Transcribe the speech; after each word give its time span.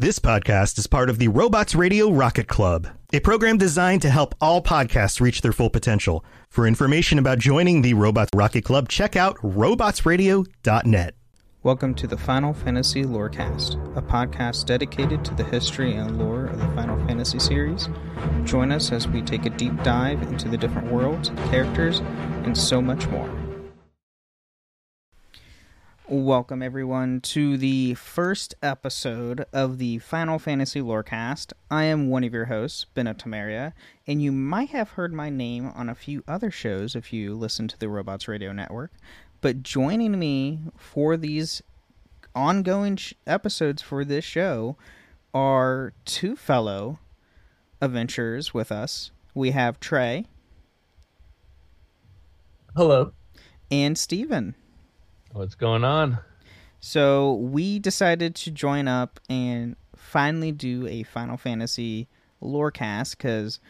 This 0.00 0.18
podcast 0.18 0.78
is 0.78 0.86
part 0.86 1.10
of 1.10 1.18
the 1.18 1.28
Robots 1.28 1.74
Radio 1.74 2.10
Rocket 2.10 2.48
Club, 2.48 2.88
a 3.12 3.20
program 3.20 3.58
designed 3.58 4.00
to 4.00 4.08
help 4.08 4.34
all 4.40 4.62
podcasts 4.62 5.20
reach 5.20 5.42
their 5.42 5.52
full 5.52 5.68
potential. 5.68 6.24
For 6.48 6.66
information 6.66 7.18
about 7.18 7.38
joining 7.38 7.82
the 7.82 7.92
Robots 7.92 8.30
Rocket 8.34 8.64
Club, 8.64 8.88
check 8.88 9.14
out 9.14 9.36
robotsradio.net. 9.42 11.14
Welcome 11.62 11.94
to 11.96 12.06
the 12.06 12.16
Final 12.16 12.54
Fantasy 12.54 13.02
Lorecast, 13.02 13.94
a 13.94 14.00
podcast 14.00 14.64
dedicated 14.64 15.22
to 15.26 15.34
the 15.34 15.44
history 15.44 15.92
and 15.92 16.18
lore 16.18 16.46
of 16.46 16.58
the 16.58 16.68
Final 16.68 16.96
Fantasy 17.06 17.38
series. 17.38 17.90
Join 18.44 18.72
us 18.72 18.92
as 18.92 19.06
we 19.06 19.20
take 19.20 19.44
a 19.44 19.50
deep 19.50 19.82
dive 19.82 20.22
into 20.22 20.48
the 20.48 20.56
different 20.56 20.90
worlds, 20.90 21.28
characters, 21.50 22.00
and 22.44 22.56
so 22.56 22.80
much 22.80 23.06
more. 23.08 23.39
Welcome, 26.10 26.60
everyone, 26.60 27.20
to 27.20 27.56
the 27.56 27.94
first 27.94 28.56
episode 28.64 29.46
of 29.52 29.78
the 29.78 29.98
Final 30.00 30.40
Fantasy 30.40 30.80
Lorecast. 30.80 31.52
I 31.70 31.84
am 31.84 32.10
one 32.10 32.24
of 32.24 32.32
your 32.32 32.46
hosts, 32.46 32.84
Ben 32.94 33.06
of 33.06 33.16
Temeria, 33.16 33.74
and 34.08 34.20
you 34.20 34.32
might 34.32 34.70
have 34.70 34.90
heard 34.90 35.12
my 35.12 35.30
name 35.30 35.70
on 35.72 35.88
a 35.88 35.94
few 35.94 36.24
other 36.26 36.50
shows 36.50 36.96
if 36.96 37.12
you 37.12 37.36
listen 37.36 37.68
to 37.68 37.78
the 37.78 37.88
Robots 37.88 38.26
Radio 38.26 38.50
Network. 38.50 38.90
But 39.40 39.62
joining 39.62 40.18
me 40.18 40.58
for 40.76 41.16
these 41.16 41.62
ongoing 42.34 42.96
sh- 42.96 43.14
episodes 43.24 43.80
for 43.80 44.04
this 44.04 44.24
show 44.24 44.76
are 45.32 45.92
two 46.04 46.34
fellow 46.34 46.98
adventurers 47.80 48.52
with 48.52 48.72
us. 48.72 49.12
We 49.32 49.52
have 49.52 49.78
Trey. 49.78 50.26
Hello. 52.74 53.12
And 53.70 53.96
Steven. 53.96 54.56
What's 55.32 55.54
going 55.54 55.84
on? 55.84 56.18
So 56.80 57.34
we 57.34 57.78
decided 57.78 58.34
to 58.36 58.50
join 58.50 58.88
up 58.88 59.20
and 59.28 59.76
finally 59.94 60.50
do 60.50 60.86
a 60.88 61.02
Final 61.04 61.36
Fantasy 61.36 62.08
lore 62.40 62.70
cast 62.70 63.16
because 63.16 63.60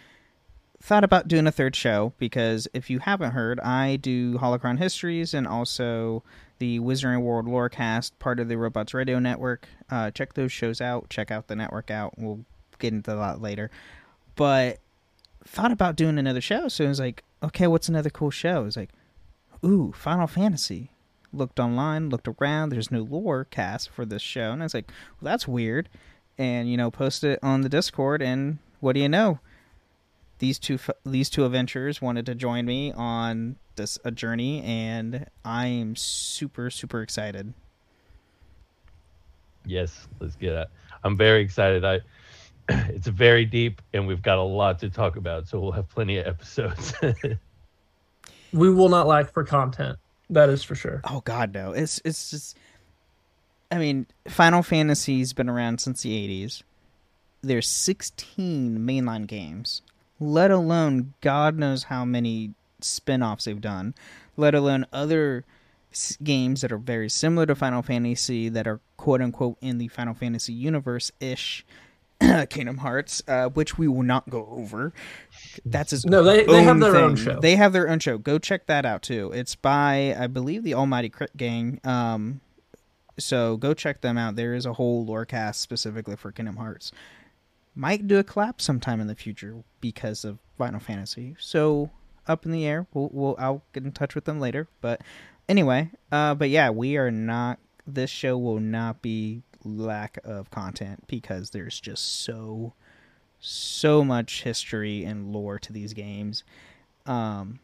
thought 0.81 1.05
about 1.05 1.29
doing 1.29 1.47
a 1.47 1.53
third 1.53 1.77
show 1.77 2.15
because 2.19 2.67
if 2.73 2.89
you 2.89 3.01
haven't 3.01 3.33
heard, 3.33 3.61
I 3.61 3.97
do 3.97 4.39
Holocron 4.39 4.79
Histories 4.79 5.35
and 5.35 5.47
also 5.47 6.23
the 6.59 6.79
Wizarding 6.81 7.23
World 7.23 7.47
Lorecast, 7.47 8.13
part 8.19 8.41
of 8.41 8.49
the 8.49 8.57
Robots 8.57 8.95
Radio 8.95 9.19
Network. 9.19 9.69
Uh, 9.91 10.11
check 10.11 10.35
those 10.35 10.53
shows 10.53 10.81
out. 10.81 11.11
Check 11.11 11.31
out 11.31 11.49
the 11.49 11.57
network 11.57 11.91
out. 11.91 12.15
We'll 12.17 12.45
get 12.79 12.95
into 12.95 13.15
that 13.15 13.43
later. 13.43 13.71
But 14.35 14.79
thought 15.45 15.73
about 15.73 15.97
doing 15.97 16.19
another 16.19 16.41
show, 16.41 16.69
so 16.69 16.87
I 16.87 16.89
was 16.89 17.01
like, 17.01 17.25
okay, 17.43 17.67
what's 17.67 17.89
another 17.89 18.11
cool 18.11 18.31
show? 18.31 18.65
It's 18.65 18.77
like, 18.77 18.91
ooh, 19.65 19.93
Final 19.93 20.27
Fantasy 20.27 20.91
looked 21.33 21.61
online, 21.61 22.11
looked 22.11 22.29
around. 22.29 22.71
There's 22.71 22.91
no 22.91 23.03
lore 23.03 23.45
cast 23.45 23.91
for 23.91 24.05
this 24.05 24.23
show, 24.23 24.53
and 24.53 24.63
I 24.63 24.65
was 24.65 24.75
like, 24.75 24.91
"Well, 25.21 25.31
that's 25.33 25.47
weird." 25.49 25.89
And 26.39 26.71
you 26.71 26.77
know, 26.77 26.91
posted 26.91 27.33
it 27.33 27.39
on 27.43 27.61
the 27.63 27.69
Discord, 27.69 28.23
and 28.23 28.59
what 28.81 28.95
do 28.95 29.01
you 29.01 29.09
know? 29.09 29.41
These 30.39 30.59
two 30.59 30.79
these 31.05 31.29
two 31.31 31.45
adventurers 31.45 32.01
wanted 32.01 32.27
to 32.27 32.35
join 32.35 32.65
me 32.65 32.93
on 32.93 33.57
this 33.77 33.99
a 34.05 34.11
journey, 34.11 34.63
and 34.63 35.27
I 35.45 35.67
am 35.67 35.97
super 35.97 36.71
super 36.71 37.03
excited. 37.03 37.53
Yes, 39.67 40.09
let's 40.19 40.37
get 40.37 40.53
it. 40.55 40.69
I'm 41.05 41.17
very 41.17 41.43
excited. 41.43 41.85
I 41.85 42.01
it's 42.89 43.09
very 43.09 43.45
deep, 43.45 43.83
and 43.93 44.07
we've 44.07 44.23
got 44.23 44.39
a 44.39 44.43
lot 44.43 44.79
to 44.81 44.91
talk 44.91 45.17
about, 45.17 45.49
so 45.49 45.61
we'll 45.61 45.73
have 45.73 45.89
plenty 45.89 46.19
of 46.19 46.27
episodes. 46.27 46.95
we 48.53 48.71
will 48.71 48.89
not 48.89 49.07
lack 49.07 49.33
for 49.33 49.45
content. 49.45 49.99
That 50.31 50.49
is 50.49 50.63
for 50.63 50.75
sure. 50.75 51.01
Oh 51.05 51.21
God, 51.25 51.53
no! 51.53 51.73
It's 51.73 52.01
it's 52.05 52.31
just. 52.31 52.57
I 53.71 53.79
mean, 53.79 54.07
Final 54.29 54.63
Fantasy's 54.63 55.33
been 55.33 55.49
around 55.49 55.81
since 55.81 56.03
the 56.03 56.11
'80s. 56.11 56.63
There's 57.43 57.69
16 57.69 58.79
mainline 58.79 59.27
games, 59.27 59.83
let 60.19 60.51
alone 60.51 61.15
God 61.21 61.57
knows 61.57 61.85
how 61.85 62.05
many 62.05 62.53
spin-offs 62.81 63.45
they've 63.47 63.61
done, 63.61 63.95
let 64.37 64.55
alone 64.55 64.87
other 64.93 65.45
s- 65.91 66.19
games 66.23 66.61
that 66.61 66.71
are 66.73 66.79
very 66.79 67.09
similar 67.09 67.47
to 67.47 67.55
Final 67.55 67.83
Fantasy 67.83 68.49
that 68.51 68.67
are 68.67 68.81
quote 68.99 69.23
unquote 69.23 69.57
in 69.61 69.79
the 69.79 69.89
Final 69.89 70.15
Fantasy 70.15 70.53
universe 70.53 71.11
ish. 71.19 71.65
Kingdom 72.51 72.79
Hearts, 72.79 73.23
uh, 73.27 73.49
which 73.49 73.79
we 73.79 73.89
will 73.89 74.03
not 74.03 74.29
go 74.29 74.47
over. 74.51 74.93
That's 75.65 75.91
his 75.91 76.05
no. 76.05 76.23
They 76.23 76.45
they 76.45 76.63
have 76.63 76.81
their 76.81 76.93
thing. 76.93 77.03
own 77.03 77.17
show. 77.17 77.41
They 77.41 77.57
have 77.57 77.73
their 77.73 77.89
own 77.89 77.99
show. 77.99 78.19
Go 78.19 78.39
check 78.39 78.67
that 78.67 78.85
out 78.85 79.03
too. 79.03 79.33
It's 79.35 79.55
by 79.55 80.15
I 80.19 80.27
believe 80.27 80.63
the 80.63 80.75
Almighty 80.75 81.09
Crit 81.09 81.37
Gang. 81.37 81.81
Um, 81.85 82.41
so 83.19 83.57
go 83.57 83.75
check 83.75 84.01
them 84.01 84.19
out. 84.19 84.37
There 84.37 84.55
is 84.55 84.67
a 84.67 84.75
whole 84.75 85.05
lore 85.05 85.25
cast 85.25 85.61
specifically 85.61 86.17
for 86.17 86.33
Kingdom 86.33 86.57
Hearts. 86.57 86.93
Might 87.75 88.07
do 88.07 88.19
a 88.19 88.25
collab 88.25 88.61
sometime 88.61 89.01
in 89.01 89.07
the 89.07 89.15
future 89.15 89.63
because 89.81 90.25
of 90.25 90.39
Final 90.59 90.81
Fantasy. 90.81 91.37
So 91.39 91.91
up 92.27 92.47
in 92.47 92.53
the 92.53 92.67
air. 92.67 92.87
We'll, 92.95 93.11
we'll 93.13 93.37
I'll 93.39 93.63
get 93.73 93.85
in 93.85 93.93
touch 93.93 94.15
with 94.15 94.25
them 94.25 94.41
later. 94.41 94.69
But 94.81 95.03
anyway, 95.49 95.91
uh, 96.11 96.35
but 96.35 96.49
yeah, 96.49 96.71
we 96.71 96.97
are 96.97 97.11
not. 97.11 97.59
This 97.87 98.11
show 98.11 98.39
will 98.39 98.61
not 98.61 99.03
be 99.03 99.43
lack 99.65 100.19
of 100.25 100.51
content 100.51 101.05
because 101.07 101.51
there's 101.51 101.81
just 101.81 102.23
so 102.23 102.75
so 103.41 104.05
much 104.05 104.43
history 104.43 105.05
and 105.05 105.33
lore 105.33 105.59
to 105.59 105.73
these 105.73 105.95
games. 105.95 106.45
Um, 107.07 107.61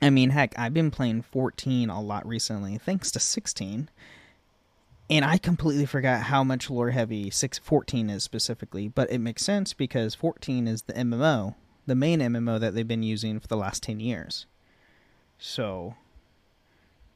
I 0.00 0.10
mean, 0.10 0.30
heck, 0.30 0.56
I've 0.56 0.74
been 0.74 0.92
playing 0.92 1.22
14 1.22 1.90
a 1.90 2.00
lot 2.00 2.26
recently, 2.26 2.78
thanks 2.78 3.10
to 3.12 3.20
16. 3.20 3.90
And 5.10 5.24
I 5.24 5.38
completely 5.38 5.86
forgot 5.86 6.24
how 6.24 6.44
much 6.44 6.70
lore 6.70 6.90
heavy 6.90 7.30
6 7.30 7.58
14 7.58 8.10
is 8.10 8.22
specifically, 8.22 8.88
but 8.88 9.10
it 9.10 9.18
makes 9.18 9.42
sense 9.42 9.72
because 9.72 10.14
14 10.14 10.68
is 10.68 10.82
the 10.82 10.92
MMO, 10.92 11.54
the 11.86 11.94
main 11.94 12.20
MMO 12.20 12.60
that 12.60 12.74
they've 12.74 12.86
been 12.86 13.02
using 13.02 13.40
for 13.40 13.48
the 13.48 13.56
last 13.56 13.82
10 13.82 14.00
years. 14.00 14.46
So, 15.38 15.94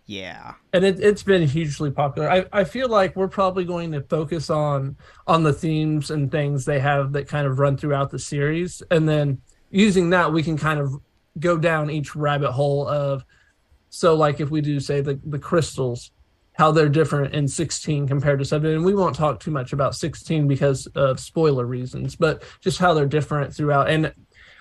yeah. 0.06 0.54
And 0.72 0.84
it, 0.84 1.00
it's 1.00 1.22
been 1.22 1.46
hugely 1.46 1.90
popular. 1.90 2.30
I, 2.30 2.44
I 2.52 2.64
feel 2.64 2.88
like 2.88 3.14
we're 3.14 3.28
probably 3.28 3.64
going 3.64 3.92
to 3.92 4.02
focus 4.02 4.50
on 4.50 4.96
on 5.26 5.42
the 5.42 5.52
themes 5.52 6.10
and 6.10 6.30
things 6.30 6.64
they 6.64 6.80
have 6.80 7.12
that 7.12 7.28
kind 7.28 7.46
of 7.46 7.58
run 7.58 7.76
throughout 7.76 8.10
the 8.10 8.18
series, 8.18 8.82
and 8.90 9.08
then 9.08 9.40
using 9.70 10.10
that 10.10 10.32
we 10.32 10.42
can 10.42 10.56
kind 10.56 10.78
of 10.78 10.94
go 11.40 11.56
down 11.56 11.90
each 11.90 12.14
rabbit 12.14 12.52
hole 12.52 12.86
of 12.86 13.24
so 13.88 14.14
like 14.14 14.38
if 14.38 14.50
we 14.50 14.60
do 14.60 14.78
say 14.78 15.00
the 15.00 15.18
the 15.24 15.38
crystals 15.38 16.10
how 16.54 16.70
they're 16.70 16.90
different 16.90 17.34
in 17.34 17.48
16 17.48 18.06
compared 18.06 18.38
to 18.38 18.44
7 18.44 18.70
and 18.70 18.84
we 18.84 18.94
won't 18.94 19.16
talk 19.16 19.40
too 19.40 19.50
much 19.50 19.72
about 19.72 19.94
16 19.94 20.46
because 20.46 20.86
of 20.88 21.18
spoiler 21.18 21.64
reasons 21.64 22.14
but 22.14 22.42
just 22.60 22.78
how 22.78 22.92
they're 22.92 23.06
different 23.06 23.54
throughout 23.54 23.88
and 23.88 24.12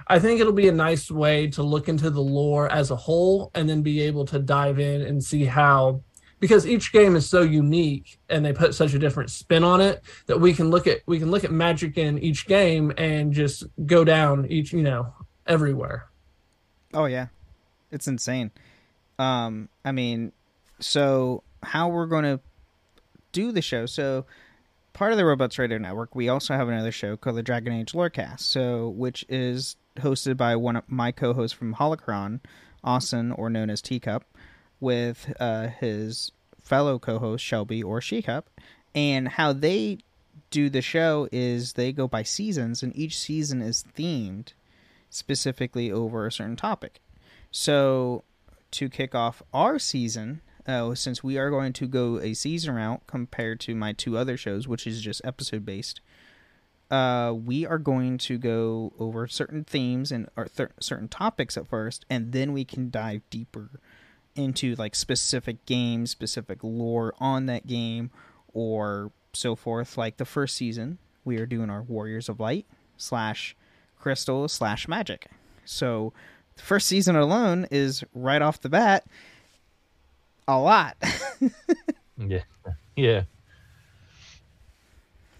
I 0.07 0.19
think 0.19 0.39
it'll 0.39 0.53
be 0.53 0.67
a 0.67 0.73
nice 0.73 1.09
way 1.09 1.47
to 1.47 1.63
look 1.63 1.89
into 1.89 2.09
the 2.09 2.21
lore 2.21 2.71
as 2.71 2.91
a 2.91 2.95
whole 2.95 3.51
and 3.55 3.69
then 3.69 3.81
be 3.81 4.01
able 4.01 4.25
to 4.25 4.39
dive 4.39 4.79
in 4.79 5.01
and 5.01 5.23
see 5.23 5.45
how 5.45 6.01
because 6.39 6.65
each 6.65 6.91
game 6.91 7.15
is 7.15 7.29
so 7.29 7.43
unique 7.43 8.17
and 8.27 8.43
they 8.43 8.51
put 8.51 8.73
such 8.73 8.95
a 8.95 8.99
different 8.99 9.29
spin 9.29 9.63
on 9.63 9.79
it 9.79 10.01
that 10.25 10.41
we 10.41 10.53
can 10.53 10.69
look 10.69 10.87
at 10.87 11.01
we 11.05 11.19
can 11.19 11.29
look 11.29 11.43
at 11.43 11.51
magic 11.51 11.97
in 11.97 12.17
each 12.19 12.47
game 12.47 12.91
and 12.97 13.31
just 13.31 13.63
go 13.85 14.03
down 14.03 14.45
each 14.47 14.73
you 14.73 14.81
know 14.81 15.13
everywhere 15.45 16.07
Oh 16.93 17.05
yeah, 17.05 17.27
it's 17.91 18.07
insane. 18.07 18.51
Um, 19.17 19.69
I 19.85 19.91
mean, 19.91 20.31
so 20.79 21.43
how 21.63 21.89
we're 21.89 22.07
going 22.07 22.23
to 22.23 22.39
do 23.31 23.51
the 23.51 23.61
show? 23.61 23.85
So 23.85 24.25
part 24.93 25.11
of 25.11 25.17
the 25.17 25.25
Robots 25.25 25.57
Radio 25.57 25.77
Network, 25.77 26.15
we 26.15 26.29
also 26.29 26.53
have 26.55 26.67
another 26.67 26.91
show 26.91 27.15
called 27.15 27.37
the 27.37 27.43
Dragon 27.43 27.73
Age 27.73 27.93
Lorecast, 27.93 28.41
so 28.41 28.89
which 28.89 29.25
is 29.29 29.75
hosted 29.97 30.37
by 30.37 30.55
one 30.55 30.75
of 30.75 30.89
my 30.89 31.11
co-hosts 31.11 31.57
from 31.57 31.75
Holocron, 31.75 32.39
Austin, 32.83 33.31
or 33.31 33.49
known 33.49 33.69
as 33.69 33.81
Teacup, 33.81 34.23
with 34.79 35.33
uh, 35.39 35.67
his 35.67 36.31
fellow 36.61 36.99
co-host 36.99 37.43
Shelby 37.43 37.83
or 37.83 37.99
Shecup, 37.99 38.43
and 38.95 39.27
how 39.27 39.53
they 39.53 39.99
do 40.49 40.69
the 40.69 40.81
show 40.81 41.27
is 41.31 41.73
they 41.73 41.91
go 41.91 42.07
by 42.07 42.23
seasons, 42.23 42.83
and 42.83 42.95
each 42.95 43.17
season 43.17 43.61
is 43.61 43.85
themed 43.97 44.53
specifically 45.09 45.91
over 45.91 46.25
a 46.25 46.31
certain 46.31 46.55
topic. 46.55 46.99
So 47.51 48.23
to 48.71 48.89
kick 48.89 49.13
off 49.13 49.43
our 49.53 49.77
season, 49.79 50.41
uh, 50.65 50.95
since 50.95 51.23
we 51.23 51.37
are 51.37 51.49
going 51.49 51.73
to 51.73 51.87
go 51.87 52.19
a 52.19 52.33
season 52.33 52.75
route 52.75 53.01
compared 53.07 53.59
to 53.61 53.75
my 53.75 53.93
two 53.93 54.17
other 54.17 54.37
shows, 54.37 54.67
which 54.67 54.87
is 54.87 55.01
just 55.01 55.21
episode 55.23 55.65
based, 55.65 56.01
uh, 56.91 57.33
we 57.33 57.65
are 57.65 57.77
going 57.77 58.17
to 58.17 58.37
go 58.37 58.91
over 58.99 59.25
certain 59.25 59.63
themes 59.63 60.11
and 60.11 60.29
or 60.35 60.45
th- 60.45 60.69
certain 60.79 61.07
topics 61.07 61.55
at 61.57 61.67
first, 61.67 62.05
and 62.09 62.33
then 62.33 62.51
we 62.51 62.65
can 62.65 62.89
dive 62.89 63.21
deeper 63.29 63.69
into 64.35 64.75
like 64.75 64.93
specific 64.93 65.65
games, 65.65 66.11
specific 66.11 66.59
lore 66.61 67.13
on 67.19 67.45
that 67.45 67.65
game, 67.65 68.11
or 68.53 69.11
so 69.31 69.55
forth. 69.55 69.97
Like 69.97 70.17
the 70.17 70.25
first 70.25 70.57
season, 70.57 70.97
we 71.23 71.37
are 71.37 71.45
doing 71.45 71.69
our 71.69 71.81
Warriors 71.81 72.27
of 72.27 72.39
Light 72.39 72.65
slash 72.97 73.55
Crystal 73.97 74.47
slash 74.49 74.87
Magic. 74.87 75.27
So 75.63 76.11
the 76.57 76.63
first 76.63 76.87
season 76.87 77.15
alone 77.15 77.67
is 77.71 78.03
right 78.13 78.41
off 78.41 78.59
the 78.59 78.69
bat 78.69 79.05
a 80.47 80.59
lot. 80.59 80.97
yeah, 82.17 82.43
yeah, 82.97 83.23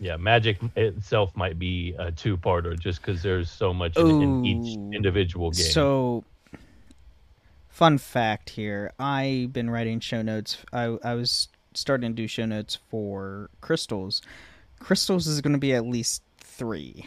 yeah. 0.02 0.18
Magic 0.18 0.58
itself 0.76 1.36
might 1.38 1.60
be 1.60 1.96
a 1.98 2.12
two-parter 2.12 2.78
just 2.78 3.02
because 3.02 3.22
there's 3.22 3.50
so 3.50 3.74
much 3.74 3.96
in, 3.96 4.22
in, 4.22 4.46
each 4.46 4.78
individual 4.94 5.52
game. 5.52 5.66
So, 5.66 6.24
fun 7.70 8.00
fact 8.00 8.50
here: 8.50 8.92
I've 9.00 9.54
been 9.54 9.70
writing 9.70 10.00
show 10.00 10.24
notes. 10.24 10.58
I 10.74 10.98
I 11.04 11.14
was 11.14 11.48
starting 11.76 12.12
to 12.12 12.16
do 12.16 12.28
show 12.28 12.46
notes 12.46 12.80
for 12.90 13.50
crystals. 13.62 14.22
Crystals 14.80 15.28
is 15.28 15.40
going 15.40 15.54
to 15.54 15.60
be 15.60 15.74
at 15.74 15.86
least 15.86 16.24
three 16.40 17.06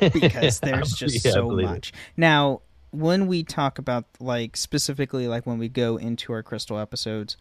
because 0.00 0.60
there's 0.62 0.92
just 0.92 1.24
yeah, 1.24 1.32
so 1.32 1.50
much. 1.50 1.88
It. 1.88 1.94
Now, 2.16 2.60
when 2.92 3.26
we 3.26 3.42
talk 3.42 3.78
about 3.80 4.04
like 4.20 4.56
specifically 4.56 5.26
like 5.26 5.44
when 5.44 5.58
we 5.58 5.68
go 5.68 5.96
into 5.96 6.32
our 6.32 6.42
crystal 6.44 6.78
episodes 6.78 7.36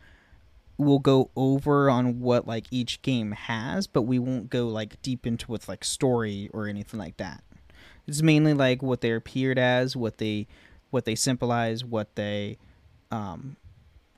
we'll 0.85 0.99
go 0.99 1.29
over 1.35 1.89
on 1.89 2.19
what 2.19 2.47
like 2.47 2.65
each 2.71 3.01
game 3.01 3.31
has 3.31 3.87
but 3.87 4.03
we 4.03 4.19
won't 4.19 4.49
go 4.49 4.67
like 4.67 5.01
deep 5.01 5.25
into 5.25 5.51
with 5.51 5.67
like 5.67 5.83
story 5.83 6.49
or 6.53 6.67
anything 6.67 6.99
like 6.99 7.17
that 7.17 7.43
it's 8.07 8.21
mainly 8.21 8.53
like 8.53 8.81
what 8.81 9.01
they 9.01 9.11
appeared 9.11 9.57
as 9.59 9.95
what 9.95 10.17
they 10.17 10.47
what 10.89 11.05
they 11.05 11.15
symbolize 11.15 11.83
what 11.83 12.15
they 12.15 12.57
um 13.11 13.55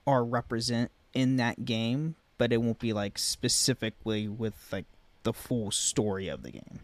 are 0.07 0.23
represent 0.23 0.91
in 1.13 1.37
that 1.37 1.65
game 1.65 2.15
but 2.37 2.51
it 2.51 2.57
won't 2.61 2.79
be 2.79 2.93
like 2.93 3.17
specifically 3.17 4.27
with 4.27 4.53
like 4.71 4.85
the 5.23 5.33
full 5.33 5.71
story 5.71 6.27
of 6.27 6.43
the 6.43 6.51
game 6.51 6.79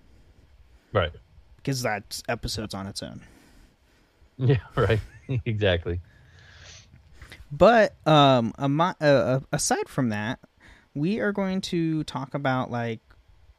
right 0.93 1.11
because 1.57 1.81
that's 1.81 2.23
episodes 2.27 2.73
on 2.73 2.87
its 2.87 3.03
own 3.03 3.21
Yeah, 4.37 4.57
right. 4.75 4.99
exactly. 5.45 5.99
But 7.51 7.95
um, 8.07 8.53
uh, 8.57 9.39
aside 9.51 9.89
from 9.89 10.09
that, 10.09 10.39
we 10.93 11.19
are 11.19 11.31
going 11.31 11.61
to 11.61 12.03
talk 12.05 12.33
about 12.33 12.71
like 12.71 13.01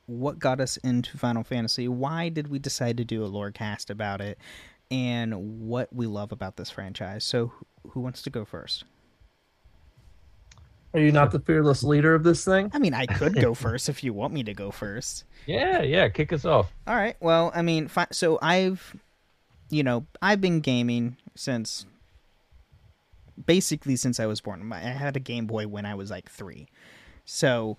what 0.06 0.38
got 0.38 0.60
us 0.60 0.76
into 0.78 1.18
Final 1.18 1.44
Fantasy. 1.44 1.88
Why 1.88 2.28
did 2.28 2.48
we 2.48 2.58
decide 2.58 2.96
to 2.98 3.04
do 3.04 3.24
a 3.24 3.26
lore 3.26 3.50
cast 3.50 3.90
about 3.90 4.20
it, 4.20 4.38
and 4.90 5.60
what 5.60 5.92
we 5.92 6.06
love 6.06 6.32
about 6.32 6.56
this 6.56 6.70
franchise. 6.70 7.24
So, 7.24 7.52
who 7.90 8.00
wants 8.00 8.22
to 8.22 8.30
go 8.30 8.44
first? 8.44 8.84
Are 10.94 11.00
you 11.00 11.10
not 11.10 11.30
the 11.30 11.40
fearless 11.40 11.82
leader 11.82 12.14
of 12.14 12.22
this 12.22 12.44
thing? 12.44 12.70
I 12.74 12.78
mean, 12.78 12.92
I 12.92 13.06
could 13.06 13.34
go 13.34 13.54
first 13.54 13.88
if 13.88 14.04
you 14.04 14.12
want 14.12 14.34
me 14.34 14.42
to 14.44 14.52
go 14.52 14.70
first. 14.70 15.24
Yeah, 15.46 15.80
yeah, 15.80 16.10
kick 16.10 16.32
us 16.34 16.44
off. 16.44 16.70
All 16.86 16.94
right. 16.94 17.16
Well, 17.20 17.50
I 17.54 17.62
mean, 17.62 17.88
fi- 17.88 18.08
so 18.12 18.38
I've 18.42 18.94
you 19.70 19.82
know, 19.82 20.04
I've 20.20 20.42
been 20.42 20.60
gaming 20.60 21.16
since 21.34 21.86
basically 23.46 23.96
since 23.96 24.20
I 24.20 24.26
was 24.26 24.40
born. 24.40 24.72
I 24.72 24.78
had 24.80 25.16
a 25.16 25.20
Game 25.20 25.46
Boy 25.46 25.66
when 25.66 25.86
I 25.86 25.94
was 25.94 26.10
like 26.10 26.30
three, 26.30 26.68
so 27.24 27.78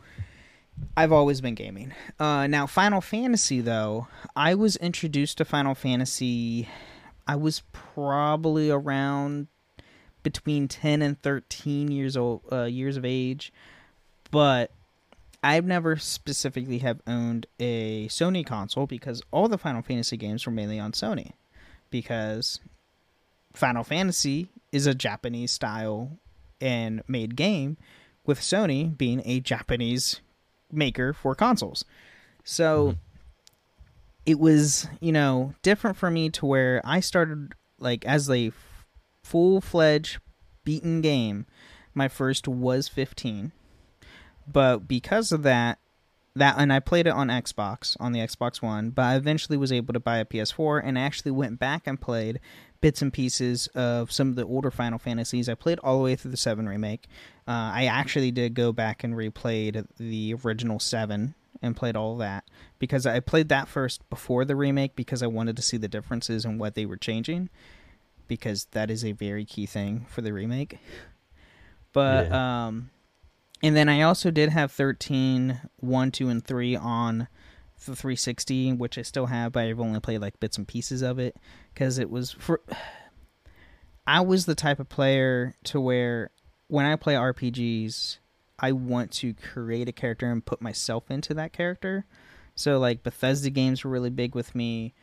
I've 0.97 1.11
always 1.11 1.41
been 1.41 1.55
gaming. 1.55 1.93
Uh, 2.19 2.47
now, 2.47 2.67
Final 2.67 3.01
Fantasy 3.01 3.61
though, 3.61 4.07
I 4.35 4.55
was 4.55 4.75
introduced 4.77 5.37
to 5.37 5.45
Final 5.45 5.75
Fantasy. 5.75 6.67
I 7.27 7.35
was 7.35 7.63
probably 7.71 8.69
around 8.69 9.47
between 10.23 10.67
ten 10.67 11.01
and 11.01 11.21
thirteen 11.21 11.91
years 11.91 12.17
old, 12.17 12.41
uh, 12.51 12.63
years 12.63 12.97
of 12.97 13.05
age, 13.05 13.53
but 14.31 14.71
I've 15.43 15.65
never 15.65 15.97
specifically 15.97 16.79
have 16.79 17.01
owned 17.05 17.47
a 17.59 18.07
Sony 18.07 18.45
console 18.45 18.87
because 18.87 19.21
all 19.31 19.49
the 19.49 19.57
Final 19.57 19.81
Fantasy 19.81 20.15
games 20.15 20.45
were 20.45 20.53
mainly 20.53 20.79
on 20.79 20.93
Sony 20.93 21.33
because 21.89 22.61
Final 23.53 23.83
Fantasy 23.83 24.49
is 24.73 24.87
a 24.87 24.95
Japanese 24.95 25.51
style 25.51 26.19
and 26.59 27.03
made 27.07 27.35
game, 27.35 27.77
with 28.25 28.39
Sony 28.39 28.97
being 28.97 29.21
a 29.25 29.39
Japanese 29.39 30.21
maker 30.71 31.13
for 31.13 31.35
consoles. 31.35 31.85
So 32.43 32.87
mm-hmm. 32.87 32.99
it 34.25 34.39
was, 34.39 34.87
you 34.99 35.11
know, 35.11 35.53
different 35.61 35.97
for 35.97 36.09
me 36.09 36.29
to 36.31 36.45
where 36.45 36.81
I 36.83 36.99
started 36.99 37.53
like 37.79 38.05
as 38.05 38.29
a 38.29 38.51
full 39.23 39.61
fledged 39.61 40.19
beaten 40.63 41.01
game. 41.01 41.45
My 41.93 42.07
first 42.07 42.47
was 42.47 42.87
15. 42.87 43.51
But 44.51 44.87
because 44.87 45.31
of 45.31 45.43
that, 45.43 45.79
that 46.35 46.55
and 46.57 46.73
I 46.73 46.79
played 46.79 47.07
it 47.07 47.11
on 47.11 47.27
Xbox 47.27 47.95
on 47.99 48.11
the 48.11 48.19
Xbox 48.19 48.61
One, 48.61 48.89
but 48.89 49.03
I 49.03 49.15
eventually 49.15 49.57
was 49.57 49.71
able 49.71 49.93
to 49.93 49.99
buy 49.99 50.17
a 50.17 50.25
PS4 50.25 50.81
and 50.83 50.97
actually 50.97 51.31
went 51.31 51.59
back 51.59 51.85
and 51.85 52.01
played 52.01 52.39
bits 52.83 53.01
and 53.01 53.13
pieces 53.13 53.67
of 53.67 54.11
some 54.11 54.27
of 54.27 54.35
the 54.35 54.43
older 54.43 54.69
Final 54.69 54.99
Fantasies. 54.99 55.47
I 55.47 55.55
played 55.55 55.79
all 55.79 55.99
the 55.99 56.03
way 56.03 56.17
through 56.17 56.31
the 56.31 56.37
7 56.37 56.67
remake. 56.67 57.05
Uh, 57.47 57.71
I 57.73 57.85
actually 57.85 58.29
did 58.29 58.55
go 58.55 58.73
back 58.73 59.05
and 59.05 59.13
replayed 59.13 59.87
the 59.97 60.35
original 60.43 60.81
7 60.81 61.33
and 61.61 61.77
played 61.77 61.95
all 61.95 62.17
that 62.17 62.43
because 62.79 63.05
I 63.05 63.21
played 63.21 63.47
that 63.47 63.69
first 63.69 64.07
before 64.09 64.43
the 64.43 64.57
remake 64.57 64.97
because 64.97 65.23
I 65.23 65.27
wanted 65.27 65.55
to 65.55 65.61
see 65.61 65.77
the 65.77 65.87
differences 65.87 66.43
and 66.43 66.59
what 66.59 66.75
they 66.75 66.85
were 66.85 66.97
changing 66.97 67.49
because 68.27 68.65
that 68.71 68.91
is 68.91 69.05
a 69.05 69.13
very 69.13 69.45
key 69.45 69.65
thing 69.65 70.05
for 70.09 70.21
the 70.21 70.33
remake. 70.33 70.77
But 71.93 72.27
yeah. 72.27 72.65
um 72.65 72.89
and 73.61 73.77
then 73.77 73.87
I 73.87 74.01
also 74.01 74.29
did 74.29 74.49
have 74.49 74.73
13, 74.73 75.61
1, 75.77 76.11
2, 76.11 76.27
and 76.27 76.45
3 76.45 76.75
on 76.75 77.29
the 77.85 77.95
360, 77.95 78.73
which 78.73 78.97
I 78.97 79.01
still 79.01 79.27
have, 79.27 79.51
but 79.53 79.65
I've 79.65 79.79
only 79.79 79.99
played 79.99 80.21
like 80.21 80.39
bits 80.39 80.57
and 80.57 80.67
pieces 80.67 81.01
of 81.01 81.19
it 81.19 81.35
because 81.73 81.97
it 81.97 82.09
was 82.09 82.31
for. 82.31 82.61
I 84.05 84.21
was 84.21 84.45
the 84.45 84.55
type 84.55 84.79
of 84.79 84.89
player 84.89 85.55
to 85.65 85.79
where 85.79 86.31
when 86.67 86.85
I 86.85 86.95
play 86.95 87.13
RPGs, 87.13 88.17
I 88.59 88.71
want 88.71 89.11
to 89.13 89.33
create 89.33 89.87
a 89.87 89.93
character 89.93 90.29
and 90.29 90.45
put 90.45 90.61
myself 90.61 91.09
into 91.09 91.33
that 91.35 91.53
character. 91.53 92.05
So 92.55 92.79
like 92.79 93.03
Bethesda 93.03 93.49
games 93.49 93.83
were 93.83 93.91
really 93.91 94.09
big 94.09 94.35
with 94.35 94.55
me. 94.55 94.93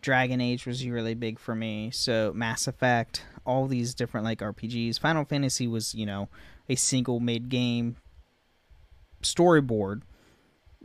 Dragon 0.00 0.40
Age 0.40 0.66
was 0.66 0.86
really 0.86 1.14
big 1.14 1.38
for 1.38 1.54
me. 1.54 1.90
So 1.90 2.32
Mass 2.34 2.66
Effect, 2.66 3.24
all 3.44 3.66
these 3.66 3.94
different 3.94 4.24
like 4.24 4.40
RPGs. 4.40 5.00
Final 5.00 5.24
Fantasy 5.24 5.66
was, 5.66 5.94
you 5.94 6.06
know, 6.06 6.28
a 6.68 6.74
single 6.74 7.20
made 7.20 7.48
game 7.48 7.96
storyboard 9.22 10.02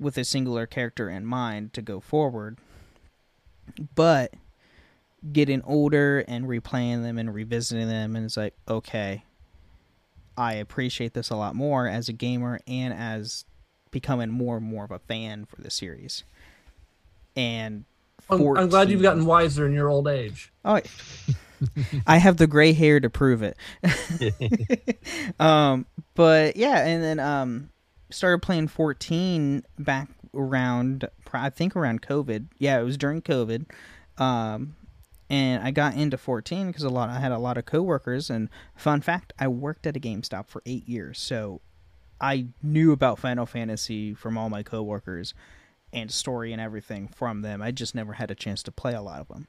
with 0.03 0.17
a 0.17 0.23
singular 0.23 0.67
character 0.67 1.09
in 1.09 1.25
mind 1.25 1.73
to 1.73 1.81
go 1.81 1.99
forward. 1.99 2.57
But 3.95 4.33
getting 5.31 5.61
older 5.63 6.23
and 6.27 6.45
replaying 6.45 7.03
them 7.03 7.17
and 7.17 7.33
revisiting 7.33 7.87
them, 7.87 8.15
and 8.15 8.25
it's 8.25 8.37
like, 8.37 8.53
okay, 8.67 9.23
I 10.37 10.53
appreciate 10.55 11.13
this 11.13 11.29
a 11.29 11.35
lot 11.35 11.55
more 11.55 11.87
as 11.87 12.09
a 12.09 12.13
gamer 12.13 12.59
and 12.67 12.93
as 12.93 13.45
becoming 13.91 14.29
more 14.29 14.57
and 14.57 14.65
more 14.65 14.83
of 14.83 14.91
a 14.91 14.99
fan 14.99 15.45
for 15.45 15.61
the 15.61 15.69
series. 15.69 16.23
And 17.35 17.85
14... 18.23 18.57
I'm 18.57 18.69
glad 18.69 18.89
you've 18.89 19.01
gotten 19.01 19.25
wiser 19.25 19.65
in 19.65 19.73
your 19.73 19.89
old 19.89 20.07
age. 20.07 20.51
Oh, 20.65 20.81
I 22.07 22.17
have 22.17 22.37
the 22.37 22.47
gray 22.47 22.73
hair 22.73 22.99
to 22.99 23.09
prove 23.09 23.43
it. 23.43 23.57
um, 25.39 25.85
but 26.15 26.57
yeah, 26.57 26.85
and 26.85 27.03
then 27.03 27.19
um, 27.19 27.69
started 28.13 28.41
playing 28.41 28.67
14 28.67 29.63
back 29.79 30.09
around 30.33 31.07
I 31.31 31.49
think 31.49 31.75
around 31.75 32.01
COVID. 32.01 32.47
Yeah, 32.59 32.79
it 32.79 32.83
was 32.83 32.97
during 32.97 33.21
COVID. 33.21 33.65
Um, 34.17 34.75
and 35.29 35.63
I 35.63 35.71
got 35.71 35.95
into 35.95 36.17
14 36.17 36.67
because 36.67 36.83
a 36.83 36.89
lot 36.89 37.09
I 37.09 37.19
had 37.19 37.31
a 37.31 37.39
lot 37.39 37.57
of 37.57 37.65
coworkers 37.65 38.29
and 38.29 38.49
fun 38.75 39.01
fact, 39.01 39.33
I 39.39 39.47
worked 39.47 39.87
at 39.87 39.97
a 39.97 39.99
GameStop 39.99 40.47
for 40.47 40.61
8 40.65 40.87
years. 40.87 41.19
So 41.19 41.61
I 42.21 42.47
knew 42.61 42.91
about 42.91 43.19
Final 43.19 43.45
Fantasy 43.45 44.13
from 44.13 44.37
all 44.37 44.49
my 44.49 44.63
coworkers 44.63 45.33
and 45.91 46.11
story 46.11 46.51
and 46.51 46.61
everything 46.61 47.07
from 47.07 47.41
them. 47.41 47.61
I 47.61 47.71
just 47.71 47.95
never 47.95 48.13
had 48.13 48.31
a 48.31 48.35
chance 48.35 48.63
to 48.63 48.71
play 48.71 48.93
a 48.93 49.01
lot 49.01 49.21
of 49.21 49.27
them. 49.27 49.47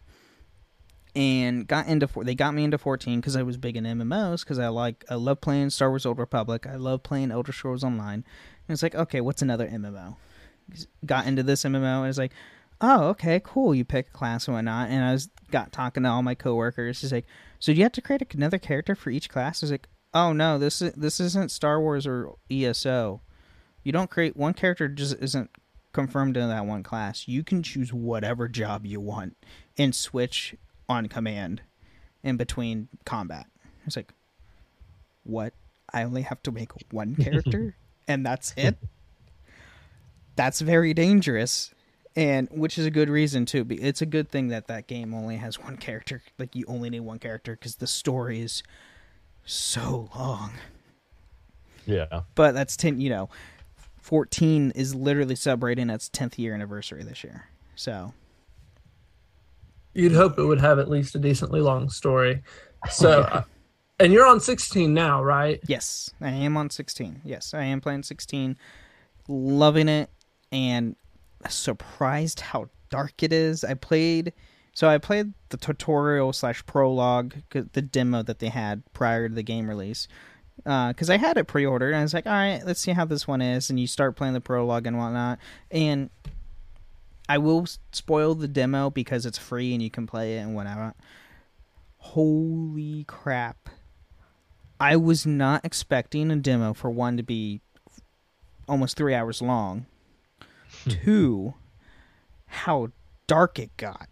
And 1.17 1.69
got 1.69 1.87
into 1.87 2.09
they 2.25 2.35
got 2.35 2.55
me 2.55 2.65
into 2.65 2.77
14 2.77 3.21
because 3.21 3.37
I 3.37 3.45
was 3.45 3.57
big 3.57 3.77
in 3.77 3.85
MMOs 3.85 4.41
because 4.41 4.59
I 4.59 4.69
like 4.69 5.05
I 5.09 5.15
love 5.15 5.41
playing 5.41 5.71
Star 5.71 5.91
Wars 5.91 6.05
Old 6.05 6.19
Republic. 6.19 6.67
I 6.67 6.75
love 6.75 7.05
playing 7.05 7.31
Elder 7.31 7.53
Scrolls 7.53 7.85
Online. 7.85 8.25
It's 8.69 8.83
like 8.83 8.95
okay, 8.95 9.21
what's 9.21 9.43
another 9.43 9.69
MMO? 9.69 10.17
Got 11.05 11.27
into 11.27 11.43
this 11.43 11.65
MMO 11.65 12.01
and 12.01 12.09
it's 12.09 12.19
like, 12.19 12.33
oh 12.81 13.09
okay, 13.09 13.41
cool. 13.45 13.75
You 13.75 13.85
pick 13.85 14.09
a 14.09 14.13
class 14.13 14.47
and 14.49 14.55
whatnot. 14.55 14.91
And 14.91 15.05
I 15.05 15.13
was 15.13 15.29
got 15.51 15.73
talking 15.73 16.03
to 16.05 16.09
all 16.09 16.23
my 16.23 16.35
coworkers. 16.35 17.01
He's 17.01 17.13
like, 17.13 17.27
so 17.59 17.73
do 17.73 17.79
you 17.79 17.85
have 17.85 17.93
to 17.93 18.03
create 18.03 18.35
another 18.35 18.59
character 18.59 18.95
for 18.95 19.11
each 19.11 19.29
class? 19.29 19.63
I 19.63 19.67
was 19.67 19.71
like, 19.71 19.89
oh 20.13 20.33
no, 20.33 20.59
this 20.59 20.81
is 20.81 20.93
this 20.95 21.21
isn't 21.21 21.51
Star 21.51 21.81
Wars 21.81 22.07
or 22.07 22.35
ESO. 22.51 23.21
You 23.83 23.93
don't 23.93 24.11
create 24.11 24.37
one 24.37 24.55
character 24.55 24.89
just 24.89 25.17
isn't 25.21 25.51
confirmed 25.93 26.37
in 26.37 26.49
that 26.49 26.67
one 26.67 26.83
class. 26.83 27.29
You 27.29 27.45
can 27.45 27.63
choose 27.63 27.93
whatever 27.93 28.49
job 28.49 28.87
you 28.87 29.01
want 29.01 29.37
and 29.77 29.95
switch 29.95 30.55
on 30.89 31.09
command 31.09 31.63
in 32.23 32.37
between 32.37 32.89
combat. 33.05 33.47
It's 33.87 33.97
like, 33.97 34.13
what? 35.23 35.53
I 35.93 36.03
only 36.03 36.23
have 36.23 36.43
to 36.45 36.53
make 36.53 36.73
one 36.91 37.15
character 37.21 37.77
and 38.09 38.25
that's 38.25 38.55
it. 38.57 38.77
That's 40.37 40.61
very 40.61 40.95
dangerous, 40.95 41.73
and 42.17 42.49
which 42.51 42.79
is 42.79 42.87
a 42.87 42.91
good 42.91 43.09
reason 43.09 43.47
too. 43.47 43.67
It's 43.71 44.03
a 44.03 44.07
good 44.07 44.31
thing 44.31 44.49
that 44.49 44.67
that 44.67 44.87
game 44.87 45.15
only 45.15 45.37
has 45.37 45.59
one 45.59 45.77
character. 45.77 46.23
Like 46.39 46.55
you 46.57 46.65
only 46.67 46.91
need 46.91 47.01
one 47.01 47.19
character 47.19 47.53
because 47.53 47.77
the 47.77 47.87
story 47.87 48.41
is 48.41 48.63
so 49.45 50.11
long. 50.17 50.53
Yeah. 51.87 52.23
But 52.35 52.53
that's 52.53 52.77
10, 52.77 53.01
you 53.01 53.11
know, 53.11 53.29
14 54.01 54.73
is 54.75 54.95
literally 54.95 55.37
celebrating 55.37 55.91
its 55.91 56.09
10th 56.09 56.39
year 56.39 56.55
anniversary 56.55 57.03
this 57.05 57.23
year. 57.23 57.47
So 57.77 58.13
you'd 59.95 60.13
hope 60.13 60.39
it 60.39 60.45
would 60.45 60.61
have 60.61 60.79
at 60.79 60.89
least 60.89 61.15
a 61.15 61.19
decently 61.19 61.61
long 61.61 61.89
story. 61.89 62.43
So 62.91 63.45
and 63.99 64.13
you're 64.13 64.27
on 64.27 64.41
16 64.41 64.93
now, 64.93 65.23
right? 65.23 65.61
Yes, 65.67 66.11
I 66.21 66.31
am 66.31 66.57
on 66.57 66.71
16. 66.71 67.23
Yes, 67.25 67.55
I 67.55 67.65
am 67.65 67.81
playing 67.81 68.03
16. 68.03 68.57
Loving 69.29 69.89
it 69.89 70.11
and 70.53 70.97
surprised 71.49 72.41
how 72.41 72.69
dark 72.91 73.23
it 73.23 73.33
is. 73.33 73.65
I 73.65 73.75
played 73.75 74.33
so 74.75 74.89
I 74.89 74.99
played 74.99 75.33
the 75.51 75.57
tutorial 75.57 76.33
slash 76.33 76.67
prologue, 76.67 77.37
the 77.51 77.83
demo 77.83 78.25
that 78.25 78.41
they 78.41 78.49
had 78.49 78.83
prior 78.93 79.29
to 79.29 79.35
the 79.35 79.45
game 79.45 79.69
release, 79.69 80.09
because 80.57 81.09
uh, 81.09 81.13
I 81.13 81.17
had 81.17 81.37
it 81.37 81.47
pre-ordered. 81.47 81.91
And 81.91 81.99
I 81.99 82.03
was 82.03 82.13
like, 82.13 82.27
all 82.27 82.33
right, 82.33 82.61
let's 82.67 82.81
see 82.81 82.91
how 82.91 83.05
this 83.05 83.29
one 83.29 83.41
is. 83.41 83.71
And 83.71 83.79
you 83.79 83.87
start 83.87 84.17
playing 84.17 84.35
the 84.35 84.41
prologue 84.41 84.89
and 84.89 84.99
whatnot. 84.99 85.39
And 85.71 86.11
I 87.29 87.39
will 87.39 87.67
spoil 87.93 88.35
the 88.35 88.49
demo 88.49 88.91
because 88.91 89.25
it's 89.25 89.39
free 89.39 89.73
and 89.73 89.81
you 89.81 89.91
can 89.91 90.09
play 90.09 90.39
it 90.39 90.41
and 90.41 90.57
whatever. 90.57 90.95
Holy 91.99 93.05
crap! 93.05 93.71
I 94.81 94.97
was 94.97 95.25
not 95.25 95.65
expecting 95.65 96.31
a 96.31 96.37
demo 96.37 96.75
for 96.75 96.91
one 96.91 97.17
to 97.17 97.23
be 97.23 97.61
almost 98.69 98.97
three 98.97 99.15
hours 99.15 99.41
long. 99.41 99.87
Two, 100.89 101.55
how 102.47 102.89
dark 103.27 103.59
it 103.59 103.77
got 103.77 104.09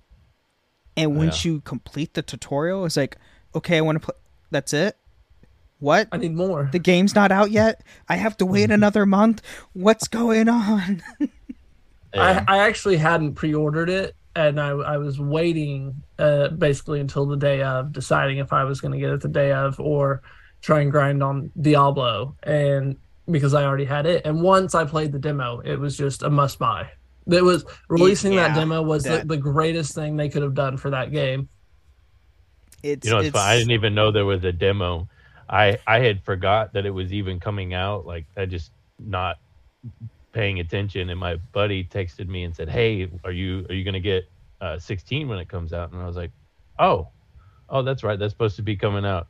and 0.97 1.17
once 1.17 1.45
yeah. 1.45 1.53
you 1.53 1.61
complete 1.61 2.15
the 2.15 2.23
tutorial, 2.23 2.85
it's 2.85 2.97
like, 2.97 3.17
okay, 3.55 3.79
I 3.79 3.81
want 3.81 4.01
to 4.01 4.07
play. 4.07 4.15
That's 4.51 4.73
it. 4.73 4.97
What? 5.79 6.09
I 6.13 6.19
need 6.19 6.35
more. 6.35 6.69
The 6.71 6.79
game's 6.79 7.15
not 7.15 7.33
out 7.33 7.51
yet. 7.51 7.83
I 8.09 8.17
have 8.17 8.37
to 8.37 8.47
wait 8.47 8.71
another 8.71 9.05
month. 9.07 9.43
What's 9.73 10.07
going 10.07 10.49
on? 10.49 11.03
yeah. 11.19 12.45
I, 12.47 12.57
I 12.57 12.59
actually 12.59 12.99
hadn't 12.99 13.35
pre-ordered 13.35 13.89
it, 13.89 14.15
and 14.37 14.61
I, 14.61 14.69
I 14.69 14.97
was 14.99 15.19
waiting 15.19 16.03
uh, 16.19 16.49
basically 16.49 17.01
until 17.01 17.27
the 17.27 17.37
day 17.37 17.63
of, 17.63 17.93
deciding 17.93 18.39
if 18.39 18.53
I 18.53 18.65
was 18.65 18.81
going 18.81 18.93
to 18.93 18.99
get 18.99 19.11
it 19.11 19.23
the 19.23 19.29
day 19.29 19.53
of 19.53 19.81
or 19.81 20.23
try 20.63 20.81
and 20.81 20.91
grind 20.91 21.23
on 21.23 21.51
Diablo, 21.61 22.35
and 22.45 22.97
because 23.31 23.55
I 23.55 23.65
already 23.65 23.85
had 23.85 24.07
it. 24.07 24.25
And 24.25 24.43
once 24.43 24.75
I 24.75 24.85
played 24.85 25.13
the 25.13 25.19
demo, 25.19 25.61
it 25.61 25.79
was 25.79 25.97
just 25.97 26.23
a 26.23 26.31
must 26.31 26.59
buy. 26.59 26.91
It 27.31 27.45
was 27.45 27.65
releasing 27.89 28.33
yeah, 28.33 28.49
that 28.49 28.55
demo 28.55 28.83
was 28.83 29.05
that, 29.05 29.29
the, 29.29 29.37
the, 29.37 29.37
greatest 29.37 29.95
thing 29.95 30.17
they 30.17 30.29
could 30.29 30.43
have 30.43 30.55
done 30.55 30.77
for 30.77 30.91
that 30.91 31.13
game. 31.13 31.49
It's, 32.83 33.07
you 33.07 33.13
know, 33.13 33.21
it's, 33.21 33.37
I 33.37 33.57
didn't 33.57 33.71
even 33.73 33.95
know 33.95 34.11
there 34.11 34.25
was 34.25 34.43
a 34.43 34.51
demo. 34.51 35.09
I 35.49 35.79
I 35.87 36.01
had 36.01 36.25
forgot 36.25 36.73
that 36.73 36.85
it 36.85 36.91
was 36.91 37.13
even 37.13 37.39
coming 37.39 37.75
out. 37.75 38.07
Like 38.07 38.27
I 38.37 38.47
just 38.47 38.73
not 38.99 39.39
paying 40.33 40.59
attention. 40.59 41.11
And 41.11 41.21
my 41.21 41.37
buddy 41.53 41.85
texted 41.85 42.27
me 42.27 42.43
and 42.43 42.57
said, 42.57 42.69
"Hey, 42.69 43.09
are 43.23 43.31
you 43.31 43.67
are 43.69 43.75
you 43.75 43.85
gonna 43.85 44.01
get 44.01 44.25
uh, 44.61 44.81
16 44.81 45.29
when 45.29 45.39
it 45.39 45.49
comes 45.49 45.73
out?" 45.73 45.93
And 45.93 46.03
I 46.03 46.07
was 46.07 46.17
like, 46.17 46.33
"Oh, 46.81 47.07
oh, 47.69 47.83
that's 47.83 48.03
right. 48.03 48.19
That's 48.19 48.33
supposed 48.33 48.57
to 48.57 48.63
be 48.63 48.75
coming 48.75 49.05
out." 49.05 49.29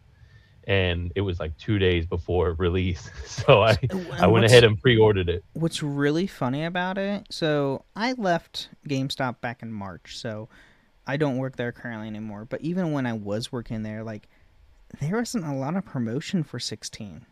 And 0.67 1.13
it 1.15 1.21
was 1.23 1.41
like 1.41 1.57
two 1.59 1.79
days 1.79 2.07
before 2.07 2.53
release. 2.55 3.11
So 3.27 3.63
I 3.63 3.77
I 4.13 4.29
went 4.29 4.45
ahead 4.45 4.63
and 4.63 4.81
pre-ordered 4.81 5.29
it. 5.29 5.43
What's 5.55 5.83
really 5.83 6.29
funny 6.29 6.65
about 6.65 6.97
it? 6.97 7.27
So 7.31 7.85
I 7.97 8.13
left 8.13 8.69
GameStop 8.89 9.41
back 9.41 9.63
in 9.63 9.73
March, 9.73 10.17
so 10.17 10.49
I 11.07 11.17
don't 11.17 11.39
work 11.39 11.57
there 11.57 11.73
currently 11.73 12.07
anymore. 12.07 12.45
But 12.45 12.61
even 12.61 12.93
when 12.93 13.05
I 13.05 13.15
was 13.15 13.51
working 13.51 13.83
there, 13.83 14.05
like 14.05 14.29
there 15.01 15.17
wasn't 15.17 15.45
a 15.45 15.53
lot 15.53 15.77
of 15.77 15.85
promotion 15.85 16.45
for 16.45 16.61
16. 16.61 17.27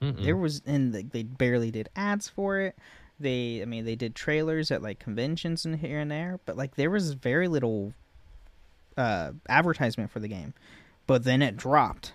Mm-mm. 0.00 0.24
There 0.24 0.36
was, 0.36 0.62
and 0.66 0.94
they 0.94 1.22
barely 1.22 1.70
did 1.70 1.88
ads 1.96 2.28
for 2.28 2.60
it. 2.60 2.76
They, 3.20 3.60
I 3.62 3.64
mean, 3.64 3.84
they 3.84 3.96
did 3.96 4.14
trailers 4.14 4.70
at 4.70 4.82
like 4.82 4.98
conventions 4.98 5.64
and 5.64 5.76
here 5.78 5.98
and 5.98 6.10
there, 6.10 6.40
but 6.46 6.56
like 6.56 6.76
there 6.76 6.90
was 6.90 7.12
very 7.12 7.48
little 7.48 7.92
uh, 8.96 9.32
advertisement 9.48 10.10
for 10.10 10.20
the 10.20 10.28
game. 10.28 10.54
But 11.06 11.24
then 11.24 11.42
it 11.42 11.56
dropped 11.56 12.12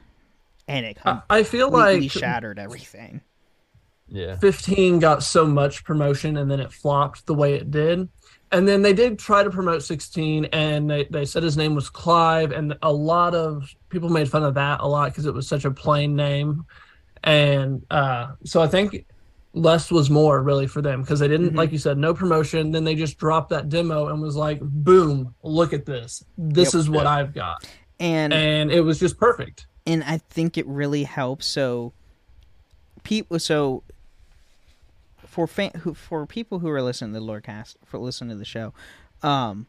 and 0.70 0.86
it 0.86 0.98
I 1.30 1.44
feel 1.44 1.70
like 1.70 2.10
shattered 2.12 2.60
everything. 2.60 3.22
Yeah. 4.08 4.38
15 4.38 5.00
got 5.00 5.24
so 5.24 5.46
much 5.46 5.84
promotion 5.84 6.38
and 6.38 6.50
then 6.50 6.60
it 6.60 6.72
flopped 6.72 7.26
the 7.26 7.34
way 7.34 7.56
it 7.56 7.70
did. 7.72 8.08
And 8.52 8.68
then 8.68 8.82
they 8.82 8.94
did 8.94 9.20
try 9.20 9.44
to 9.44 9.50
promote 9.50 9.84
16 9.84 10.46
and 10.46 10.90
they, 10.90 11.06
they 11.06 11.26
said 11.26 11.44
his 11.44 11.58
name 11.58 11.76
was 11.76 11.90
Clive 11.90 12.52
and 12.52 12.76
a 12.82 12.92
lot 12.92 13.36
of 13.36 13.70
people 13.90 14.10
made 14.10 14.30
fun 14.30 14.44
of 14.44 14.56
that 14.56 14.80
a 14.82 14.88
lot 14.88 15.12
because 15.12 15.28
it 15.28 15.34
was 15.34 15.48
such 15.48 15.66
a 15.66 15.72
plain 15.72 16.16
name. 16.16 16.66
And 17.24 17.86
uh, 17.92 18.32
so 18.46 18.62
I 18.62 18.68
think 18.68 19.06
less 19.54 19.92
was 19.92 20.10
more 20.10 20.42
really 20.42 20.68
for 20.68 20.82
them 20.82 21.02
because 21.02 21.20
they 21.20 21.28
didn't 21.28 21.48
mm-hmm. 21.48 21.58
like 21.58 21.72
you 21.72 21.80
said 21.80 21.98
no 21.98 22.14
promotion 22.14 22.72
then 22.72 22.84
they 22.84 22.94
just 22.94 23.18
dropped 23.18 23.50
that 23.50 23.68
demo 23.68 24.10
and 24.10 24.22
was 24.22 24.36
like 24.36 24.60
boom 24.62 25.34
look 25.42 25.74
at 25.74 25.88
this 25.88 26.24
this 26.38 26.76
yep. 26.76 26.80
is 26.80 26.88
what 26.88 27.08
i've 27.08 27.34
got 27.34 27.68
and 28.00 28.32
and 28.32 28.72
it 28.72 28.82
was 28.82 29.00
just 29.00 29.18
perfect 29.18 29.66
and 29.90 30.04
I 30.04 30.20
think 30.20 30.56
it 30.58 30.68
really 30.68 31.04
helps. 31.04 31.48
So, 31.48 31.94
people, 33.04 33.40
so 33.40 33.84
for 35.26 35.48
fan, 35.48 35.72
who, 35.82 35.96
for 35.96 36.28
people 36.28 36.60
who 36.60 36.70
are 36.70 36.82
listening 36.82 37.14
to 37.14 37.20
the 37.20 37.26
Lorecast, 37.26 37.76
for 37.84 37.98
listening 37.98 38.30
to 38.30 38.36
the 38.36 38.46
show, 38.46 38.72
um, 39.24 39.66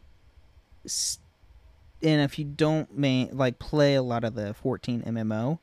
and 2.02 2.20
if 2.20 2.38
you 2.38 2.44
don't 2.44 3.34
like 3.34 3.58
play 3.58 3.94
a 3.94 4.02
lot 4.02 4.22
of 4.24 4.34
the 4.34 4.52
14 4.52 5.02
MMO, 5.06 5.58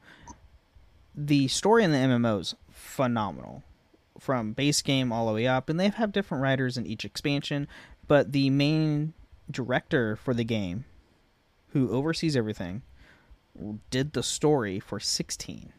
the 1.15 1.47
story 1.47 1.83
in 1.83 1.91
the 1.91 1.97
MMO 1.97 2.41
is 2.41 2.55
phenomenal, 2.71 3.61
from 4.19 4.53
base 4.53 4.81
game 4.81 5.11
all 5.11 5.27
the 5.27 5.33
way 5.33 5.45
up, 5.45 5.69
and 5.69 5.79
they 5.79 5.89
have 5.89 6.11
different 6.11 6.41
writers 6.41 6.77
in 6.77 6.87
each 6.87 7.05
expansion, 7.05 7.67
but 8.07 8.31
the 8.31 8.49
main 8.49 9.13
director 9.51 10.15
for 10.15 10.33
the 10.33 10.43
game, 10.43 10.85
who 11.73 11.91
oversees 11.91 12.35
everything 12.35 12.81
did 13.89 14.13
the 14.13 14.23
story 14.23 14.79
for 14.79 14.99
16 14.99 15.73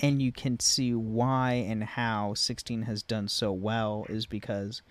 and 0.00 0.20
you 0.20 0.32
can 0.32 0.58
see 0.60 0.94
why 0.94 1.52
and 1.52 1.82
how 1.84 2.34
16 2.34 2.82
has 2.82 3.02
done 3.02 3.28
so 3.28 3.52
well 3.52 4.06
is 4.08 4.26
because 4.26 4.82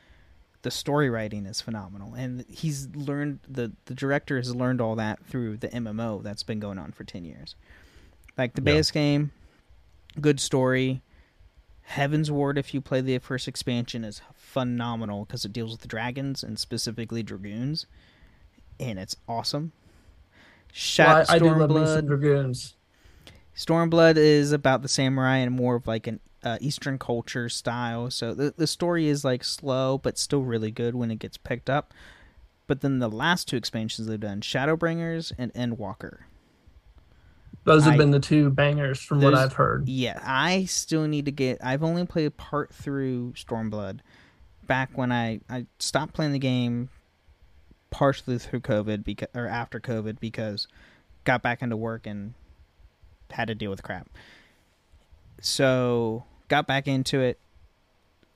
the 0.62 0.72
story 0.72 1.10
writing 1.10 1.46
is 1.46 1.62
phenomenal. 1.62 2.14
And 2.14 2.46
he's 2.50 2.88
learned 2.96 3.40
the 3.48 3.74
the 3.86 3.94
director 3.94 4.38
has 4.38 4.56
learned 4.56 4.82
all 4.82 4.96
that 4.96 5.24
through 5.26 5.58
the 5.58 5.68
MMO 5.70 6.24
that's 6.24 6.44
been 6.44 6.60
going 6.60 6.80
on 6.80 6.92
for 6.94 7.04
10 7.04 7.26
years. 7.26 7.56
Like 8.38 8.54
the 8.54 8.62
yeah. 8.62 8.76
base 8.78 8.92
game 8.92 9.32
good 10.20 10.40
story. 10.40 11.02
Heavensward 11.92 12.58
if 12.58 12.74
you 12.74 12.80
play 12.80 13.02
the 13.02 13.18
first 13.18 13.48
expansion 13.48 14.06
is 14.06 14.22
phenomenal 14.34 15.26
because 15.26 15.44
it 15.44 15.52
deals 15.52 15.72
with 15.72 15.82
the 15.82 15.88
dragons 15.88 16.42
and 16.42 16.58
specifically 16.58 17.24
dragoons. 17.24 17.86
And 18.80 18.98
it's 18.98 19.18
awesome 19.28 19.74
Shat 20.76 21.08
well, 21.08 21.26
I, 21.30 21.36
I 21.36 21.40
do 21.40 21.56
love 21.56 21.70
me 21.70 21.86
some 21.86 22.08
dragoons. 22.08 22.76
Stormblood 23.56 24.18
is 24.18 24.52
about 24.52 24.82
the 24.82 24.88
samurai 24.88 25.38
and 25.38 25.56
more 25.56 25.76
of 25.76 25.86
like 25.86 26.08
an 26.08 26.20
uh, 26.44 26.58
Eastern 26.60 26.98
culture 26.98 27.48
style. 27.48 28.10
So 28.10 28.34
the 28.34 28.56
the 28.58 28.66
story 28.66 29.08
is 29.08 29.24
like 29.24 29.44
slow 29.44 30.00
but 30.00 30.18
still 30.18 30.42
really 30.42 30.72
good 30.72 30.96
when 30.96 31.12
it 31.12 31.20
gets 31.20 31.38
picked 31.38 31.70
up. 31.70 31.94
But 32.66 32.82
then 32.82 32.98
the 32.98 33.08
last 33.08 33.48
two 33.48 33.56
expansions 33.56 34.08
they've 34.08 34.20
done, 34.20 34.42
Shadowbringers 34.42 35.32
and 35.38 35.54
Endwalker. 35.54 36.22
Those 37.66 37.84
have 37.84 37.94
I, 37.94 37.98
been 37.98 38.10
the 38.10 38.20
two 38.20 38.50
bangers 38.50 39.00
from 39.00 39.22
what 39.22 39.36
I've 39.36 39.54
heard. 39.54 39.88
Yeah, 39.88 40.20
I 40.24 40.66
still 40.66 41.08
need 41.08 41.26
to 41.26 41.32
get. 41.32 41.60
I've 41.64 41.84
only 41.84 42.06
played 42.08 42.36
part 42.36 42.74
through 42.74 43.34
Stormblood. 43.34 44.00
Back 44.66 44.98
when 44.98 45.12
I 45.12 45.42
I 45.52 45.68
stopped 45.78 46.14
playing 46.14 46.32
the 46.32 46.40
game, 46.40 46.90
partially 47.94 48.40
through 48.40 48.60
COVID 48.60 49.04
because 49.04 49.30
or 49.36 49.48
after 49.48 49.80
COVID 49.80 50.20
because 50.20 50.68
got 51.26 51.44
back 51.44 51.62
into 51.62 51.78
work 51.78 52.08
and 52.08 52.34
had 53.30 53.48
to 53.48 53.56
deal 53.56 53.70
with 53.70 53.84
crap. 53.84 54.10
So 55.40 56.24
got 56.48 56.66
back 56.66 56.88
into 56.88 57.20
it, 57.22 57.38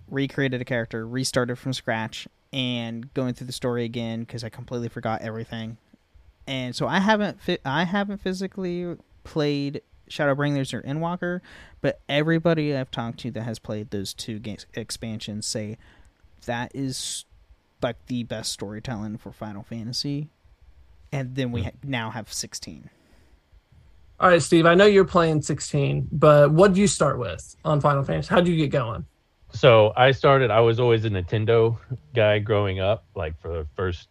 recreated 0.08 0.62
a 0.62 0.66
character, 0.66 1.08
restarted 1.08 1.58
from 1.58 1.74
scratch, 1.74 2.28
and 2.54 3.12
going 3.16 3.34
through 3.34 3.48
the 3.48 3.54
story 3.54 3.84
again 3.84 4.20
because 4.22 4.44
I 4.44 4.50
completely 4.50 4.90
forgot 4.90 5.22
everything. 5.24 5.78
And 6.46 6.76
so 6.76 6.88
I 6.88 7.00
haven't 7.00 7.42
fi- 7.42 7.60
I 7.66 7.84
haven't 7.84 8.20
physically 8.20 8.96
played 9.24 9.82
Shadowbringers 10.08 10.72
or 10.72 10.84
Endwalker, 10.84 11.42
but 11.82 12.00
everybody 12.08 12.76
I've 12.76 12.92
talked 12.92 13.20
to 13.22 13.32
that 13.32 13.42
has 13.42 13.58
played 13.58 13.90
those 13.90 14.14
two 14.14 14.38
games 14.38 14.68
expansions 14.76 15.48
say 15.48 15.80
that 16.46 16.72
is 16.76 17.26
like 17.81 17.98
the 18.07 18.24
best 18.24 18.51
storytelling 18.51 19.17
for 19.17 19.31
Final 19.31 19.63
Fantasy. 19.63 20.29
And 21.12 21.36
then 21.36 21.51
we 21.51 21.62
hmm. 21.62 21.65
ha- 21.67 21.75
now 21.84 22.10
have 22.10 22.31
16. 22.31 22.89
All 24.19 24.29
right, 24.29 24.41
Steve, 24.41 24.65
I 24.65 24.74
know 24.74 24.86
you're 24.86 25.05
playing 25.05 25.43
16, 25.43 26.10
but 26.12 26.51
what 26.51 26.74
do 26.74 26.81
you 26.81 26.88
start 26.88 27.19
with 27.19 27.55
on 27.63 27.79
Final 27.79 28.03
Fantasy? 28.03 28.29
How 28.29 28.41
do 28.41 28.51
you 28.51 28.57
get 28.57 28.72
going? 28.72 29.05
So 29.53 29.93
I 29.96 30.12
started, 30.12 30.50
I 30.50 30.60
was 30.60 30.79
always 30.79 31.05
a 31.05 31.10
Nintendo 31.10 31.77
guy 32.15 32.39
growing 32.39 32.79
up, 32.79 33.05
like 33.15 33.39
for 33.39 33.50
the 33.50 33.67
first 33.75 34.10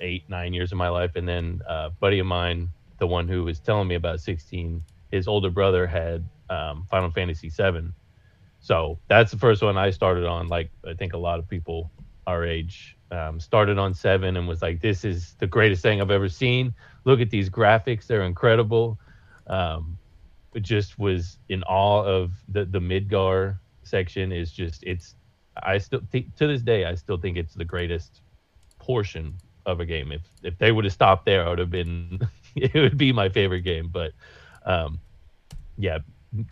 eight, 0.00 0.28
nine 0.28 0.54
years 0.54 0.70
of 0.72 0.78
my 0.78 0.88
life. 0.88 1.16
And 1.16 1.26
then 1.26 1.60
uh, 1.68 1.88
a 1.88 1.90
buddy 1.90 2.20
of 2.20 2.26
mine, 2.26 2.68
the 2.98 3.06
one 3.06 3.26
who 3.26 3.42
was 3.44 3.58
telling 3.58 3.88
me 3.88 3.96
about 3.96 4.20
16, 4.20 4.82
his 5.10 5.26
older 5.26 5.50
brother 5.50 5.86
had 5.86 6.24
um, 6.48 6.86
Final 6.90 7.10
Fantasy 7.10 7.50
7. 7.50 7.92
So 8.60 8.98
that's 9.08 9.32
the 9.32 9.38
first 9.38 9.60
one 9.60 9.76
I 9.76 9.90
started 9.90 10.24
on. 10.24 10.46
Like 10.48 10.70
I 10.88 10.94
think 10.94 11.14
a 11.14 11.18
lot 11.18 11.40
of 11.40 11.48
people 11.48 11.90
our 12.26 12.44
age 12.44 12.96
um, 13.10 13.40
started 13.40 13.78
on 13.78 13.94
7 13.94 14.36
and 14.36 14.48
was 14.48 14.62
like, 14.62 14.80
this 14.80 15.04
is 15.04 15.34
the 15.38 15.46
greatest 15.46 15.82
thing 15.82 16.00
I've 16.00 16.10
ever 16.10 16.28
seen. 16.28 16.74
Look 17.04 17.20
at 17.20 17.30
these 17.30 17.50
graphics, 17.50 18.06
they're 18.06 18.22
incredible 18.22 18.98
um, 19.46 19.98
it 20.54 20.62
just 20.62 20.98
was 20.98 21.38
in 21.48 21.62
awe 21.64 22.04
of 22.04 22.32
the 22.48 22.64
the 22.64 22.78
Midgar 22.78 23.58
section. 23.82 24.32
Is 24.32 24.52
just 24.52 24.82
it's 24.84 25.14
I 25.62 25.78
still 25.78 26.02
think 26.10 26.34
to 26.36 26.46
this 26.46 26.62
day 26.62 26.84
I 26.84 26.94
still 26.94 27.16
think 27.16 27.36
it's 27.36 27.54
the 27.54 27.64
greatest 27.64 28.22
portion 28.78 29.34
of 29.66 29.80
a 29.80 29.86
game. 29.86 30.12
If 30.12 30.22
if 30.42 30.58
they 30.58 30.72
would 30.72 30.84
have 30.84 30.92
stopped 30.92 31.24
there, 31.24 31.46
I 31.46 31.50
would 31.50 31.58
have 31.58 31.70
been 31.70 32.20
it 32.56 32.74
would 32.74 32.98
be 32.98 33.12
my 33.12 33.28
favorite 33.28 33.62
game. 33.62 33.88
But 33.88 34.12
um, 34.64 35.00
yeah, 35.78 35.98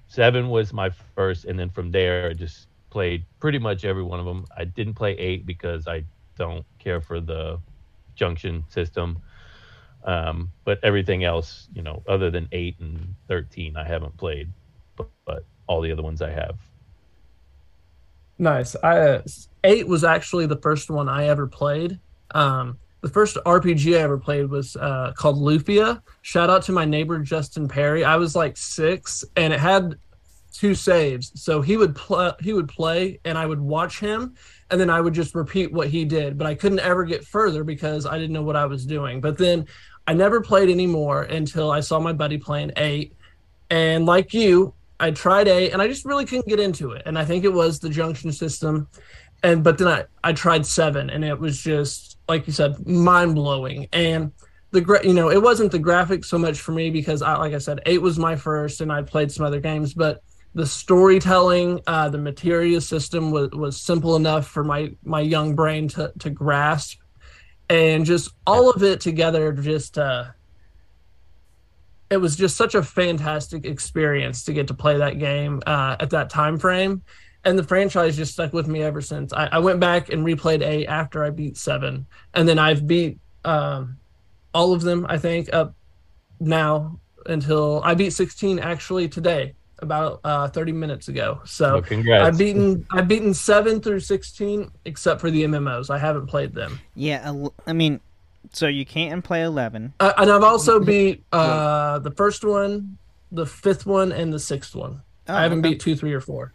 seven 0.09 0.49
was 0.49 0.73
my 0.73 0.91
first, 1.15 1.45
and 1.45 1.59
then 1.59 1.71
from 1.71 1.91
there 1.91 2.35
just 2.35 2.67
played 2.91 3.25
pretty 3.39 3.59
much 3.59 3.85
every 3.85 4.03
one 4.03 4.21
of 4.21 4.27
them. 4.27 4.47
I 4.57 4.65
didn't 4.65 4.95
play 4.95 5.13
eight 5.13 5.47
because 5.47 5.87
I 5.87 6.05
don't 6.37 6.65
care 6.79 7.01
for 7.01 7.21
the 7.21 7.59
junction 8.15 8.65
system. 8.69 9.21
Um, 10.05 10.51
but 10.65 10.79
everything 10.83 11.25
else, 11.25 11.69
you 11.75 11.83
know, 11.83 12.03
other 12.09 12.31
than 12.31 12.49
eight 12.53 12.77
and 12.81 13.15
thirteen, 13.29 13.77
I 13.77 13.85
haven't 13.85 14.17
played, 14.17 14.49
but, 14.97 15.09
but 15.25 15.45
all 15.67 15.81
the 15.81 15.93
other 15.93 16.03
ones 16.03 16.23
I 16.23 16.31
have. 16.31 16.57
Nice. 18.39 18.75
I 18.83 19.21
eight 19.65 19.87
was 19.87 20.03
actually 20.03 20.47
the 20.47 20.57
first 20.57 20.91
one 20.91 21.09
I 21.09 21.27
ever 21.29 21.47
played. 21.47 22.01
Um, 22.31 22.79
the 23.03 23.09
first 23.09 23.37
RPG 23.45 23.97
I 23.97 24.01
ever 24.01 24.19
played 24.19 24.49
was 24.49 24.77
uh, 24.77 25.13
called 25.15 25.37
Lufia. 25.37 26.03
Shout 26.23 26.51
out 26.51 26.63
to 26.65 26.73
my 26.73 26.85
neighbor 26.85 27.19
Justin 27.19 27.69
Perry. 27.69 28.05
I 28.05 28.17
was 28.17 28.35
like 28.35 28.57
six, 28.57 29.25
and 29.37 29.53
it 29.53 29.61
had 29.61 29.97
two 30.52 30.75
saves. 30.75 31.33
So 31.40 31.61
he 31.61 31.76
would 31.76 31.95
play, 31.95 32.33
he 32.40 32.52
would 32.52 32.69
play, 32.69 33.21
and 33.25 33.37
I 33.38 33.47
would 33.47 33.61
watch 33.61 34.00
him, 34.00 34.35
and 34.71 34.80
then 34.80 34.90
I 34.90 35.00
would 35.00 35.14
just 35.14 35.35
repeat 35.35 35.73
what 35.73 35.88
he 35.88 36.04
did. 36.04 36.38
But 36.38 36.47
I 36.47 36.54
couldn't 36.54 36.80
ever 36.80 37.04
get 37.04 37.25
further 37.25 37.64
because 37.64 38.07
I 38.07 38.19
didn't 38.19 38.33
know 38.33 38.42
what 38.42 38.57
I 38.57 38.66
was 38.66 38.87
doing. 38.87 39.21
But 39.21 39.38
then 39.38 39.66
I 40.06 40.15
never 40.15 40.41
played 40.41 40.69
anymore 40.69 41.23
until 41.23 41.71
I 41.71 41.80
saw 41.80 42.00
my 42.00 42.13
buddy 42.13 42.39
playing 42.39 42.73
eight. 42.76 43.15
And 43.71 44.06
like 44.06 44.34
you, 44.34 44.75
I 44.99 45.10
tried 45.13 45.49
eight 45.49 45.73
and 45.73 45.80
I 45.80 45.89
just 45.89 46.04
really 46.04 46.26
couldn't 46.26 46.49
get 46.49 46.60
into 46.60 46.93
it. 46.93 47.02
And 47.06 47.19
I 47.19 47.25
think 47.25 47.45
it 47.45 47.52
was 47.52 47.78
the 47.78 47.89
junction 47.89 48.32
system. 48.32 48.89
And 49.43 49.65
but 49.65 49.78
then 49.78 49.89
I, 49.89 50.04
I 50.23 50.32
tried 50.32 50.67
seven 50.67 51.10
and 51.10 51.25
it 51.25 51.39
was 51.39 51.63
just 51.63 52.19
like 52.28 52.47
you 52.47 52.52
said, 52.52 52.86
mind 52.86 53.34
blowing. 53.34 53.89
And 53.93 54.32
the 54.73 54.80
gra- 54.80 55.04
you 55.06 55.15
know, 55.15 55.30
it 55.30 55.43
wasn't 55.43 55.73
the 55.73 55.78
graphics 55.78 56.26
so 56.26 56.39
much 56.39 56.60
for 56.60 56.73
me 56.73 56.91
because 56.91 57.23
I 57.23 57.36
like 57.36 57.54
I 57.54 57.58
said, 57.58 57.80
eight 57.86 58.02
was 58.02 58.19
my 58.19 58.36
first 58.36 58.80
and 58.80 58.93
I 58.93 59.02
played 59.02 59.32
some 59.32 59.47
other 59.47 59.60
games, 59.60 59.95
but 59.95 60.23
the 60.54 60.67
storytelling, 60.67 61.80
uh, 61.86 62.08
the 62.08 62.19
materia 62.19 62.80
system 62.80 63.30
was, 63.30 63.50
was 63.50 63.80
simple 63.80 64.17
enough 64.17 64.47
for 64.47 64.65
my 64.65 64.91
my 65.04 65.21
young 65.21 65.54
brain 65.54 65.89
to 65.89 66.13
to 66.19 66.30
grasp. 66.30 67.00
And 67.69 68.04
just 68.04 68.32
all 68.47 68.71
of 68.71 68.82
it 68.82 69.00
together 69.00 69.52
just 69.52 69.97
uh 69.97 70.25
it 72.10 72.17
was 72.17 72.34
just 72.34 72.56
such 72.56 72.75
a 72.75 72.82
fantastic 72.82 73.65
experience 73.65 74.43
to 74.45 74.52
get 74.52 74.67
to 74.67 74.75
play 74.75 74.99
that 74.99 75.21
game 75.21 75.63
uh, 75.65 75.95
at 76.00 76.10
that 76.10 76.28
time 76.28 76.58
frame. 76.58 77.02
And 77.45 77.56
the 77.56 77.63
franchise 77.63 78.17
just 78.17 78.32
stuck 78.32 78.52
with 78.52 78.67
me 78.67 78.82
ever 78.82 79.00
since. 79.00 79.32
I, 79.32 79.47
I 79.47 79.58
went 79.60 79.78
back 79.78 80.08
and 80.08 80.26
replayed 80.26 80.63
eight 80.63 80.89
after 80.89 81.25
i 81.25 81.30
beat 81.30 81.56
seven. 81.56 82.06
And 82.34 82.49
then 82.49 82.58
i've 82.58 82.86
beat 82.86 83.19
um, 83.45 83.97
all 84.52 84.73
of 84.73 84.82
them 84.82 85.06
i 85.08 85.17
think 85.17 85.49
up 85.54 85.75
now 86.41 86.99
until 87.26 87.80
i 87.84 87.95
beat 87.95 88.13
16 88.13 88.58
actually 88.58 89.08
today 89.08 89.54
about 89.82 90.21
uh, 90.25 90.49
30 90.49 90.73
minutes 90.73 91.08
ago. 91.08 91.40
So 91.45 91.82
well, 91.90 92.26
I've 92.26 92.38
beaten 92.38 92.86
I've 92.90 93.08
beaten 93.08 93.34
seven 93.34 93.80
through 93.80 94.00
16, 94.00 94.71
except 94.84 95.21
for 95.21 95.30
the 95.30 95.45
MMOs. 95.45 95.90
I 95.90 95.99
haven't 95.99 96.26
played 96.26 96.54
them. 96.54 96.80
Yeah, 96.95 97.32
I 97.66 97.73
mean, 97.73 98.00
so 98.52 98.66
you 98.66 98.84
can't 98.84 99.23
play 99.25 99.43
11. 99.43 99.95
Uh, 100.00 100.12
and 100.16 100.30
I've 100.30 100.43
also 100.43 100.80
beat 100.80 101.25
uh, 101.32 101.99
the 102.00 102.10
first 102.10 102.45
one, 102.45 102.99
the 103.30 103.47
fifth 103.47 103.86
one, 103.86 104.12
and 104.12 104.32
the 104.32 104.40
sixth 104.40 104.75
one. 104.75 105.02
Oh, 105.28 105.34
I 105.34 105.43
haven't 105.43 105.60
okay. 105.60 105.71
beat 105.71 105.80
two, 105.80 105.95
three, 105.95 106.12
or 106.12 106.21
four. 106.21 106.52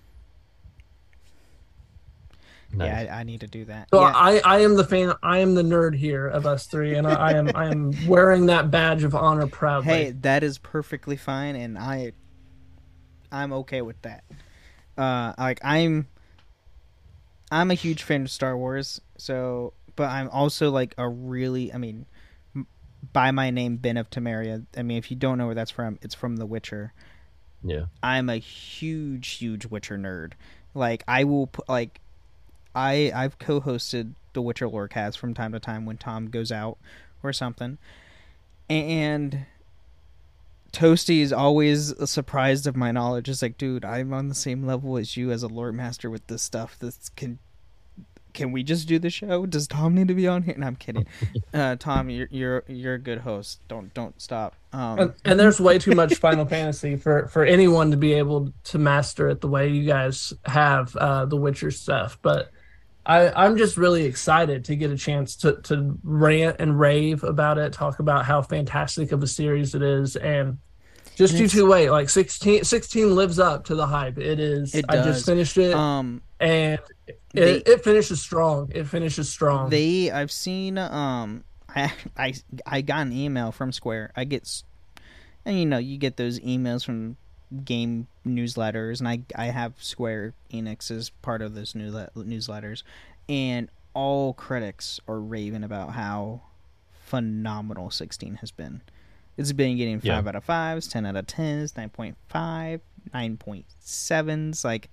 Nice. 2.73 3.05
Yeah, 3.05 3.15
I, 3.15 3.19
I, 3.19 3.23
need 3.23 3.39
to 3.41 3.47
do 3.47 3.63
that. 3.65 3.87
So 3.93 4.01
yeah. 4.01 4.11
I, 4.13 4.41
I 4.43 4.59
am 4.59 4.75
the 4.75 4.83
fan. 4.83 5.13
I 5.23 5.39
am 5.39 5.55
the 5.55 5.61
nerd 5.61 5.95
here 5.95 6.27
of 6.27 6.45
us 6.45 6.67
three, 6.67 6.95
and 6.95 7.07
I, 7.07 7.13
I 7.13 7.31
am 7.31 7.51
I 7.55 7.67
am 7.67 7.93
wearing 8.07 8.47
that 8.47 8.69
badge 8.69 9.03
of 9.03 9.15
honor 9.15 9.47
proudly. 9.47 9.93
Hey, 9.93 10.11
that 10.21 10.43
is 10.43 10.57
perfectly 10.57 11.15
fine, 11.15 11.55
and 11.55 11.77
I 11.77 12.11
I'm 13.35 13.53
okay 13.53 13.81
with 13.81 14.01
that. 14.03 14.23
Uh, 14.97 15.33
like 15.37 15.59
I'm, 15.63 16.07
I'm 17.51 17.69
a 17.69 17.75
huge 17.75 18.03
fan 18.03 18.23
of 18.23 18.31
Star 18.31 18.57
Wars. 18.57 19.01
So, 19.17 19.73
but 19.95 20.09
I'm 20.09 20.29
also 20.29 20.71
like 20.71 20.95
a 20.97 21.07
really, 21.07 21.73
I 21.73 21.77
mean, 21.77 22.05
by 23.13 23.31
my 23.31 23.51
name 23.51 23.77
Ben 23.77 23.97
of 23.97 24.09
Temeria. 24.09 24.65
I 24.75 24.83
mean, 24.83 24.97
if 24.97 25.11
you 25.11 25.17
don't 25.17 25.37
know 25.37 25.45
where 25.45 25.55
that's 25.55 25.71
from, 25.71 25.99
it's 26.01 26.15
from 26.15 26.37
The 26.37 26.45
Witcher. 26.45 26.93
Yeah. 27.63 27.85
I'm 28.01 28.29
a 28.29 28.37
huge, 28.37 29.27
huge 29.37 29.65
Witcher 29.65 29.97
nerd. 29.97 30.33
Like 30.73 31.03
I 31.07 31.23
will 31.23 31.47
put 31.47 31.67
like, 31.69 32.01
I 32.75 33.11
I've 33.15 33.39
co-hosted 33.39 34.15
the 34.33 34.41
Witcher 34.41 34.67
Lorecast 34.67 35.17
from 35.17 35.33
time 35.33 35.53
to 35.53 35.59
time 35.59 35.85
when 35.85 35.97
Tom 35.97 36.29
goes 36.29 36.51
out 36.51 36.77
or 37.23 37.31
something, 37.31 37.77
and 38.69 39.45
Toasty 40.75 41.21
is 41.21 41.31
always 41.31 41.93
surprised 42.09 42.67
of 42.67 42.75
my 42.75 42.91
knowledge. 42.91 43.29
It's 43.29 43.41
like, 43.41 43.57
dude, 43.57 43.85
I'm 43.85 44.13
on 44.13 44.27
the 44.27 44.35
same 44.35 44.65
level 44.65 44.97
as 44.97 45.15
you 45.15 45.31
as 45.31 45.41
a 45.41 45.47
lore 45.47 45.71
master 45.71 46.09
with 46.09 46.27
this 46.27 46.43
stuff. 46.43 46.77
This 46.77 47.09
can 47.15 47.39
can 48.33 48.51
we 48.51 48.61
just 48.61 48.85
do 48.85 48.99
the 48.99 49.09
show? 49.09 49.45
Does 49.45 49.69
Tom 49.69 49.95
need 49.95 50.09
to 50.09 50.13
be 50.13 50.27
on 50.27 50.43
here? 50.43 50.55
No, 50.57 50.67
I'm 50.67 50.75
kidding. 50.75 51.07
Uh, 51.53 51.77
Tom, 51.77 52.09
you're 52.09 52.27
you're 52.31 52.63
you're 52.67 52.95
a 52.95 52.99
good 52.99 53.19
host. 53.19 53.65
Don't 53.69 53.93
don't 53.93 54.21
stop. 54.21 54.55
Um, 54.73 54.99
and, 54.99 55.13
and, 55.23 55.39
there's 55.39 55.61
way 55.61 55.79
too 55.79 55.95
much 55.95 56.15
Final 56.15 56.45
Fantasy 56.45 56.97
for 56.97 57.27
for 57.27 57.45
anyone 57.45 57.91
to 57.91 57.97
be 57.97 58.11
able 58.11 58.51
to 58.65 58.77
master 58.77 59.29
it 59.29 59.39
the 59.39 59.47
way 59.47 59.69
you 59.69 59.85
guys 59.85 60.33
have 60.43 60.93
uh, 60.97 61.25
the 61.25 61.37
Witcher 61.37 61.71
stuff. 61.71 62.19
But 62.21 62.51
I 63.05 63.31
I'm 63.31 63.57
just 63.57 63.77
really 63.77 64.05
excited 64.05 64.65
to 64.65 64.75
get 64.75 64.91
a 64.91 64.97
chance 64.97 65.35
to 65.37 65.61
to 65.63 65.97
rant 66.03 66.57
and 66.59 66.79
rave 66.79 67.23
about 67.23 67.57
it, 67.57 67.73
talk 67.73 67.99
about 67.99 68.25
how 68.25 68.41
fantastic 68.41 69.11
of 69.11 69.21
a 69.21 69.27
series 69.27 69.75
it 69.75 69.81
is, 69.81 70.15
and 70.15 70.57
just 71.15 71.35
you 71.35 71.47
two 71.47 71.65
wait. 71.67 71.89
Like 71.89 72.09
16, 72.09 72.63
16 72.63 73.15
lives 73.15 73.39
up 73.39 73.65
to 73.65 73.75
the 73.75 73.87
hype. 73.87 74.17
It 74.17 74.39
is. 74.39 74.75
It 74.75 74.85
I 74.89 74.97
just 74.97 75.25
finished 75.25 75.57
it. 75.57 75.73
Um, 75.73 76.21
and 76.39 76.79
it, 77.07 77.19
they, 77.33 77.57
it 77.57 77.83
finishes 77.83 78.21
strong. 78.21 78.71
It 78.73 78.85
finishes 78.85 79.29
strong. 79.29 79.69
They, 79.69 80.11
I've 80.11 80.31
seen. 80.31 80.77
Um, 80.77 81.43
I, 81.69 81.93
I, 82.17 82.33
I 82.65 82.81
got 82.81 83.07
an 83.07 83.13
email 83.13 83.51
from 83.51 83.71
Square. 83.71 84.11
I 84.15 84.25
get, 84.25 84.49
and 85.45 85.57
you 85.57 85.65
know, 85.65 85.77
you 85.77 85.97
get 85.97 86.17
those 86.17 86.39
emails 86.39 86.85
from 86.85 87.17
game 87.63 88.07
newsletters, 88.25 88.99
and 88.99 89.07
I, 89.07 89.19
I 89.35 89.45
have 89.45 89.73
Square 89.81 90.33
Enix 90.51 90.91
as 90.91 91.09
part 91.09 91.41
of 91.41 91.55
those 91.55 91.73
newsletters, 91.73 92.83
and 93.29 93.69
all 93.93 94.33
critics 94.33 94.99
are 95.07 95.19
raving 95.19 95.63
about 95.63 95.93
how 95.93 96.41
phenomenal 97.05 97.89
16 97.89 98.35
has 98.35 98.51
been 98.51 98.81
It's 99.37 99.53
been 99.53 99.77
getting 99.77 99.99
five 99.99 100.05
yeah. 100.25 100.29
out 100.29 100.35
of 100.35 100.43
fives, 100.43 100.87
ten 100.87 101.05
out 101.05 101.15
of 101.15 101.27
tens, 101.27 101.73
9.5, 101.73 102.81
9.7s. 103.13 104.65
Like 104.65 104.89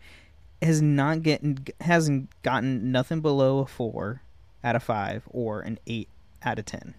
has 0.60 0.80
not 0.80 1.22
getting 1.22 1.66
hasn't 1.80 2.30
gotten 2.42 2.92
nothing 2.92 3.20
below 3.20 3.58
a 3.58 3.66
four 3.66 4.22
out 4.62 4.76
of 4.76 4.82
five 4.82 5.24
or 5.30 5.60
an 5.60 5.78
eight 5.86 6.08
out 6.42 6.58
of 6.58 6.64
ten. 6.64 6.94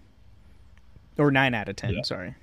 Or 1.16 1.30
nine 1.30 1.54
out 1.54 1.68
of 1.68 1.76
ten, 1.76 1.94
yeah. 1.94 2.02
sorry. 2.02 2.34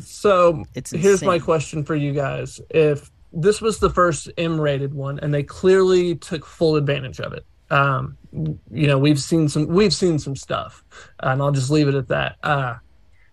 So 0.00 0.64
it's 0.74 0.90
here's 0.90 1.22
my 1.22 1.38
question 1.38 1.84
for 1.84 1.94
you 1.94 2.12
guys. 2.12 2.60
If 2.70 3.10
this 3.32 3.60
was 3.60 3.78
the 3.78 3.90
first 3.90 4.30
M 4.38 4.60
rated 4.60 4.94
one 4.94 5.18
and 5.20 5.32
they 5.32 5.42
clearly 5.42 6.14
took 6.14 6.44
full 6.44 6.76
advantage 6.76 7.20
of 7.20 7.32
it. 7.32 7.44
Um, 7.70 8.16
you 8.32 8.86
know, 8.86 8.98
we've 8.98 9.20
seen 9.20 9.48
some 9.48 9.66
we've 9.66 9.92
seen 9.92 10.18
some 10.18 10.34
stuff, 10.34 10.82
and 11.20 11.42
I'll 11.42 11.52
just 11.52 11.70
leave 11.70 11.88
it 11.88 11.94
at 11.94 12.08
that. 12.08 12.36
Uh, 12.42 12.76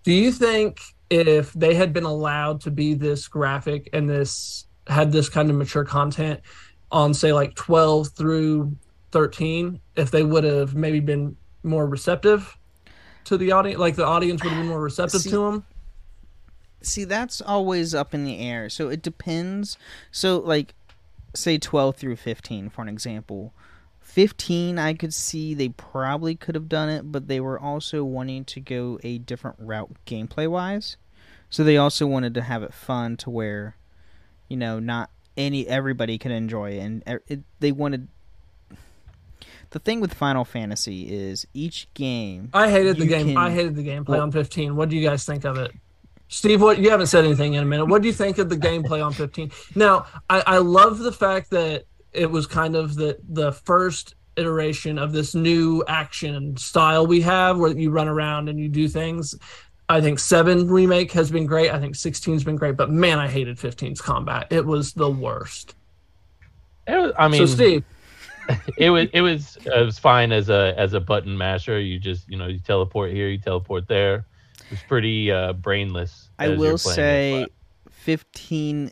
do 0.03 0.11
you 0.11 0.31
think 0.31 0.81
if 1.09 1.53
they 1.53 1.73
had 1.73 1.93
been 1.93 2.03
allowed 2.03 2.61
to 2.61 2.71
be 2.71 2.93
this 2.93 3.27
graphic 3.27 3.89
and 3.93 4.09
this 4.09 4.65
had 4.87 5.11
this 5.11 5.29
kind 5.29 5.49
of 5.49 5.55
mature 5.55 5.83
content 5.83 6.41
on 6.91 7.13
say 7.13 7.33
like 7.33 7.55
12 7.55 8.09
through 8.09 8.75
13 9.11 9.79
if 9.95 10.11
they 10.11 10.23
would 10.23 10.43
have 10.43 10.75
maybe 10.75 10.99
been 10.99 11.35
more 11.63 11.87
receptive 11.87 12.57
to 13.23 13.37
the 13.37 13.51
audience 13.51 13.79
like 13.79 13.95
the 13.95 14.05
audience 14.05 14.43
would 14.43 14.51
have 14.51 14.61
been 14.61 14.67
more 14.67 14.81
receptive 14.81 15.21
see, 15.21 15.29
to 15.29 15.37
them 15.37 15.65
see 16.85 17.03
that's 17.03 17.41
always 17.41 17.93
up 17.93 18.13
in 18.13 18.23
the 18.23 18.39
air 18.39 18.69
so 18.69 18.89
it 18.89 19.01
depends 19.01 19.77
so 20.11 20.39
like 20.39 20.73
say 21.33 21.57
12 21.57 21.95
through 21.95 22.15
15 22.15 22.69
for 22.69 22.81
an 22.81 22.89
example 22.89 23.53
15 24.01 24.79
i 24.79 24.93
could 24.93 25.13
see 25.13 25.53
they 25.53 25.69
probably 25.69 26.35
could 26.35 26.55
have 26.55 26.69
done 26.69 26.89
it 26.89 27.11
but 27.11 27.27
they 27.27 27.39
were 27.39 27.59
also 27.59 28.03
wanting 28.03 28.45
to 28.45 28.59
go 28.59 28.99
a 29.03 29.17
different 29.17 29.57
route 29.59 29.91
gameplay 30.05 30.47
wise 30.47 30.97
so 31.49 31.63
they 31.63 31.77
also 31.77 32.07
wanted 32.07 32.33
to 32.33 32.41
have 32.41 32.63
it 32.63 32.73
fun 32.73 33.17
to 33.17 33.29
where 33.29 33.75
you 34.47 34.57
know 34.57 34.79
not 34.79 35.09
any 35.35 35.67
everybody 35.67 36.17
could 36.17 36.31
enjoy 36.31 36.71
it 36.71 36.79
and 36.79 37.21
it, 37.27 37.43
they 37.59 37.71
wanted 37.71 38.07
the 39.71 39.79
thing 39.79 39.99
with 39.99 40.13
Final 40.13 40.45
Fantasy 40.45 41.03
is 41.03 41.45
each 41.53 41.93
game. 41.93 42.49
I 42.53 42.69
hated 42.69 42.97
the 42.97 43.05
game. 43.05 43.27
Can, 43.27 43.37
I 43.37 43.49
hated 43.51 43.75
the 43.75 43.85
gameplay 43.85 44.07
well, 44.07 44.21
on 44.21 44.31
15. 44.31 44.75
What 44.75 44.87
do 44.87 44.95
you 44.95 45.05
guys 45.05 45.25
think 45.25 45.43
of 45.43 45.57
it? 45.57 45.71
Steve, 46.27 46.61
what 46.61 46.79
you 46.79 46.89
haven't 46.89 47.07
said 47.07 47.23
anything 47.23 47.53
in 47.53 47.63
a 47.63 47.65
minute. 47.65 47.85
What 47.85 48.01
do 48.01 48.07
you 48.07 48.13
think 48.13 48.37
of 48.37 48.49
the 48.49 48.57
gameplay 48.57 49.05
on 49.05 49.13
15? 49.13 49.51
Now, 49.75 50.07
I, 50.29 50.43
I 50.45 50.57
love 50.57 50.99
the 50.99 51.11
fact 51.11 51.51
that 51.51 51.85
it 52.13 52.29
was 52.29 52.47
kind 52.47 52.75
of 52.75 52.95
the 52.95 53.17
the 53.29 53.51
first 53.51 54.15
iteration 54.37 54.97
of 54.97 55.11
this 55.11 55.35
new 55.35 55.83
action 55.87 56.57
style 56.57 57.07
we 57.07 57.21
have 57.21 57.57
where 57.57 57.71
you 57.71 57.89
run 57.89 58.07
around 58.07 58.49
and 58.49 58.59
you 58.59 58.67
do 58.67 58.87
things. 58.87 59.35
I 59.87 60.01
think 60.01 60.17
7 60.17 60.67
remake 60.67 61.11
has 61.11 61.29
been 61.29 61.45
great. 61.45 61.71
I 61.71 61.79
think 61.79 61.93
16's 61.93 62.43
been 62.43 62.55
great, 62.55 62.75
but 62.75 62.89
man, 62.89 63.19
I 63.19 63.27
hated 63.27 63.57
15's 63.57 64.01
combat. 64.01 64.47
It 64.49 64.65
was 64.65 64.93
the 64.93 65.09
worst. 65.09 65.75
It 66.87 66.97
was, 66.97 67.13
I 67.17 67.27
mean, 67.27 67.39
so 67.39 67.45
Steve, 67.45 67.83
it 68.77 68.89
was 68.89 69.07
it 69.13 69.21
was 69.21 69.57
it 69.63 69.85
was 69.85 69.99
fine 69.99 70.31
as 70.31 70.49
a 70.49 70.73
as 70.77 70.93
a 70.93 70.99
button 70.99 71.37
masher. 71.37 71.79
You 71.79 71.99
just 71.99 72.29
you 72.29 72.37
know 72.37 72.47
you 72.47 72.59
teleport 72.59 73.11
here, 73.11 73.29
you 73.29 73.37
teleport 73.37 73.87
there. 73.87 74.25
It's 74.71 74.81
pretty 74.83 75.31
uh, 75.31 75.53
brainless. 75.53 76.29
I 76.39 76.49
will 76.49 76.77
say, 76.77 77.47
15's 78.05 78.91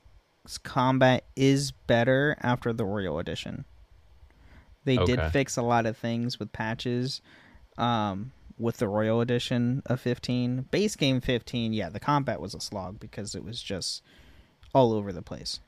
combat 0.64 1.26
is 1.36 1.72
better 1.72 2.36
after 2.42 2.74
the 2.74 2.86
Royal 2.86 3.20
Edition. 3.20 3.66
They 4.86 4.98
okay. 4.98 5.16
did 5.16 5.32
fix 5.32 5.58
a 5.58 5.62
lot 5.62 5.86
of 5.86 5.98
things 5.98 6.40
with 6.40 6.52
patches 6.52 7.22
um, 7.78 8.32
with 8.58 8.78
the 8.78 8.88
Royal 8.88 9.22
Edition 9.22 9.82
of 9.86 10.00
15. 10.02 10.68
Base 10.72 10.96
game 10.96 11.22
15, 11.22 11.74
yeah, 11.74 11.90
the 11.90 12.00
combat 12.00 12.42
was 12.42 12.54
a 12.54 12.60
slog 12.60 13.00
because 13.00 13.36
it 13.36 13.44
was 13.44 13.62
just 13.62 14.04
all 14.74 14.94
over 14.94 15.14
the 15.14 15.22
place. 15.22 15.60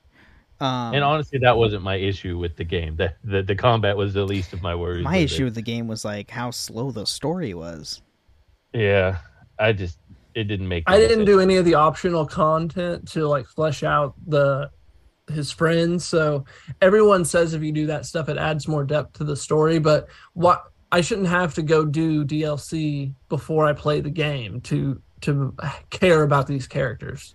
Um, 0.60 0.94
and 0.94 1.04
honestly, 1.04 1.40
that 1.40 1.58
wasn't 1.58 1.84
my 1.84 1.96
issue 1.96 2.38
with 2.38 2.56
the 2.56 2.64
game. 2.64 2.96
The, 2.96 3.14
the 3.26 3.44
the 3.44 3.56
combat 3.56 3.98
was 3.98 4.14
the 4.14 4.24
least 4.24 4.54
of 4.54 4.62
my 4.62 4.74
worries. 4.74 5.04
My 5.04 5.18
issue 5.18 5.42
it. 5.44 5.46
with 5.46 5.56
the 5.56 5.62
game 5.62 5.88
was 5.88 6.06
like 6.06 6.32
how 6.32 6.52
slow 6.52 6.92
the 6.92 7.06
story 7.06 7.54
was. 7.54 8.02
Yeah, 8.74 9.18
I 9.60 9.74
just 9.74 10.00
it 10.34 10.46
didn't 10.46 10.68
make. 10.68 10.84
I 10.88 10.98
didn't 10.98 11.20
sense. 11.20 11.28
do 11.28 11.40
any 11.40 11.56
of 11.58 11.66
the 11.66 11.76
optional 11.76 12.26
content 12.26 13.08
to 13.12 13.28
like 13.28 13.48
flesh 13.48 13.84
out 13.84 14.14
the 14.28 14.70
his 15.30 15.52
friends. 15.52 16.06
So 16.06 16.46
everyone 16.82 17.26
says 17.26 17.54
if 17.54 17.64
you 17.64 17.72
do 17.72 17.88
that 17.88 18.06
stuff, 18.06 18.30
it 18.30 18.38
adds 18.38 18.68
more 18.68 18.84
depth 18.84 19.14
to 19.14 19.24
the 19.24 19.36
story. 19.36 19.80
But 19.80 20.08
what 20.34 20.66
I 20.92 21.02
shouldn't 21.02 21.28
have 21.28 21.54
to 21.56 21.62
go 21.62 21.86
do 21.86 22.24
DLC 22.24 23.14
before 23.30 23.66
I 23.66 23.74
play 23.74 24.02
the 24.02 24.10
game 24.10 24.62
to 24.62 25.02
to 25.22 25.54
care 25.90 26.24
about 26.24 26.48
these 26.48 26.68
characters. 26.68 27.34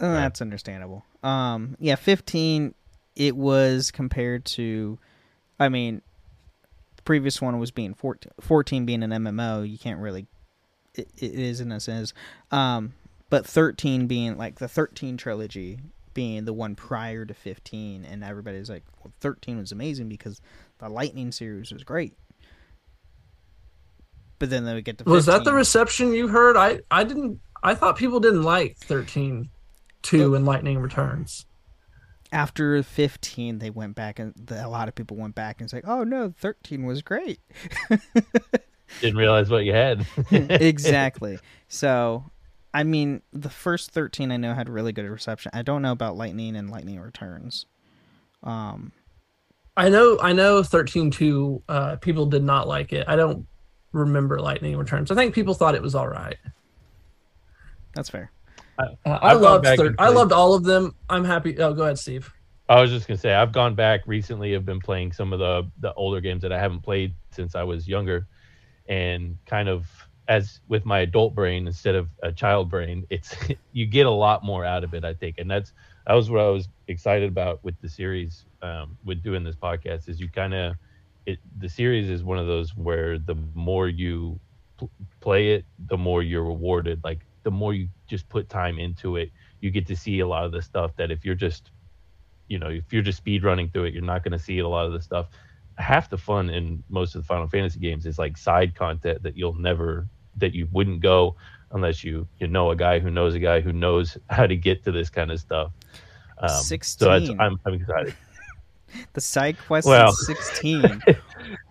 Uh, 0.00 0.12
that's 0.12 0.40
understandable. 0.40 1.04
Um, 1.22 1.76
yeah, 1.78 1.94
fifteen. 1.96 2.74
It 3.16 3.36
was 3.36 3.90
compared 3.90 4.44
to, 4.44 4.96
I 5.58 5.68
mean, 5.68 6.02
previous 7.04 7.42
one 7.42 7.58
was 7.58 7.72
being 7.72 7.94
14, 7.94 8.30
14 8.38 8.86
being 8.86 9.02
an 9.02 9.10
MMO. 9.10 9.68
You 9.68 9.76
can't 9.76 9.98
really. 9.98 10.26
It, 10.98 11.08
it 11.16 11.34
is 11.34 11.60
in 11.60 11.72
a 11.72 11.80
sense, 11.80 12.12
um, 12.50 12.94
but 13.30 13.46
thirteen 13.46 14.06
being 14.06 14.36
like 14.36 14.56
the 14.56 14.68
thirteen 14.68 15.16
trilogy 15.16 15.78
being 16.18 16.44
the 16.46 16.52
one 16.52 16.74
prior 16.74 17.24
to 17.24 17.32
15 17.32 18.04
and 18.04 18.24
everybody's 18.24 18.68
like 18.68 18.82
well 19.04 19.12
13 19.20 19.56
was 19.56 19.70
amazing 19.70 20.08
because 20.08 20.40
the 20.78 20.88
lightning 20.88 21.30
series 21.30 21.70
was 21.70 21.84
great. 21.84 22.14
But 24.40 24.50
then 24.50 24.64
they 24.64 24.74
would 24.74 24.84
get 24.84 24.98
to 24.98 25.04
15. 25.04 25.14
was 25.14 25.26
that 25.26 25.44
the 25.44 25.52
reception 25.52 26.12
you 26.12 26.26
heard? 26.26 26.56
I 26.56 26.80
i 26.90 27.04
didn't 27.04 27.38
i 27.62 27.72
thought 27.72 27.96
people 27.96 28.18
didn't 28.18 28.42
like 28.42 28.76
13 28.78 29.48
2 30.02 30.34
and 30.34 30.44
lightning 30.44 30.80
returns. 30.80 31.46
After 32.32 32.82
15 32.82 33.60
they 33.60 33.70
went 33.70 33.94
back 33.94 34.18
and 34.18 34.34
the, 34.34 34.66
a 34.66 34.68
lot 34.68 34.88
of 34.88 34.96
people 34.96 35.16
went 35.16 35.36
back 35.36 35.60
and 35.60 35.70
said 35.70 35.84
oh 35.86 36.02
no 36.02 36.34
13 36.36 36.84
was 36.84 37.00
great 37.00 37.38
didn't 39.00 39.18
realize 39.18 39.50
what 39.50 39.64
you 39.64 39.72
had 39.72 40.06
exactly 40.30 41.38
so 41.68 42.24
I 42.74 42.84
mean, 42.84 43.22
the 43.32 43.50
first 43.50 43.90
13 43.92 44.30
I 44.30 44.36
know 44.36 44.54
had 44.54 44.68
really 44.68 44.92
good 44.92 45.08
reception. 45.08 45.50
I 45.54 45.62
don't 45.62 45.82
know 45.82 45.92
about 45.92 46.16
Lightning 46.16 46.54
and 46.54 46.70
Lightning 46.70 47.00
Returns. 47.00 47.66
Um, 48.42 48.92
I 49.76 49.88
know, 49.88 50.18
I 50.20 50.32
know 50.32 50.60
13.2, 50.60 51.62
uh, 51.68 51.96
people 51.96 52.26
did 52.26 52.44
not 52.44 52.68
like 52.68 52.92
it. 52.92 53.06
I 53.08 53.16
don't 53.16 53.46
remember 53.92 54.38
Lightning 54.40 54.76
Returns. 54.76 55.10
I 55.10 55.14
think 55.14 55.34
people 55.34 55.54
thought 55.54 55.74
it 55.74 55.82
was 55.82 55.94
all 55.94 56.08
right. 56.08 56.36
That's 57.94 58.10
fair. 58.10 58.30
Uh, 58.78 58.86
I 59.04 59.32
loved, 59.32 59.66
thir- 59.66 59.94
I 59.98 60.10
loved 60.10 60.30
all 60.30 60.54
of 60.54 60.62
them. 60.62 60.94
I'm 61.08 61.24
happy. 61.24 61.58
Oh, 61.58 61.72
go 61.72 61.82
ahead, 61.82 61.98
Steve. 61.98 62.32
I 62.68 62.80
was 62.80 62.90
just 62.90 63.08
gonna 63.08 63.18
say 63.18 63.32
I've 63.32 63.50
gone 63.50 63.74
back 63.74 64.02
recently. 64.06 64.54
I've 64.54 64.66
been 64.66 64.78
playing 64.78 65.12
some 65.12 65.32
of 65.32 65.38
the 65.38 65.68
the 65.80 65.92
older 65.94 66.20
games 66.20 66.42
that 66.42 66.52
I 66.52 66.60
haven't 66.60 66.82
played 66.82 67.14
since 67.30 67.54
I 67.56 67.62
was 67.62 67.88
younger, 67.88 68.26
and 68.88 69.38
kind 69.46 69.68
of 69.68 69.88
as 70.28 70.60
with 70.68 70.86
my 70.86 71.00
adult 71.00 71.34
brain 71.34 71.66
instead 71.66 71.94
of 71.94 72.08
a 72.22 72.32
child 72.32 72.70
brain, 72.70 73.06
it's 73.10 73.36
you 73.72 73.86
get 73.86 74.06
a 74.06 74.10
lot 74.10 74.44
more 74.44 74.64
out 74.64 74.84
of 74.84 74.94
it, 74.94 75.04
I 75.04 75.14
think, 75.14 75.38
and 75.38 75.50
that's 75.50 75.72
that 76.06 76.14
was 76.14 76.30
what 76.30 76.40
I 76.40 76.48
was 76.48 76.68
excited 76.88 77.28
about 77.28 77.64
with 77.64 77.80
the 77.80 77.88
series, 77.88 78.46
um, 78.62 78.98
with 79.04 79.22
doing 79.22 79.44
this 79.44 79.56
podcast. 79.56 80.08
Is 80.08 80.20
you 80.20 80.30
kind 80.30 80.54
of 80.54 80.74
it 81.26 81.38
the 81.58 81.68
series 81.68 82.08
is 82.10 82.24
one 82.24 82.38
of 82.38 82.46
those 82.46 82.76
where 82.76 83.18
the 83.18 83.36
more 83.54 83.88
you 83.88 84.40
pl- 84.78 84.90
play 85.20 85.52
it, 85.52 85.66
the 85.86 85.98
more 85.98 86.22
you're 86.22 86.44
rewarded. 86.44 87.00
Like 87.04 87.20
the 87.44 87.50
more 87.50 87.74
you 87.74 87.88
just 88.08 88.28
put 88.28 88.48
time 88.48 88.78
into 88.78 89.16
it, 89.16 89.30
you 89.60 89.70
get 89.70 89.86
to 89.88 89.96
see 89.96 90.20
a 90.20 90.26
lot 90.26 90.44
of 90.44 90.52
the 90.52 90.62
stuff 90.62 90.96
that 90.96 91.10
if 91.10 91.24
you're 91.24 91.34
just 91.34 91.70
you 92.48 92.58
know 92.58 92.68
if 92.68 92.92
you're 92.92 93.02
just 93.02 93.18
speed 93.18 93.44
running 93.44 93.68
through 93.70 93.84
it, 93.84 93.94
you're 93.94 94.02
not 94.02 94.24
going 94.24 94.32
to 94.32 94.38
see 94.38 94.58
a 94.58 94.68
lot 94.68 94.86
of 94.86 94.92
the 94.92 95.00
stuff. 95.00 95.28
Half 95.78 96.10
the 96.10 96.18
fun 96.18 96.50
in 96.50 96.82
most 96.88 97.14
of 97.14 97.22
the 97.22 97.26
Final 97.26 97.48
Fantasy 97.48 97.78
games 97.78 98.06
is 98.06 98.18
like 98.18 98.36
side 98.36 98.74
content 98.74 99.22
that 99.22 99.36
you'll 99.36 99.54
never 99.54 100.08
that 100.36 100.54
you 100.54 100.68
wouldn't 100.72 101.00
go 101.00 101.36
unless 101.72 102.02
you 102.02 102.26
you 102.38 102.46
know 102.46 102.70
a 102.70 102.76
guy 102.76 102.98
who 102.98 103.10
knows 103.10 103.34
a 103.34 103.38
guy 103.38 103.60
who 103.60 103.72
knows 103.72 104.16
how 104.30 104.46
to 104.46 104.56
get 104.56 104.84
to 104.84 104.92
this 104.92 105.10
kind 105.10 105.30
of 105.30 105.40
stuff. 105.40 105.72
Um, 106.38 106.48
sixteen. 106.48 107.26
So 107.26 107.36
I'm 107.38 107.60
I'm 107.64 107.74
excited. 107.74 108.14
the 109.12 109.20
side 109.20 109.56
quest 109.66 109.86
well, 109.86 110.10
is 110.10 110.26
sixteen. 110.26 111.02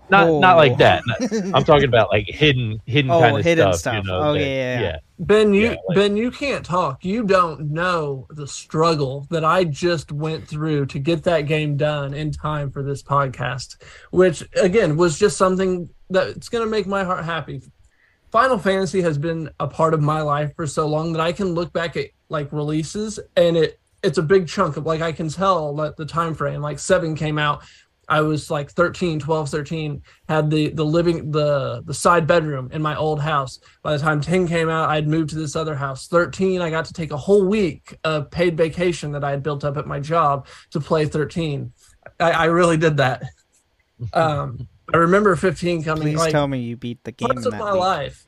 not 0.09 0.27
oh. 0.27 0.39
not 0.39 0.57
like 0.57 0.77
that. 0.77 1.03
I'm 1.53 1.63
talking 1.63 1.87
about 1.87 2.09
like 2.09 2.25
hidden 2.27 2.81
hidden 2.85 3.11
oh, 3.11 3.19
kind 3.19 3.37
of 3.37 3.43
hidden 3.43 3.73
stuff. 3.73 3.79
stuff. 3.79 4.05
You 4.05 4.11
know, 4.11 4.19
oh 4.19 4.33
that, 4.33 4.39
yeah, 4.39 4.81
yeah, 4.81 4.97
Ben, 5.19 5.53
you 5.53 5.63
yeah, 5.63 5.75
like, 5.87 5.95
Ben, 5.95 6.17
you 6.17 6.31
can't 6.31 6.65
talk. 6.65 7.03
You 7.03 7.23
don't 7.23 7.71
know 7.71 8.27
the 8.29 8.47
struggle 8.47 9.27
that 9.29 9.43
I 9.45 9.63
just 9.63 10.11
went 10.11 10.47
through 10.47 10.87
to 10.87 10.99
get 10.99 11.23
that 11.23 11.41
game 11.41 11.77
done 11.77 12.13
in 12.13 12.31
time 12.31 12.71
for 12.71 12.83
this 12.83 13.03
podcast, 13.03 13.81
which 14.11 14.47
again 14.55 14.97
was 14.97 15.19
just 15.19 15.37
something 15.37 15.89
that's 16.09 16.49
going 16.49 16.63
to 16.63 16.69
make 16.69 16.87
my 16.87 17.03
heart 17.03 17.25
happy 17.25 17.61
Final 18.31 18.57
Fantasy 18.57 19.01
has 19.01 19.17
been 19.17 19.49
a 19.59 19.67
part 19.67 19.93
of 19.93 20.01
my 20.01 20.21
life 20.21 20.53
for 20.55 20.67
so 20.67 20.87
long 20.87 21.13
that 21.13 21.21
I 21.21 21.31
can 21.31 21.53
look 21.53 21.71
back 21.71 21.95
at 21.95 22.07
like 22.29 22.51
releases 22.51 23.19
and 23.35 23.55
it 23.55 23.79
it's 24.03 24.17
a 24.17 24.23
big 24.23 24.47
chunk 24.47 24.77
of 24.77 24.85
like 24.85 25.01
I 25.01 25.11
can 25.11 25.29
tell 25.29 25.75
that 25.77 25.95
the 25.95 26.05
time 26.05 26.35
frame 26.35 26.61
like 26.61 26.77
7 26.77 27.15
came 27.15 27.39
out 27.39 27.63
I 28.09 28.21
was 28.21 28.49
like 28.49 28.71
13, 28.71 29.19
12, 29.19 29.49
13, 29.49 30.01
had 30.29 30.49
the 30.49 30.69
the 30.69 30.85
living 30.85 31.31
the 31.31 31.81
the 31.85 31.93
side 31.93 32.25
bedroom 32.25 32.69
in 32.71 32.81
my 32.81 32.95
old 32.95 33.19
house. 33.19 33.59
By 33.83 33.93
the 33.93 33.99
time 33.99 34.21
10 34.21 34.47
came 34.47 34.69
out, 34.69 34.89
I'd 34.89 35.07
moved 35.07 35.31
to 35.31 35.35
this 35.35 35.55
other 35.55 35.75
house. 35.75 36.07
13, 36.07 36.61
I 36.61 36.69
got 36.69 36.85
to 36.85 36.93
take 36.93 37.11
a 37.11 37.17
whole 37.17 37.45
week 37.45 37.97
of 38.03 38.31
paid 38.31 38.55
vacation 38.55 39.11
that 39.11 39.23
I 39.23 39.31
had 39.31 39.43
built 39.43 39.63
up 39.63 39.77
at 39.77 39.87
my 39.87 39.99
job 39.99 40.47
to 40.71 40.79
play 40.79 41.05
13. 41.05 41.73
I, 42.19 42.31
I 42.31 42.45
really 42.45 42.77
did 42.77 42.97
that. 42.97 43.23
Um, 44.13 44.67
I 44.93 44.97
remember 44.97 45.35
15 45.35 45.83
coming. 45.83 46.03
Please 46.03 46.17
like, 46.17 46.31
tell 46.31 46.47
me 46.47 46.59
you 46.59 46.77
beat 46.77 47.03
the 47.03 47.11
game. 47.11 47.31
of 47.35 47.51
my 47.53 47.71
week. 47.71 47.79
life. 47.79 48.27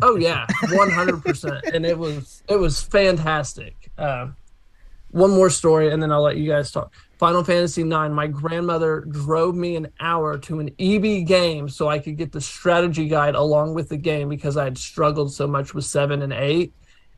Oh 0.00 0.16
yeah, 0.16 0.46
100, 0.70 1.24
percent 1.24 1.64
and 1.72 1.84
it 1.84 1.98
was 1.98 2.42
it 2.48 2.56
was 2.56 2.80
fantastic. 2.82 3.90
Um, 3.98 4.36
one 5.10 5.30
more 5.30 5.50
story, 5.50 5.90
and 5.90 6.02
then 6.02 6.12
I'll 6.12 6.22
let 6.22 6.36
you 6.36 6.48
guys 6.48 6.70
talk. 6.70 6.92
Final 7.18 7.42
Fantasy 7.42 7.82
IX, 7.82 8.10
my 8.10 8.26
grandmother 8.26 9.00
drove 9.08 9.54
me 9.54 9.76
an 9.76 9.88
hour 10.00 10.36
to 10.38 10.60
an 10.60 10.70
EB 10.78 11.26
game 11.26 11.68
so 11.68 11.88
I 11.88 11.98
could 11.98 12.16
get 12.16 12.30
the 12.30 12.40
strategy 12.40 13.08
guide 13.08 13.34
along 13.34 13.74
with 13.74 13.88
the 13.88 13.96
game 13.96 14.28
because 14.28 14.56
I 14.56 14.64
had 14.64 14.76
struggled 14.76 15.32
so 15.32 15.46
much 15.46 15.74
with 15.74 15.84
seven 15.84 16.22
and 16.22 16.32
eight. 16.32 16.74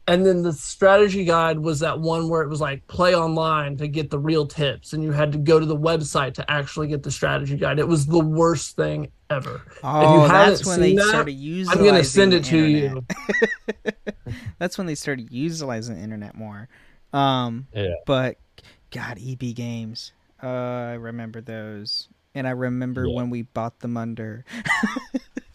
And 0.06 0.24
then 0.24 0.42
the 0.42 0.54
strategy 0.54 1.24
guide 1.24 1.58
was 1.58 1.80
that 1.80 1.98
one 1.98 2.30
where 2.30 2.42
it 2.42 2.48
was 2.48 2.62
like 2.62 2.86
play 2.86 3.14
online 3.14 3.76
to 3.76 3.88
get 3.88 4.08
the 4.08 4.18
real 4.18 4.46
tips, 4.46 4.94
and 4.94 5.04
you 5.04 5.12
had 5.12 5.32
to 5.32 5.38
go 5.38 5.60
to 5.60 5.66
the 5.66 5.76
website 5.76 6.32
to 6.34 6.50
actually 6.50 6.88
get 6.88 7.02
the 7.02 7.10
strategy 7.10 7.58
guide. 7.58 7.78
It 7.78 7.86
was 7.86 8.06
the 8.06 8.18
worst 8.18 8.74
thing 8.74 9.12
ever. 9.28 9.60
Oh, 9.84 10.26
that's 10.26 10.64
when 10.64 10.80
they 10.80 10.94
that, 10.94 11.08
started 11.08 11.32
using. 11.32 11.76
I'm 11.76 11.84
gonna 11.84 12.04
send 12.04 12.32
it 12.32 12.44
to 12.44 12.56
you. 12.56 13.04
that's 14.58 14.78
when 14.78 14.86
they 14.86 14.94
started 14.94 15.30
utilizing 15.30 15.96
the 15.96 16.00
internet 16.00 16.34
more. 16.34 16.70
Um, 17.12 17.66
yeah. 17.74 17.88
But 18.06 18.38
God, 18.90 19.18
EB 19.24 19.54
games. 19.54 20.12
Uh, 20.42 20.46
I 20.46 20.92
remember 20.94 21.40
those, 21.40 22.08
and 22.34 22.46
I 22.46 22.52
remember 22.52 23.06
yeah. 23.06 23.14
when 23.14 23.30
we 23.30 23.42
bought 23.42 23.80
them 23.80 23.96
under. 23.96 24.44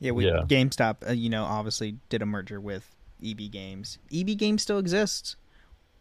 yeah, 0.00 0.12
we 0.12 0.26
yeah. 0.26 0.44
GameStop. 0.46 1.08
Uh, 1.08 1.12
you 1.12 1.28
know, 1.28 1.44
obviously 1.44 1.96
did 2.08 2.22
a 2.22 2.26
merger 2.26 2.60
with 2.60 2.94
EB 3.24 3.50
Games. 3.50 3.98
EB 4.12 4.38
Games 4.38 4.62
still 4.62 4.78
exists, 4.78 5.36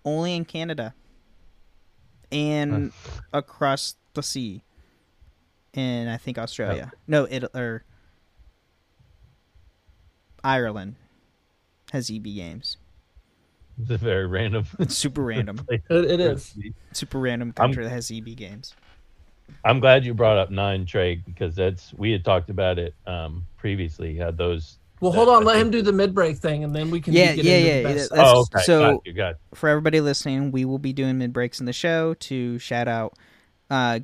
only 0.03 0.35
in 0.35 0.45
Canada, 0.45 0.93
and 2.31 2.91
across 3.33 3.95
the 4.13 4.23
sea, 4.23 4.63
in 5.73 6.07
I 6.07 6.17
think 6.17 6.37
Australia. 6.37 6.91
Oh. 6.93 6.97
No, 7.07 7.23
it 7.25 7.43
or 7.53 7.83
Ireland 10.43 10.95
has 11.91 12.11
EB 12.11 12.23
Games. 12.23 12.77
It's 13.81 13.91
a 13.91 13.97
very 13.97 14.25
random. 14.25 14.65
It's 14.79 14.95
super 14.95 15.21
random. 15.21 15.59
it, 15.69 15.83
it 15.89 16.19
is 16.19 16.57
super 16.93 17.19
random 17.19 17.51
country 17.51 17.83
I'm, 17.83 17.89
that 17.89 17.95
has 17.95 18.09
EB 18.09 18.35
games. 18.35 18.73
I'm 19.63 19.79
glad 19.79 20.05
you 20.05 20.13
brought 20.13 20.37
up 20.37 20.49
nine 20.49 20.85
Trey 20.85 21.15
because 21.15 21.55
that's 21.55 21.93
we 21.93 22.11
had 22.11 22.23
talked 22.23 22.49
about 22.49 22.79
it 22.79 22.93
um, 23.05 23.45
previously. 23.57 24.15
Had 24.15 24.37
those. 24.37 24.77
Well, 25.01 25.11
that, 25.11 25.17
hold 25.17 25.29
on. 25.29 25.43
I 25.43 25.45
let 25.45 25.57
him 25.57 25.71
do 25.71 25.81
the 25.81 25.91
mid 25.91 26.15
break 26.15 26.37
thing, 26.37 26.63
and 26.63 26.75
then 26.75 26.89
we 26.89 27.01
can. 27.01 27.13
Yeah, 27.13 27.33
yeah, 27.33 27.57
yeah. 27.57 27.89
yeah 27.89 28.07
oh, 28.11 28.41
okay. 28.41 28.63
So, 28.63 28.93
got 28.93 29.05
you, 29.05 29.13
got 29.13 29.29
you. 29.29 29.57
for 29.57 29.69
everybody 29.69 30.01
listening, 30.01 30.51
we 30.51 30.65
will 30.65 30.79
be 30.79 30.93
doing 30.93 31.17
mid 31.17 31.33
breaks 31.33 31.59
in 31.59 31.65
the 31.65 31.73
show 31.73 32.13
to 32.13 32.57
shout 32.59 32.87
out, 32.87 33.13
uh, 33.69 33.99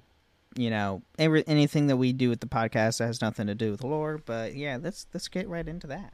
you 0.55 0.69
know, 0.69 1.01
every, 1.17 1.47
anything 1.47 1.87
that 1.87 1.97
we 1.97 2.11
do 2.11 2.29
with 2.29 2.41
the 2.41 2.47
podcast 2.47 2.97
that 2.97 3.05
has 3.05 3.21
nothing 3.21 3.47
to 3.47 3.55
do 3.55 3.71
with 3.71 3.83
lore. 3.83 4.19
But 4.23 4.55
yeah, 4.55 4.77
let's 4.81 5.07
let's 5.13 5.29
get 5.29 5.47
right 5.47 5.67
into 5.67 5.87
that. 5.87 6.13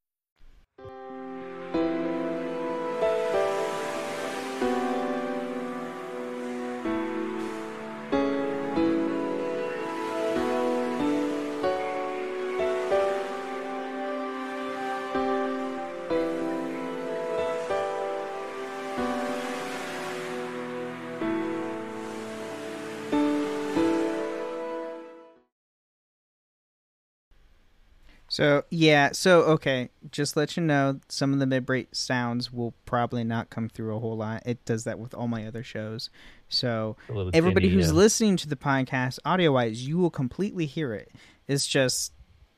So 28.31 28.63
yeah, 28.69 29.11
so 29.11 29.41
okay, 29.41 29.89
just 30.09 30.37
let 30.37 30.55
you 30.55 30.63
know, 30.63 31.01
some 31.09 31.33
of 31.33 31.39
the 31.39 31.45
mid 31.45 31.65
break 31.65 31.89
sounds 31.91 32.49
will 32.49 32.73
probably 32.85 33.25
not 33.25 33.49
come 33.49 33.67
through 33.67 33.93
a 33.93 33.99
whole 33.99 34.15
lot. 34.15 34.43
It 34.45 34.63
does 34.63 34.85
that 34.85 34.97
with 34.99 35.13
all 35.13 35.27
my 35.27 35.45
other 35.45 35.63
shows. 35.63 36.09
So 36.47 36.95
everybody 37.33 37.67
tinny, 37.67 37.73
who's 37.73 37.91
yeah. 37.91 37.97
listening 37.97 38.37
to 38.37 38.47
the 38.47 38.55
podcast 38.55 39.19
audio 39.25 39.51
wise, 39.51 39.85
you 39.85 39.97
will 39.97 40.09
completely 40.09 40.65
hear 40.65 40.93
it. 40.93 41.11
It's 41.49 41.67
just 41.67 42.13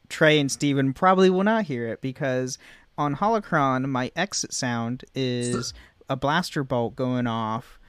Trey 0.09 0.39
and 0.39 0.51
Steven 0.51 0.93
probably 0.93 1.31
will 1.31 1.43
not 1.43 1.63
hear 1.63 1.87
it 1.87 2.01
because 2.01 2.59
on 2.95 3.15
Holocron 3.15 3.85
my 3.85 4.11
exit 4.15 4.53
sound 4.53 5.05
is 5.15 5.73
a 6.07 6.15
blaster 6.15 6.63
bolt 6.63 6.95
going 6.95 7.25
off 7.25 7.79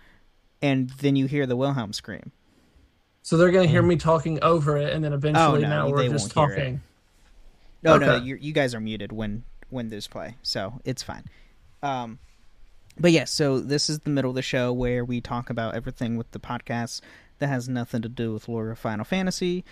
and 0.62 0.88
then 0.88 1.16
you 1.16 1.26
hear 1.26 1.44
the 1.44 1.54
Wilhelm 1.54 1.92
scream. 1.92 2.32
So 3.20 3.36
they're 3.36 3.52
gonna 3.52 3.66
hear 3.66 3.82
mm. 3.82 3.88
me 3.88 3.96
talking 3.96 4.42
over 4.42 4.78
it 4.78 4.94
and 4.94 5.04
then 5.04 5.12
eventually 5.12 5.58
oh, 5.58 5.68
no, 5.68 5.68
now 5.68 5.90
we're 5.90 6.08
just 6.08 6.30
talking. 6.30 6.80
No, 7.84 7.94
okay. 7.94 8.06
no, 8.06 8.16
you 8.16 8.36
you 8.36 8.52
guys 8.52 8.74
are 8.74 8.80
muted 8.80 9.12
when 9.12 9.44
when 9.70 9.90
there's 9.90 10.08
play, 10.08 10.36
so 10.42 10.80
it's 10.84 11.02
fine. 11.02 11.24
Um, 11.82 12.18
but 12.98 13.12
yes, 13.12 13.20
yeah, 13.20 13.24
so 13.24 13.60
this 13.60 13.90
is 13.90 14.00
the 14.00 14.10
middle 14.10 14.30
of 14.30 14.36
the 14.36 14.42
show 14.42 14.72
where 14.72 15.04
we 15.04 15.20
talk 15.20 15.50
about 15.50 15.74
everything 15.74 16.16
with 16.16 16.30
the 16.30 16.38
podcast 16.38 17.00
that 17.38 17.48
has 17.48 17.68
nothing 17.68 18.02
to 18.02 18.08
do 18.08 18.32
with 18.32 18.48
lore 18.48 18.70
of 18.70 18.78
Final 18.78 19.04
Fantasy. 19.04 19.64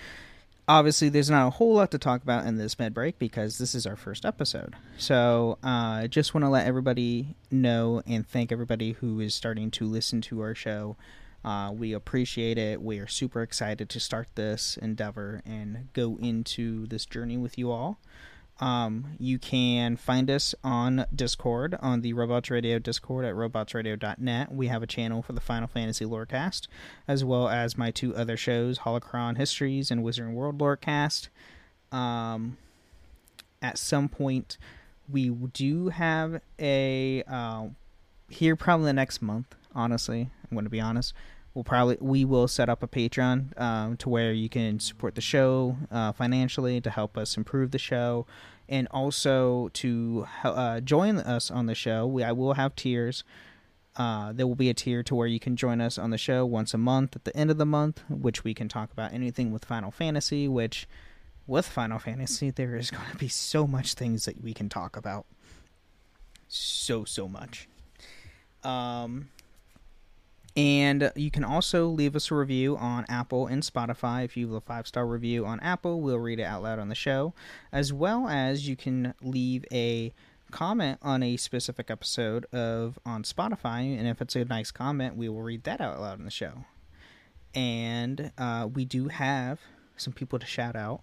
Obviously, 0.68 1.08
there's 1.08 1.30
not 1.30 1.46
a 1.46 1.50
whole 1.50 1.74
lot 1.74 1.90
to 1.90 1.98
talk 1.98 2.22
about 2.22 2.46
in 2.46 2.56
this 2.56 2.78
med 2.78 2.94
break 2.94 3.18
because 3.18 3.58
this 3.58 3.74
is 3.74 3.86
our 3.86 3.96
first 3.96 4.24
episode. 4.24 4.76
So, 4.96 5.58
I 5.62 6.04
uh, 6.04 6.06
just 6.06 6.34
want 6.34 6.44
to 6.44 6.48
let 6.48 6.66
everybody 6.66 7.34
know 7.50 8.02
and 8.06 8.26
thank 8.26 8.52
everybody 8.52 8.92
who 8.92 9.20
is 9.20 9.34
starting 9.34 9.70
to 9.72 9.86
listen 9.86 10.20
to 10.22 10.40
our 10.42 10.54
show. 10.54 10.96
Uh, 11.44 11.72
we 11.74 11.92
appreciate 11.92 12.58
it. 12.58 12.80
We 12.80 12.98
are 12.98 13.06
super 13.06 13.42
excited 13.42 13.88
to 13.88 14.00
start 14.00 14.28
this 14.34 14.76
endeavor 14.80 15.42
and 15.44 15.88
go 15.92 16.16
into 16.20 16.86
this 16.86 17.04
journey 17.04 17.36
with 17.36 17.58
you 17.58 17.70
all. 17.70 17.98
Um, 18.60 19.16
you 19.18 19.40
can 19.40 19.96
find 19.96 20.30
us 20.30 20.54
on 20.62 21.06
Discord, 21.12 21.76
on 21.80 22.02
the 22.02 22.12
Robots 22.12 22.48
Radio 22.48 22.78
Discord 22.78 23.24
at 23.24 23.34
robotsradio.net. 23.34 24.52
We 24.52 24.68
have 24.68 24.84
a 24.84 24.86
channel 24.86 25.20
for 25.20 25.32
the 25.32 25.40
Final 25.40 25.66
Fantasy 25.66 26.04
Lorecast, 26.04 26.68
as 27.08 27.24
well 27.24 27.48
as 27.48 27.76
my 27.76 27.90
two 27.90 28.14
other 28.14 28.36
shows, 28.36 28.80
Holocron 28.80 29.36
Histories 29.36 29.90
and 29.90 30.04
Wizarding 30.04 30.34
World 30.34 30.58
Lorecast. 30.58 31.28
Um, 31.90 32.56
at 33.60 33.78
some 33.78 34.08
point, 34.08 34.58
we 35.10 35.30
do 35.30 35.88
have 35.88 36.40
a, 36.60 37.24
uh, 37.26 37.66
here 38.28 38.54
probably 38.54 38.86
the 38.86 38.92
next 38.92 39.20
month, 39.20 39.56
honestly, 39.74 40.30
I'm 40.52 40.56
going 40.56 40.64
to 40.66 40.70
be 40.70 40.80
honest 40.80 41.14
we'll 41.54 41.64
probably 41.64 41.96
we 42.00 42.24
will 42.24 42.46
set 42.46 42.68
up 42.68 42.82
a 42.82 42.88
patreon 42.88 43.58
um, 43.60 43.96
to 43.96 44.08
where 44.08 44.32
you 44.32 44.48
can 44.48 44.78
support 44.78 45.14
the 45.14 45.20
show 45.20 45.76
uh, 45.90 46.12
financially 46.12 46.80
to 46.80 46.90
help 46.90 47.16
us 47.18 47.36
improve 47.36 47.70
the 47.70 47.78
show 47.78 48.26
and 48.68 48.86
also 48.90 49.68
to 49.72 50.26
uh, 50.44 50.80
join 50.80 51.16
us 51.18 51.50
on 51.50 51.66
the 51.66 51.74
show 51.74 52.06
we 52.06 52.22
i 52.22 52.32
will 52.32 52.54
have 52.54 52.76
tiers 52.76 53.24
Uh, 53.94 54.32
there 54.32 54.46
will 54.46 54.54
be 54.54 54.70
a 54.70 54.74
tier 54.74 55.02
to 55.02 55.14
where 55.14 55.26
you 55.26 55.38
can 55.38 55.54
join 55.54 55.78
us 55.80 55.98
on 55.98 56.08
the 56.10 56.16
show 56.18 56.46
once 56.46 56.72
a 56.72 56.78
month 56.78 57.14
at 57.14 57.24
the 57.24 57.36
end 57.36 57.50
of 57.50 57.58
the 57.58 57.66
month, 57.66 58.02
which 58.08 58.42
we 58.42 58.54
can 58.54 58.66
talk 58.66 58.90
about 58.90 59.12
anything 59.12 59.52
with 59.52 59.66
Final 59.66 59.90
Fantasy. 59.90 60.48
Which, 60.48 60.88
with 61.46 61.66
Final 61.68 61.98
Fantasy, 61.98 62.50
there 62.50 62.74
is 62.74 62.90
going 62.90 63.10
to 63.10 63.18
be 63.18 63.28
so 63.28 63.66
much 63.66 63.92
things 63.92 64.24
that 64.24 64.42
we 64.42 64.54
can 64.54 64.70
talk 64.70 64.96
about. 64.96 65.26
So 66.48 67.04
so 67.04 67.28
much. 67.28 67.68
Um, 68.64 69.28
and 70.56 71.10
you 71.16 71.30
can 71.30 71.44
also 71.44 71.88
leave 71.88 72.14
us 72.14 72.30
a 72.30 72.34
review 72.34 72.76
on 72.76 73.06
Apple 73.08 73.46
and 73.46 73.62
Spotify. 73.62 74.24
If 74.24 74.36
you 74.36 74.48
have 74.48 74.56
a 74.56 74.60
five 74.60 74.86
star 74.86 75.06
review 75.06 75.46
on 75.46 75.60
Apple, 75.60 76.00
we'll 76.00 76.18
read 76.18 76.40
it 76.40 76.44
out 76.44 76.62
loud 76.62 76.78
on 76.78 76.88
the 76.88 76.94
show. 76.94 77.32
As 77.72 77.92
well 77.92 78.28
as 78.28 78.68
you 78.68 78.76
can 78.76 79.14
leave 79.22 79.64
a 79.72 80.12
comment 80.50 80.98
on 81.00 81.22
a 81.22 81.36
specific 81.38 81.90
episode 81.90 82.44
of 82.52 82.98
on 83.06 83.22
Spotify, 83.22 83.98
and 83.98 84.06
if 84.06 84.20
it's 84.20 84.36
a 84.36 84.44
nice 84.44 84.70
comment, 84.70 85.16
we 85.16 85.28
will 85.28 85.42
read 85.42 85.64
that 85.64 85.80
out 85.80 86.00
loud 86.00 86.18
on 86.18 86.24
the 86.24 86.30
show. 86.30 86.64
And 87.54 88.32
uh, 88.36 88.68
we 88.72 88.84
do 88.84 89.08
have 89.08 89.60
some 89.96 90.12
people 90.12 90.38
to 90.38 90.46
shout 90.46 90.76
out. 90.76 91.00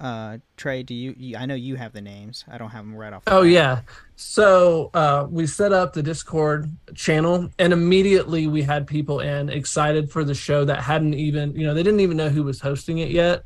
Uh, 0.00 0.38
Trey, 0.56 0.82
do 0.82 0.94
you, 0.94 1.14
you, 1.18 1.36
I 1.36 1.44
know 1.44 1.54
you 1.54 1.76
have 1.76 1.92
the 1.92 2.00
names. 2.00 2.46
I 2.50 2.56
don't 2.56 2.70
have 2.70 2.84
them 2.84 2.96
right 2.96 3.12
off. 3.12 3.26
The 3.26 3.34
oh 3.34 3.42
back. 3.42 3.52
yeah. 3.52 3.80
So 4.16 4.90
uh, 4.94 5.26
we 5.28 5.46
set 5.46 5.74
up 5.74 5.92
the 5.92 6.02
Discord 6.02 6.70
channel, 6.94 7.50
and 7.58 7.72
immediately 7.72 8.46
we 8.46 8.62
had 8.62 8.86
people 8.86 9.20
in 9.20 9.50
excited 9.50 10.10
for 10.10 10.24
the 10.24 10.34
show 10.34 10.64
that 10.64 10.80
hadn't 10.80 11.14
even, 11.14 11.54
you 11.54 11.66
know, 11.66 11.74
they 11.74 11.82
didn't 11.82 12.00
even 12.00 12.16
know 12.16 12.30
who 12.30 12.42
was 12.42 12.60
hosting 12.60 12.98
it 12.98 13.10
yet. 13.10 13.44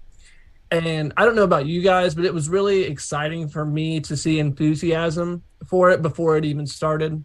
And 0.71 1.13
I 1.17 1.25
don't 1.25 1.35
know 1.35 1.43
about 1.45 1.67
you 1.67 1.83
guys, 1.83 2.15
but 2.15 2.25
it 2.25 2.33
was 2.33 2.49
really 2.49 2.85
exciting 2.85 3.49
for 3.49 3.65
me 3.65 4.01
to 4.01 4.17
see 4.17 4.39
enthusiasm 4.39 5.43
for 5.67 5.91
it 5.91 6.03
before 6.03 6.37
it 6.37 6.45
even 6.45 6.67
started. 6.67 7.25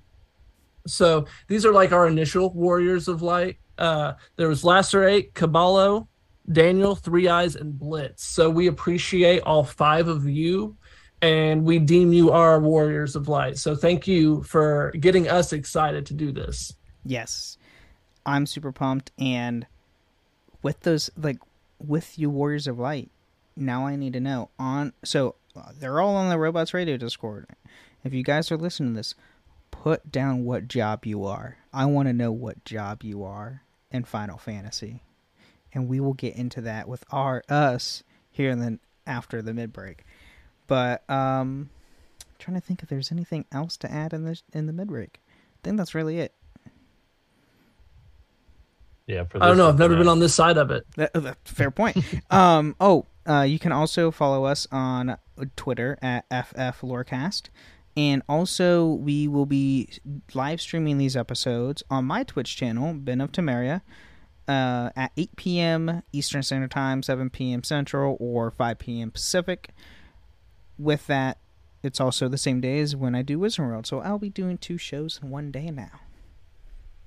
So 0.87 1.25
these 1.47 1.65
are 1.65 1.71
like 1.71 1.91
our 1.91 2.07
initial 2.07 2.51
Warriors 2.51 3.07
of 3.07 3.21
Light. 3.21 3.57
Uh, 3.77 4.13
there 4.35 4.49
was 4.49 4.63
Lacerate, 4.63 5.33
Caballo, 5.33 6.08
Daniel, 6.51 6.95
Three 6.95 7.27
Eyes, 7.27 7.55
and 7.55 7.77
Blitz. 7.77 8.25
So 8.25 8.49
we 8.49 8.67
appreciate 8.67 9.41
all 9.41 9.63
five 9.63 10.07
of 10.07 10.27
you 10.27 10.75
and 11.21 11.63
we 11.63 11.79
deem 11.79 12.13
you 12.13 12.31
our 12.31 12.59
warriors 12.59 13.15
of 13.15 13.27
light. 13.27 13.57
So 13.57 13.75
thank 13.75 14.07
you 14.07 14.43
for 14.43 14.91
getting 14.99 15.27
us 15.27 15.53
excited 15.53 16.05
to 16.07 16.13
do 16.13 16.31
this. 16.31 16.73
Yes. 17.05 17.57
I'm 18.25 18.45
super 18.45 18.71
pumped 18.71 19.11
and 19.17 19.65
with 20.61 20.81
those 20.81 21.09
like 21.17 21.39
with 21.79 22.19
you 22.19 22.29
warriors 22.29 22.67
of 22.67 22.77
light, 22.77 23.09
now 23.55 23.87
I 23.87 23.95
need 23.95 24.13
to 24.13 24.19
know 24.19 24.49
on 24.59 24.93
so 25.03 25.35
uh, 25.55 25.71
they're 25.79 26.01
all 26.01 26.15
on 26.15 26.29
the 26.29 26.37
Robots 26.37 26.73
Radio 26.73 26.97
Discord. 26.97 27.47
If 28.03 28.13
you 28.13 28.23
guys 28.23 28.51
are 28.51 28.57
listening 28.57 28.93
to 28.93 28.97
this, 28.97 29.15
put 29.71 30.11
down 30.11 30.45
what 30.45 30.67
job 30.67 31.05
you 31.05 31.25
are. 31.25 31.57
I 31.73 31.85
want 31.85 32.07
to 32.07 32.13
know 32.13 32.31
what 32.31 32.65
job 32.65 33.03
you 33.03 33.23
are 33.23 33.63
in 33.91 34.03
Final 34.03 34.37
Fantasy 34.37 35.01
and 35.73 35.87
we 35.87 35.99
will 35.99 36.13
get 36.13 36.35
into 36.35 36.61
that 36.61 36.87
with 36.87 37.03
our 37.11 37.43
us 37.49 38.03
here 38.31 38.51
and 38.51 38.61
then 38.61 38.79
after 39.05 39.41
the 39.41 39.53
mid 39.53 39.73
break. 39.73 40.05
But 40.67 41.09
um 41.09 41.69
trying 42.39 42.55
to 42.59 42.65
think 42.65 42.81
if 42.81 42.89
there's 42.89 43.11
anything 43.11 43.45
else 43.51 43.77
to 43.77 43.91
add 43.91 44.13
in 44.13 44.23
the 44.23 44.41
in 44.53 44.65
the 44.65 44.73
mid 44.73 44.87
break. 44.87 45.19
I 45.27 45.59
think 45.63 45.77
that's 45.77 45.93
really 45.93 46.19
it. 46.19 46.33
Yeah, 49.09 49.23
I 49.41 49.47
don't 49.47 49.57
know. 49.57 49.67
I've 49.67 49.79
never 49.79 49.97
been 49.97 50.07
on 50.07 50.19
this 50.19 50.35
side 50.35 50.57
of 50.57 50.69
it. 50.69 50.85
That, 50.95 51.11
that, 51.13 51.37
fair 51.43 51.71
point. 51.71 51.97
um, 52.29 52.75
oh, 52.79 53.07
uh, 53.27 53.41
you 53.41 53.57
can 53.57 53.71
also 53.71 54.11
follow 54.11 54.45
us 54.45 54.67
on 54.71 55.17
Twitter 55.55 55.97
at 55.99 56.25
FF 56.29 56.81
Lorecast. 56.81 57.49
And 57.97 58.21
also, 58.29 58.85
we 58.85 59.27
will 59.27 59.47
be 59.47 59.89
live 60.35 60.61
streaming 60.61 60.99
these 60.99 61.17
episodes 61.17 61.81
on 61.89 62.05
my 62.05 62.21
Twitch 62.21 62.55
channel, 62.55 62.93
Ben 62.93 63.19
of 63.19 63.31
Temeria 63.31 63.81
uh, 64.49 64.89
at 64.95 65.11
8 65.15 65.35
p.m. 65.35 66.03
Eastern 66.11 66.41
Standard 66.41 66.71
Time, 66.71 67.03
7 67.03 67.29
p.m. 67.29 67.63
Central, 67.63 68.17
or 68.19 68.49
5 68.49 68.79
p.m. 68.79 69.11
Pacific. 69.11 69.69
With 70.79 71.05
that, 71.07 71.37
it's 71.83 72.01
also 72.01 72.27
the 72.27 72.37
same 72.37 72.59
day 72.59 72.79
as 72.79 72.95
when 72.95 73.13
I 73.13 73.21
do 73.21 73.37
Wizard 73.37 73.67
World, 73.67 73.85
so 73.85 73.99
I'll 73.99 74.17
be 74.17 74.29
doing 74.29 74.57
two 74.57 74.79
shows 74.79 75.19
in 75.21 75.29
one 75.29 75.51
day 75.51 75.69
now. 75.69 76.01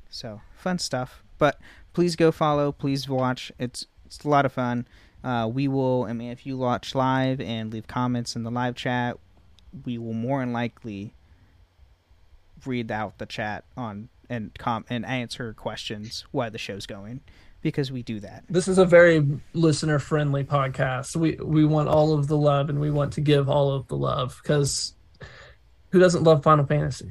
So 0.09 0.41
fun 0.57 0.79
stuff. 0.79 1.25
But 1.39 1.59
please 1.93 2.15
go 2.15 2.31
follow. 2.31 2.71
Please 2.71 3.09
watch. 3.09 3.51
It's 3.59 3.87
it's 4.07 4.23
a 4.25 4.29
lot 4.29 4.47
of 4.47 4.53
fun. 4.53 4.87
Uh, 5.25 5.51
we 5.53 5.67
will. 5.67 6.05
I 6.05 6.13
mean, 6.13 6.31
if 6.31 6.47
you 6.47 6.57
watch 6.57 6.95
live 6.95 7.41
and 7.41 7.73
leave 7.73 7.89
comments 7.89 8.37
in 8.37 8.45
the 8.45 8.51
live 8.51 8.77
chat, 8.77 9.19
we 9.85 9.99
will 9.99 10.13
more 10.13 10.41
than 10.41 10.53
likely 10.53 11.13
read 12.65 12.93
out 12.93 13.19
the 13.19 13.27
chat 13.27 13.65
on 13.77 14.11
and 14.33 14.55
com 14.59 14.85
and 14.89 15.05
answer 15.05 15.53
questions 15.53 16.25
why 16.31 16.49
the 16.49 16.59
show's 16.59 16.87
going 16.87 17.21
because 17.61 17.93
we 17.93 18.03
do 18.03 18.19
that. 18.19 18.43
This 18.49 18.67
is 18.67 18.79
a 18.79 18.85
very 18.85 19.25
listener 19.53 19.99
friendly 19.99 20.43
podcast. 20.43 21.15
We 21.15 21.37
we 21.37 21.65
want 21.65 21.89
all 21.89 22.15
of 22.15 22.27
the 22.27 22.37
love 22.37 22.71
and 22.71 22.81
we 22.81 22.91
want 22.91 23.13
to 23.15 23.21
give 23.21 23.49
all 23.49 23.73
of 23.73 23.87
the 23.89 23.97
love 23.97 24.41
because 24.43 24.95
who 25.91 26.01
doesn't 26.01 26.25
love 26.25 26.43
Final 26.43 26.65
Fantasy? 26.65 27.11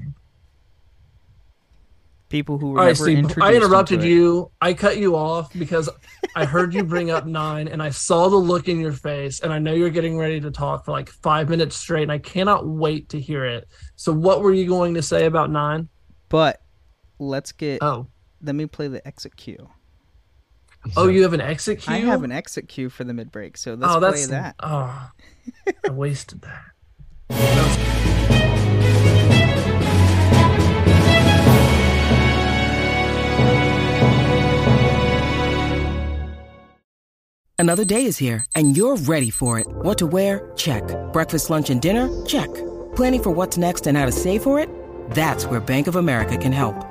People 2.29 2.57
who 2.57 2.71
were 2.71 2.79
all 2.79 2.85
right, 2.85 2.97
Steve, 2.97 3.37
I 3.41 3.53
interrupted 3.55 4.03
you. 4.03 4.51
I 4.61 4.73
cut 4.73 4.97
you 4.97 5.15
off 5.17 5.53
because 5.53 5.89
I 6.33 6.45
heard 6.45 6.73
you 6.73 6.83
bring 6.83 7.11
up 7.11 7.25
nine 7.25 7.67
and 7.67 7.83
I 7.83 7.89
saw 7.89 8.29
the 8.29 8.37
look 8.37 8.69
in 8.69 8.79
your 8.79 8.93
face 8.93 9.41
and 9.41 9.51
I 9.51 9.59
know 9.59 9.73
you're 9.73 9.89
getting 9.89 10.17
ready 10.17 10.39
to 10.39 10.49
talk 10.49 10.85
for 10.85 10.91
like 10.91 11.09
five 11.09 11.49
minutes 11.49 11.75
straight 11.75 12.03
and 12.03 12.11
I 12.11 12.19
cannot 12.19 12.65
wait 12.65 13.09
to 13.09 13.19
hear 13.19 13.45
it. 13.45 13.67
So 13.97 14.13
what 14.13 14.41
were 14.41 14.53
you 14.53 14.65
going 14.65 14.93
to 14.93 15.01
say 15.01 15.25
about 15.25 15.51
nine? 15.51 15.89
But 16.29 16.61
let's 17.21 17.51
get. 17.51 17.81
Oh, 17.81 18.07
let 18.41 18.55
me 18.55 18.65
play 18.65 18.87
the 18.87 19.05
exit 19.07 19.35
cue. 19.37 19.69
Oh, 20.97 21.07
you 21.07 21.21
have 21.23 21.33
an 21.33 21.41
exit 21.41 21.79
cue. 21.81 21.93
I 21.93 21.99
have 21.99 22.23
an 22.23 22.31
exit 22.31 22.67
cue 22.67 22.89
for 22.89 23.03
the 23.03 23.13
mid 23.13 23.31
break, 23.31 23.55
so 23.55 23.75
let's 23.75 23.93
oh, 23.93 23.99
play 23.99 24.25
that. 24.25 24.55
Oh, 24.63 25.11
I 25.85 25.91
wasted 25.91 26.41
that. 26.41 26.65
Another 37.59 37.85
day 37.85 38.05
is 38.05 38.17
here, 38.17 38.43
and 38.55 38.75
you're 38.75 38.97
ready 38.97 39.29
for 39.29 39.59
it. 39.59 39.67
What 39.69 39.99
to 39.99 40.07
wear? 40.07 40.51
Check. 40.55 40.83
Breakfast, 41.13 41.51
lunch, 41.51 41.69
and 41.69 41.79
dinner? 41.79 42.09
Check. 42.25 42.51
Planning 42.95 43.21
for 43.21 43.29
what's 43.29 43.55
next 43.55 43.85
and 43.85 43.95
how 43.95 44.07
to 44.07 44.11
save 44.11 44.41
for 44.41 44.59
it? 44.59 44.67
That's 45.11 45.45
where 45.45 45.59
Bank 45.59 45.85
of 45.85 45.95
America 45.95 46.37
can 46.37 46.51
help. 46.51 46.90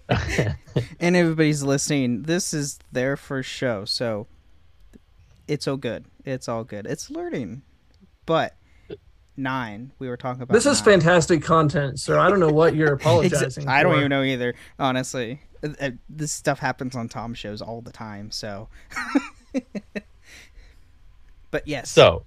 and 1.00 1.16
everybody's 1.16 1.62
listening. 1.62 2.22
This 2.22 2.54
is 2.54 2.78
their 2.90 3.16
first 3.16 3.48
show, 3.48 3.84
so 3.84 4.26
it's 5.48 5.66
all 5.66 5.76
good. 5.76 6.04
It's 6.24 6.48
all 6.48 6.64
good. 6.64 6.86
It's 6.86 7.10
learning, 7.10 7.62
but 8.26 8.54
nine. 9.36 9.92
We 9.98 10.08
were 10.08 10.16
talking 10.16 10.42
about 10.42 10.54
this 10.54 10.66
is 10.66 10.84
nine. 10.84 11.00
fantastic 11.00 11.42
content, 11.42 12.00
sir. 12.00 12.18
I 12.18 12.28
don't 12.28 12.40
know 12.40 12.52
what 12.52 12.74
you're 12.74 12.92
apologizing. 12.94 13.68
I 13.68 13.82
don't 13.82 13.96
even 13.96 14.10
know 14.10 14.22
either. 14.22 14.54
Honestly, 14.78 15.40
uh, 15.62 15.70
uh, 15.80 15.90
this 16.08 16.32
stuff 16.32 16.58
happens 16.58 16.94
on 16.94 17.08
Tom 17.08 17.34
shows 17.34 17.60
all 17.62 17.80
the 17.80 17.92
time. 17.92 18.30
So, 18.30 18.68
but 21.50 21.66
yes. 21.66 21.90
So, 21.90 22.24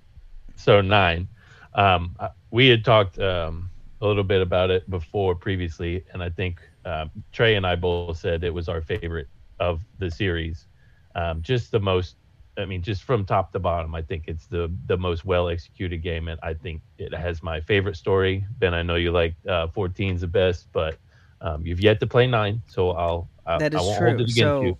so 0.55 0.81
nine. 0.81 1.27
Um, 1.73 2.15
we 2.51 2.67
had 2.67 2.85
talked. 2.85 3.19
Um, 3.19 3.69
a 4.01 4.07
little 4.07 4.23
bit 4.23 4.41
about 4.41 4.69
it 4.69 4.89
before 4.89 5.35
previously, 5.35 6.03
and 6.13 6.21
I 6.21 6.29
think 6.29 6.61
uh, 6.85 7.07
Trey 7.31 7.55
and 7.55 7.65
I 7.65 7.75
both 7.75 8.17
said 8.17 8.43
it 8.43 8.53
was 8.53 8.69
our 8.69 8.81
favorite 8.81 9.27
of 9.59 9.81
the 9.99 10.09
series. 10.11 10.67
Um, 11.15 11.41
just 11.41 11.71
the 11.71 11.79
most 11.79 12.15
I 12.57 12.65
mean, 12.65 12.81
just 12.81 13.03
from 13.03 13.25
top 13.25 13.51
to 13.51 13.59
bottom, 13.59 13.93
I 13.95 14.01
think 14.01 14.25
it's 14.27 14.47
the 14.47 14.71
the 14.87 14.97
most 14.97 15.25
well 15.25 15.49
executed 15.49 15.97
game, 15.97 16.27
and 16.27 16.39
I 16.41 16.53
think 16.53 16.81
it 16.97 17.13
has 17.13 17.43
my 17.43 17.59
favorite 17.59 17.97
story. 17.97 18.45
Ben, 18.59 18.73
I 18.73 18.81
know 18.81 18.95
you 18.95 19.11
like 19.11 19.35
uh, 19.47 19.67
14's 19.67 20.21
the 20.21 20.27
best, 20.27 20.67
but 20.71 20.97
um, 21.41 21.65
you've 21.65 21.81
yet 21.81 21.99
to 21.99 22.07
play 22.07 22.27
nine, 22.27 22.61
so 22.67 22.91
I'll, 22.91 23.29
I'll 23.45 23.59
that 23.59 23.73
is 23.73 23.79
I 23.79 23.83
won't 23.83 23.97
true. 23.97 24.07
hold 24.07 24.21
it 24.21 24.23
against 24.23 24.37
so, 24.37 24.61
you. 24.61 24.77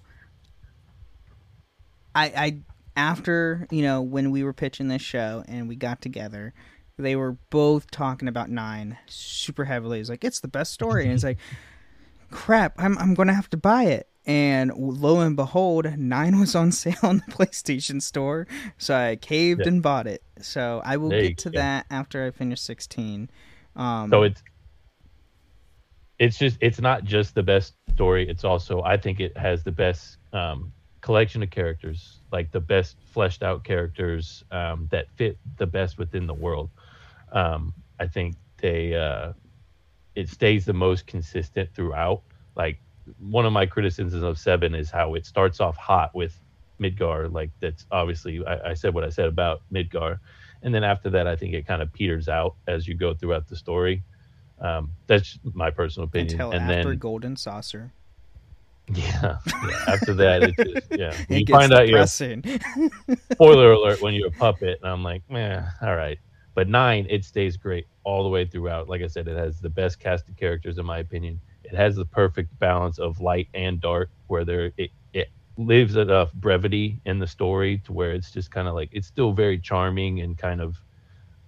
I, 2.14 2.26
I 2.26 2.58
after 2.96 3.68
you 3.70 3.82
know 3.82 4.02
when 4.02 4.32
we 4.32 4.44
were 4.44 4.54
pitching 4.54 4.88
this 4.88 5.02
show 5.02 5.44
and 5.48 5.68
we 5.68 5.76
got 5.76 6.02
together, 6.02 6.54
they 6.98 7.18
were 7.18 7.38
both 7.50 7.92
talking 7.92 8.30
about 8.30 8.50
nine 8.50 8.98
super 9.06 9.66
heavily. 9.66 10.00
It's 10.00 10.10
like 10.10 10.24
it's 10.24 10.40
the 10.40 10.48
best 10.48 10.72
story, 10.72 11.04
and 11.04 11.14
it's 11.14 11.24
like, 11.26 11.40
crap, 12.36 12.74
I'm 12.78 12.98
I'm 12.98 13.14
gonna 13.14 13.34
have 13.34 13.50
to 13.52 13.58
buy 13.58 13.86
it. 13.86 14.08
And 14.28 14.72
lo 14.76 15.20
and 15.20 15.36
behold, 15.36 15.86
nine 15.98 16.40
was 16.40 16.56
on 16.56 16.72
sale 16.82 16.96
on 17.04 17.18
the 17.26 17.32
PlayStation 17.32 18.02
Store, 18.02 18.48
so 18.78 18.96
I 18.96 19.16
caved 19.16 19.62
Yeah. 19.62 19.68
and 19.70 19.82
bought 19.84 20.08
it. 20.08 20.22
So 20.42 20.82
I 20.84 20.98
will 20.98 21.10
There 21.10 21.22
get 21.22 21.38
to 21.40 21.50
go. 21.52 21.60
that 21.60 21.86
after 21.90 22.26
I 22.26 22.32
finish 22.32 22.60
sixteen. 22.62 23.30
Um, 23.76 24.10
so 24.10 24.24
it's 24.24 24.42
it's 26.20 26.38
just 26.38 26.58
it's 26.62 26.80
not 26.80 27.04
just 27.04 27.36
the 27.36 27.44
best 27.44 27.74
story 27.94 28.28
it's 28.30 28.44
also 28.46 28.82
i 28.84 28.96
think 28.98 29.20
it 29.20 29.36
has 29.38 29.64
the 29.64 29.72
best 29.72 30.18
um, 30.34 30.72
collection 31.02 31.44
of 31.44 31.50
characters 31.50 32.20
like 32.32 32.52
the 32.52 32.60
best 32.60 32.96
fleshed 33.14 33.44
out 33.44 33.64
characters 33.64 34.44
um, 34.52 34.88
that 34.92 35.06
fit 35.16 35.38
the 35.58 35.66
best 35.66 35.98
within 35.98 36.26
the 36.28 36.34
world 36.34 36.70
um, 37.34 37.74
i 38.00 38.08
think 38.08 38.36
they 38.62 38.94
uh, 38.96 39.34
it 40.16 40.30
stays 40.30 40.66
the 40.66 40.74
most 40.74 41.08
consistent 41.08 41.70
throughout 41.74 42.22
like 42.56 42.80
one 43.20 43.46
of 43.46 43.54
my 43.54 43.66
criticisms 43.66 44.24
of 44.24 44.38
seven 44.38 44.74
is 44.74 44.90
how 44.90 45.14
it 45.14 45.26
starts 45.26 45.60
off 45.60 45.78
hot 45.78 46.14
with 46.16 46.40
midgar 46.80 47.32
like 47.32 47.52
that's 47.60 47.86
obviously 47.92 48.46
I, 48.46 48.72
I 48.72 48.74
said 48.74 48.94
what 48.94 49.04
i 49.04 49.10
said 49.10 49.28
about 49.28 49.62
midgar 49.72 50.20
and 50.64 50.74
then 50.74 50.84
after 50.84 51.10
that 51.12 51.28
i 51.28 51.36
think 51.36 51.54
it 51.54 51.68
kind 51.68 51.82
of 51.82 51.94
peters 51.94 52.28
out 52.28 52.56
as 52.68 52.88
you 52.88 52.96
go 52.96 53.14
throughout 53.14 53.48
the 53.48 53.56
story 53.56 54.04
um, 54.60 54.92
that's 55.08 55.38
my 55.54 55.70
personal 55.70 56.08
opinion. 56.08 56.34
until 56.34 56.52
and 56.52 56.72
after 56.72 56.90
then, 56.90 56.98
Golden 56.98 57.36
Saucer, 57.36 57.92
yeah, 58.94 59.38
yeah, 59.48 59.84
after 59.88 60.14
that, 60.14 60.44
it's 60.44 60.74
just, 60.74 60.88
yeah. 60.92 61.14
it 61.30 61.50
you 61.50 61.54
find 61.54 61.74
out 61.74 61.88
you're 61.88 61.98
depressing. 61.98 62.44
spoiler 63.34 63.72
alert 63.72 64.02
when 64.02 64.14
you're 64.14 64.30
a 64.30 64.32
puppet, 64.32 64.80
and 64.82 64.92
I'm 64.92 65.04
like, 65.04 65.30
man, 65.30 65.68
all 65.82 65.96
right. 65.96 66.20
But 66.56 66.70
nine, 66.70 67.08
it 67.10 67.26
stays 67.26 67.58
great 67.58 67.88
all 68.04 68.24
the 68.24 68.30
way 68.30 68.46
throughout. 68.46 68.90
Like 68.90 69.04
I 69.04 69.08
said, 69.08 69.28
it 69.28 69.38
has 69.38 69.60
the 69.60 69.70
best 69.70 70.00
cast 70.00 70.30
of 70.30 70.38
characters 70.38 70.80
in 70.80 70.86
my 70.86 71.00
opinion. 71.00 71.42
It 71.64 71.76
has 71.76 71.98
the 71.98 72.06
perfect 72.06 72.58
balance 72.60 73.00
of 73.00 73.20
light 73.22 73.50
and 73.54 73.82
dark, 73.82 74.12
where 74.28 74.46
there 74.46 74.72
it, 74.78 74.92
it 75.14 75.28
lives 75.58 75.98
enough 75.98 76.34
brevity 76.34 77.02
in 77.06 77.20
the 77.20 77.28
story 77.28 77.80
to 77.86 77.94
where 77.94 78.14
it's 78.14 78.32
just 78.32 78.52
kind 78.52 78.68
of 78.68 78.76
like 78.76 78.90
it's 78.94 79.08
still 79.08 79.34
very 79.34 79.60
charming 79.60 80.22
and 80.22 80.38
kind 80.38 80.62
of 80.62 80.78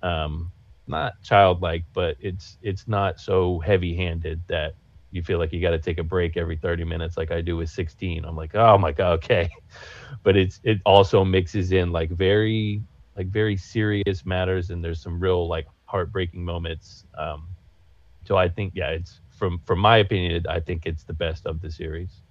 um 0.03 0.51
not 0.87 1.13
childlike, 1.23 1.85
but 1.93 2.15
it's 2.19 2.57
it's 2.61 2.87
not 2.87 3.19
so 3.19 3.59
heavy-handed 3.59 4.41
that 4.47 4.73
you 5.11 5.21
feel 5.23 5.39
like 5.39 5.53
you 5.53 5.61
got 5.61 5.71
to 5.71 5.79
take 5.79 5.99
a 5.99 6.03
break 6.03 6.37
every 6.37 6.57
30 6.57 6.83
minutes 6.85 7.17
like 7.17 7.31
I 7.31 7.41
do 7.41 7.57
with 7.57 7.69
16. 7.69 8.25
I'm 8.25 8.35
like, 8.37 8.55
"Oh 8.55 8.77
my 8.77 8.91
god, 8.93 9.13
okay." 9.23 9.49
But 10.23 10.37
it's 10.37 10.59
it 10.63 10.79
also 10.85 11.23
mixes 11.25 11.71
in 11.71 11.91
like 11.91 12.11
very 12.11 12.81
like 13.17 13.27
very 13.27 13.57
serious 13.57 14.25
matters 14.25 14.69
and 14.69 14.83
there's 14.83 15.01
some 15.01 15.19
real 15.19 15.47
like 15.47 15.67
heartbreaking 15.85 16.43
moments. 16.43 17.05
Um 17.17 17.47
so 18.25 18.37
I 18.37 18.47
think 18.49 18.73
yeah, 18.75 18.89
it's 18.89 19.19
from 19.29 19.59
from 19.65 19.79
my 19.79 19.97
opinion, 19.97 20.45
I 20.47 20.59
think 20.59 20.85
it's 20.85 21.03
the 21.03 21.13
best 21.13 21.45
of 21.45 21.61
the 21.61 21.71
series. 21.71 22.21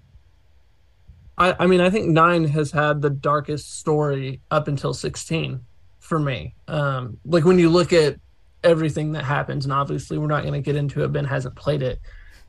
I, 1.38 1.54
I 1.60 1.66
mean, 1.66 1.80
I 1.80 1.90
think 1.90 2.08
nine 2.08 2.44
has 2.48 2.70
had 2.70 3.02
the 3.02 3.10
darkest 3.10 3.78
story 3.78 4.40
up 4.50 4.68
until 4.68 4.94
16 4.94 5.60
for 5.98 6.18
me. 6.18 6.54
Um, 6.66 7.18
like 7.24 7.44
when 7.44 7.58
you 7.58 7.68
look 7.68 7.92
at 7.92 8.18
everything 8.64 9.12
that 9.12 9.24
happens, 9.24 9.66
and 9.66 9.72
obviously 9.72 10.18
we're 10.18 10.28
not 10.28 10.42
going 10.42 10.54
to 10.54 10.60
get 10.60 10.76
into 10.76 11.04
it, 11.04 11.12
Ben 11.12 11.24
hasn't 11.24 11.54
played 11.54 11.82
it, 11.82 12.00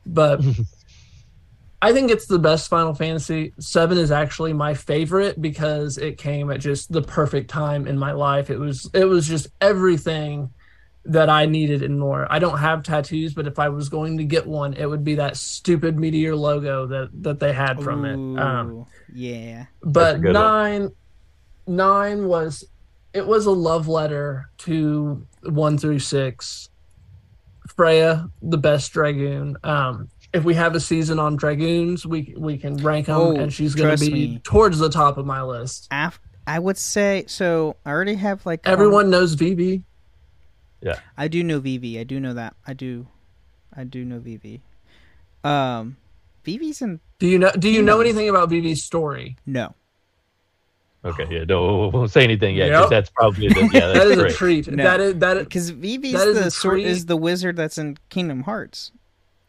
but 0.05 0.41
I 1.81 1.93
think 1.93 2.09
it's 2.09 2.25
the 2.25 2.39
best 2.39 2.69
Final 2.69 2.93
Fantasy. 2.93 3.53
Seven 3.59 3.97
is 3.97 4.11
actually 4.11 4.53
my 4.53 4.73
favorite 4.73 5.39
because 5.39 5.97
it 5.97 6.17
came 6.17 6.49
at 6.49 6.59
just 6.59 6.91
the 6.91 7.03
perfect 7.03 7.49
time 7.49 7.85
in 7.85 7.97
my 7.97 8.11
life. 8.13 8.49
It 8.49 8.57
was, 8.57 8.89
it 8.93 9.05
was 9.05 9.27
just 9.27 9.47
everything 9.61 10.49
that 11.05 11.29
I 11.29 11.45
needed 11.45 11.83
and 11.83 11.99
more. 11.99 12.27
I 12.29 12.39
don't 12.39 12.57
have 12.57 12.83
tattoos, 12.83 13.33
but 13.33 13.47
if 13.47 13.59
I 13.59 13.69
was 13.69 13.89
going 13.89 14.17
to 14.17 14.23
get 14.23 14.45
one, 14.45 14.73
it 14.73 14.85
would 14.85 15.03
be 15.03 15.15
that 15.15 15.37
stupid 15.37 15.97
meteor 15.97 16.35
logo 16.35 16.85
that 16.87 17.09
that 17.23 17.39
they 17.39 17.53
had 17.53 17.81
from 17.81 18.05
it. 18.05 18.41
Um, 18.41 18.85
yeah. 19.13 19.67
but 19.83 20.15
a 20.15 20.19
good 20.19 20.33
one. 20.33 20.33
nine 20.33 20.91
nine 21.67 22.27
was 22.27 22.65
it 23.13 23.25
was 23.25 23.45
a 23.45 23.51
love 23.51 23.87
letter 23.87 24.49
to 24.57 25.25
one 25.43 25.77
through 25.77 25.99
six 25.99 26.69
freya 27.75 28.29
the 28.41 28.57
best 28.57 28.93
dragoon 28.93 29.57
um 29.63 30.09
if 30.37 30.43
we 30.45 30.53
have 30.53 30.73
a 30.75 30.79
season 30.79 31.19
on 31.19 31.35
dragoons 31.35 32.05
we 32.05 32.33
we 32.37 32.57
can 32.57 32.77
rank 32.77 33.07
them 33.07 33.15
Oh, 33.17 33.35
and 33.35 33.51
she's 33.51 33.75
going 33.75 33.97
to 33.97 34.05
be 34.05 34.11
me. 34.11 34.39
towards 34.43 34.79
the 34.79 34.89
top 34.89 35.17
of 35.17 35.25
my 35.25 35.41
list 35.41 35.87
Af- 35.91 36.19
I 36.47 36.59
would 36.59 36.77
say 36.77 37.25
so. 37.27 37.75
I 37.85 37.89
already 37.91 38.15
have 38.15 38.45
like 38.45 38.65
um, 38.65 38.71
everyone 38.71 39.09
knows 39.09 39.33
Vivi 39.33 39.83
Yeah. 40.81 40.99
I 41.17 41.27
do 41.27 41.43
know 41.43 41.59
Vivi. 41.59 41.99
I 41.99 42.03
do 42.05 42.19
know 42.21 42.33
that. 42.35 42.55
I 42.65 42.71
do. 42.73 43.07
I 43.75 43.83
do 43.83 44.05
know 44.05 44.19
Vivi. 44.19 44.61
Um, 45.43 45.97
Vivi's 46.45 46.81
in 46.81 46.99
do 47.19 47.27
you 47.27 47.37
know 47.39 47.51
do 47.51 47.69
you 47.69 47.81
know 47.81 47.99
anything 47.99 48.29
about 48.29 48.49
Vivi's 48.49 48.83
story 48.83 49.35
no. 49.45 49.73
Okay, 51.05 51.27
yeah, 51.29 51.43
no, 51.45 51.87
won't 51.89 52.11
say 52.11 52.23
anything 52.23 52.55
yet. 52.55 52.69
Yep. 52.69 52.89
That's 52.89 53.09
probably 53.09 53.47
the, 53.49 53.61
yeah, 53.71 53.87
that's 53.93 53.99
that 53.99 54.07
is 54.07 54.15
great. 54.17 54.31
a 54.31 54.35
treat 54.35 54.67
No. 54.71 54.83
that 54.83 54.99
is 54.99 55.15
that 55.19 55.37
is 55.37 55.43
Because 55.43 55.69
Vivi's 55.69 56.13
That 56.13 56.27
is 56.27 56.37
the 56.39 56.47
a 56.47 56.51
sort 56.51 56.79
is 56.81 57.05
the 57.05 57.15
wizard 57.17 57.55
that's 57.55 57.77
in 57.77 57.97
Kingdom 58.09 58.43
Hearts. 58.43 58.91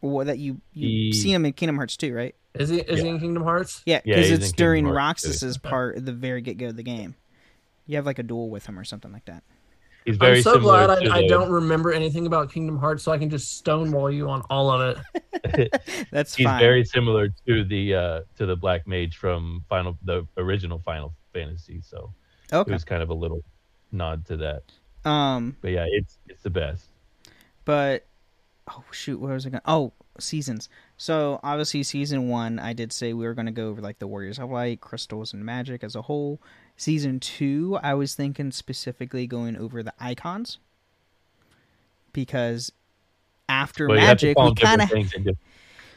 Or 0.01 0.23
that 0.25 0.39
you 0.39 0.61
you 0.73 0.87
He- 0.87 1.13
see 1.13 1.33
him 1.33 1.45
in 1.45 1.53
Kingdom 1.53 1.75
Hearts 1.77 1.97
too, 1.97 2.13
right? 2.13 2.35
is 2.55 2.69
he 2.69 2.79
is 2.79 3.01
he 3.01 3.07
in 3.07 3.19
kingdom 3.19 3.43
hearts 3.43 3.83
Yeah, 3.85 4.01
Yeah, 4.05 4.15
because 4.15 4.29
he's 4.29 4.39
it's 4.39 4.51
during 4.53 4.87
Roxas's 4.87 5.57
part 5.59 5.97
at 5.97 6.05
the 6.05 6.11
very 6.13 6.41
get 6.41 6.57
go 6.57 6.67
of 6.69 6.75
the 6.75 6.83
game. 6.83 7.13
You 7.85 7.95
have 7.97 8.05
like 8.07 8.17
a 8.19 8.23
duel 8.23 8.49
with 8.49 8.65
him 8.65 8.77
or 8.79 8.83
something 8.83 9.11
like 9.11 9.25
that. 9.25 9.43
He's 10.05 10.17
very 10.17 10.37
i'm 10.37 10.43
so 10.43 10.59
glad 10.59 10.87
to 11.01 11.11
I, 11.11 11.17
I 11.17 11.27
don't 11.27 11.51
remember 11.51 11.91
anything 11.93 12.25
about 12.25 12.51
kingdom 12.51 12.77
hearts 12.79 13.03
so 13.03 13.11
i 13.11 13.17
can 13.19 13.29
just 13.29 13.57
stonewall 13.57 14.09
you 14.09 14.27
on 14.29 14.41
all 14.49 14.71
of 14.71 14.97
it 15.43 15.71
That's 16.11 16.33
He's 16.33 16.45
fine. 16.47 16.59
very 16.59 16.83
similar 16.83 17.29
to 17.47 17.63
the 17.63 17.93
uh 17.93 18.21
to 18.37 18.45
the 18.47 18.55
Black 18.55 18.87
Mage 18.87 19.17
from 19.17 19.63
Final 19.69 19.97
the 20.03 20.25
original 20.37 20.79
Final 20.79 21.13
Fantasy, 21.33 21.81
so 21.81 22.11
it 22.51 22.67
was 22.67 22.83
kind 22.83 23.03
of 23.03 23.09
a 23.09 23.13
little 23.13 23.43
nod 23.91 24.25
to 24.27 24.37
that. 24.37 24.63
Um, 25.05 25.55
But 25.61 25.71
yeah, 25.71 25.85
it's 25.87 26.17
it's 26.27 26.41
the 26.41 26.49
best. 26.49 26.87
but 27.65 28.05
oh 28.69 28.83
shoot, 28.91 29.19
where 29.19 29.33
was 29.33 29.45
I 29.45 29.49
going? 29.49 29.61
Oh, 29.65 29.93
seasons. 30.19 30.69
So 30.97 31.39
obviously, 31.43 31.83
season 31.83 32.27
one, 32.29 32.59
I 32.59 32.73
did 32.73 32.91
say 32.93 33.13
we 33.13 33.25
were 33.25 33.33
going 33.33 33.45
to 33.47 33.51
go 33.51 33.69
over 33.69 33.81
like 33.81 33.99
the 33.99 34.07
Warriors 34.07 34.37
of 34.39 34.49
Light, 34.49 34.81
crystals, 34.81 35.33
and 35.33 35.45
magic 35.45 35.83
as 35.83 35.95
a 35.95 36.03
whole. 36.03 36.41
Season 36.77 37.19
two, 37.19 37.77
I 37.83 37.93
was 37.93 38.15
thinking 38.15 38.51
specifically 38.51 39.27
going 39.27 39.57
over 39.57 39.81
the 39.83 39.93
icons 39.99 40.59
because 42.13 42.71
after 43.47 43.87
Well, 43.87 43.97
you 43.97 44.05
have 44.05 44.17
to 44.19 44.27
magic, 44.27 44.37
we 44.39 44.55
kind 44.55 44.81
of 44.81 44.89
things 44.89 45.13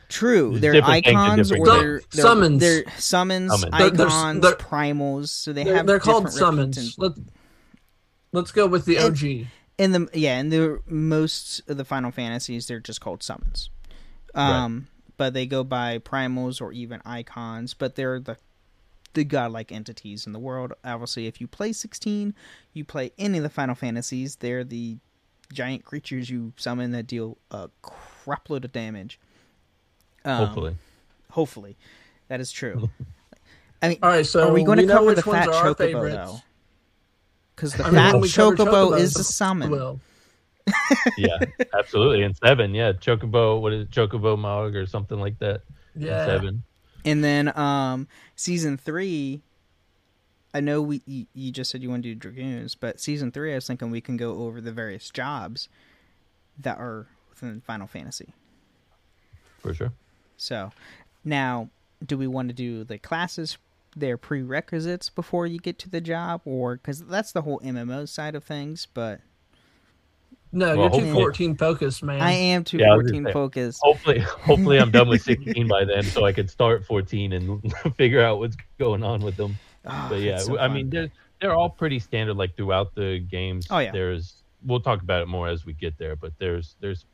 true. 0.09 0.59
There's 0.59 0.61
They're 0.61 0.73
different 0.73 1.05
things 1.05 1.15
in 1.15 1.17
icons 1.17 1.53
or 1.53 1.55
games. 1.57 1.69
they're, 1.69 2.01
they're 2.13 2.23
Summons. 2.23 2.61
They're 2.61 2.85
summons, 2.99 3.51
Summons. 3.53 3.79
They're- 3.79 3.91
they're- 3.91 4.07
icons, 4.07 4.41
they're- 4.43 4.55
primals. 4.57 5.29
So 5.29 5.53
they 5.53 5.65
they're, 5.65 5.77
have 5.77 5.87
they're 5.87 6.01
called 6.01 6.31
summons 6.31 6.77
repeats 6.77 6.99
Let, 6.99 7.13
let's 8.33 8.53
go 8.53 8.67
with 8.67 8.85
the 8.85 8.97
And- 8.99 9.07
og 9.07 9.47
in 9.79 9.93
the 9.93 10.09
yeah 10.13 10.39
in 10.39 10.51
the 10.51 10.81
most 10.87 11.63
of 11.69 11.77
the 11.77 11.85
final 11.85 12.11
fantasies 12.11 12.67
they're 12.67 12.81
just 12.81 13.01
called 13.01 13.23
summons. 13.23 13.71
Um 14.35 14.89
but 15.17 15.35
they 15.35 15.47
go 15.47 15.63
by 15.63 15.99
primals 15.99 16.61
or 16.61 16.73
even 16.73 17.01
icons 17.05 17.75
but 17.75 17.95
they're 17.95 18.21
the 18.21 18.37
the 19.15 19.25
godlike 19.25 19.71
entities 19.71 20.27
in 20.27 20.33
the 20.33 20.39
world. 20.39 20.73
Obviously 20.85 21.27
if 21.27 21.41
you 21.41 21.47
play 21.47 21.73
16 21.73 22.35
you 22.73 22.85
play 22.85 23.13
any 23.19 23.39
of 23.39 23.45
the 23.45 23.51
final 23.51 23.75
fantasies 23.75 24.37
they're 24.37 24.65
the 24.65 24.99
giant 25.53 25.85
creatures 25.85 26.31
you 26.31 26.53
summon 26.57 26.93
that 26.93 27.07
deal 27.07 27.37
a 27.51 27.69
crapload 27.83 28.65
of 28.65 28.73
damage. 28.73 29.19
Um, 30.25 30.47
hopefully. 30.47 30.77
hopefully. 31.31 31.77
That 32.29 32.41
is 32.41 32.51
true. 32.53 32.91
I 33.83 33.89
mean 33.89 33.99
All 34.03 34.11
right, 34.11 34.25
so 34.25 34.49
are 34.49 34.53
we 34.53 34.63
going 34.63 34.79
to 34.79 34.85
we 34.85 34.87
know 34.87 34.99
cover 34.99 35.15
the 35.15 35.29
ones 35.29 35.47
fat 35.47 35.49
are 35.49 35.75
chocobo 35.75 36.11
though 36.11 36.41
because 37.63 37.75
the 37.75 37.87
I 37.87 37.91
fat 37.91 38.13
when 38.15 38.23
we 38.23 38.29
cover 38.29 38.57
chocobo 38.57 38.99
is 38.99 39.17
a 39.17 39.23
summon 39.23 39.71
Will. 39.71 40.01
yeah, 41.17 41.39
absolutely. 41.79 42.23
And 42.23 42.37
seven, 42.37 42.75
yeah, 42.75 42.93
Chocobo, 42.93 43.61
what 43.61 43.73
is 43.73 43.83
it, 43.83 43.91
Chocobo 43.91 44.39
Mog 44.39 44.75
or 44.75 44.87
something 44.87 45.19
like 45.19 45.39
that. 45.39 45.63
in 45.95 46.03
Yeah. 46.03 46.25
seven. 46.25 46.65
And 47.05 47.23
then 47.23 47.57
um 47.57 48.09
season 48.37 48.77
three, 48.77 49.43
I 50.55 50.61
know 50.61 50.83
we 50.83 51.03
you, 51.07 51.27
you 51.35 51.53
just 51.53 51.71
said 51.71 51.83
you 51.83 51.91
want 51.91 52.03
to 52.03 52.09
do 52.09 52.15
dragoons, 52.17 52.75
but 52.75 52.99
season 53.01 53.31
three, 53.31 53.53
I 53.53 53.55
was 53.57 53.67
thinking 53.67 53.91
we 53.91 54.01
can 54.01 54.17
go 54.17 54.39
over 54.43 54.61
the 54.61 54.73
various 54.73 55.09
jobs 55.11 55.69
that 56.59 56.79
are 56.79 57.07
within 57.31 57.61
Final 57.61 57.87
Fantasy. 57.87 58.35
for 59.61 59.73
sure. 59.73 59.93
So 60.37 60.73
now, 61.25 61.71
do 62.05 62.19
we 62.19 62.27
want 62.27 62.49
to 62.49 62.55
do 62.55 62.83
the 62.85 62.99
classes 62.99 63.57
they're 63.97 64.17
prerequisites 64.17 65.11
before 65.11 65.47
you 65.47 65.59
get 65.59 65.79
to 65.81 65.91
the 65.91 66.01
job, 66.01 66.43
or 66.45 66.77
because 66.77 67.05
that's 67.05 67.33
the 67.33 67.43
whole 67.43 67.61
MMO 67.61 68.09
side 68.09 68.35
of 68.35 68.45
things. 68.45 68.87
But 68.93 69.21
no, 70.53 70.77
well, 70.77 70.91
you're 70.95 71.07
too 71.07 71.13
14 71.15 71.57
focused, 71.57 72.03
man. 72.03 72.21
I 72.21 72.33
am 72.33 72.65
too 72.65 72.79
yeah, 72.79 72.95
14 72.95 73.33
focused. 73.33 73.81
Hopefully, 73.83 74.19
hopefully 74.19 74.79
I'm 74.79 74.91
done 74.91 75.09
with 75.09 75.23
16 75.25 75.67
by 75.67 75.85
then, 75.85 76.03
so 76.03 76.25
I 76.25 76.33
can 76.33 76.49
start 76.49 76.85
14 76.85 77.33
and 77.33 77.75
figure 77.97 78.23
out 78.23 78.39
what's 78.39 78.57
going 78.79 79.03
on 79.03 79.23
with 79.23 79.37
them. 79.37 79.57
Oh, 79.87 80.07
but 80.11 80.21
yeah, 80.21 80.39
so 80.39 80.59
I 80.59 80.69
mean, 80.69 80.91
they're 80.91 81.11
they're 81.41 81.55
all 81.55 81.71
pretty 81.71 81.99
standard, 81.99 82.37
like 82.37 82.57
throughout 82.57 82.95
the 82.95 83.19
games. 83.19 83.67
Oh 83.71 83.79
yeah. 83.79 83.93
There's 83.93 84.43
we'll 84.65 84.81
talk 84.81 85.03
about 85.03 85.23
it 85.23 85.27
more 85.29 85.49
as 85.49 85.67
we 85.67 85.73
get 85.73 85.99
there, 85.99 86.17
but 86.17 86.33
there's 86.39 86.77
there's 86.81 87.07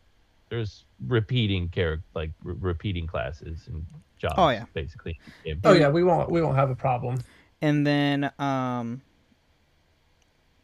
there's 0.51 0.85
repeating 1.07 1.69
character 1.69 2.05
like 2.15 2.31
re- 2.43 2.57
repeating 2.59 3.07
classes 3.07 3.69
and 3.69 3.85
jobs. 4.19 4.35
Oh 4.37 4.49
yeah, 4.51 4.65
basically. 4.75 5.19
Oh 5.65 5.73
yeah, 5.73 5.89
we 5.89 6.05
won't 6.05 6.31
we 6.31 6.41
won't 6.43 6.57
have 6.57 6.71
a 6.71 6.75
problem. 6.75 7.19
And 7.61 7.87
then, 7.87 8.31
um, 8.39 9.03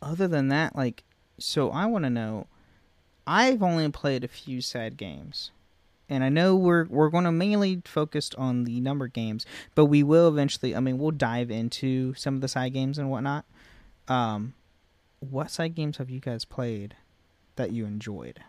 other 0.00 0.28
than 0.28 0.48
that, 0.48 0.76
like, 0.76 1.02
so 1.38 1.70
I 1.70 1.86
want 1.86 2.04
to 2.04 2.10
know. 2.10 2.46
I've 3.26 3.62
only 3.62 3.88
played 3.90 4.22
a 4.22 4.28
few 4.28 4.60
sad 4.60 4.98
games, 4.98 5.50
and 6.10 6.22
I 6.22 6.28
know 6.28 6.54
we're 6.54 6.84
we're 6.84 7.08
going 7.08 7.24
to 7.24 7.32
mainly 7.32 7.80
focus 7.86 8.30
on 8.36 8.64
the 8.64 8.80
number 8.80 9.08
games, 9.08 9.46
but 9.74 9.86
we 9.86 10.02
will 10.02 10.28
eventually. 10.28 10.76
I 10.76 10.80
mean, 10.80 10.98
we'll 10.98 11.10
dive 11.10 11.50
into 11.50 12.12
some 12.14 12.34
of 12.34 12.40
the 12.42 12.48
side 12.48 12.74
games 12.74 12.98
and 12.98 13.10
whatnot. 13.10 13.46
Um, 14.08 14.54
what 15.20 15.50
side 15.50 15.74
games 15.74 15.96
have 15.96 16.10
you 16.10 16.20
guys 16.20 16.44
played 16.44 16.96
that 17.56 17.72
you 17.72 17.86
enjoyed? 17.86 18.40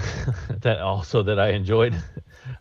that 0.60 0.80
also 0.80 1.22
that 1.22 1.38
I 1.38 1.50
enjoyed. 1.50 1.94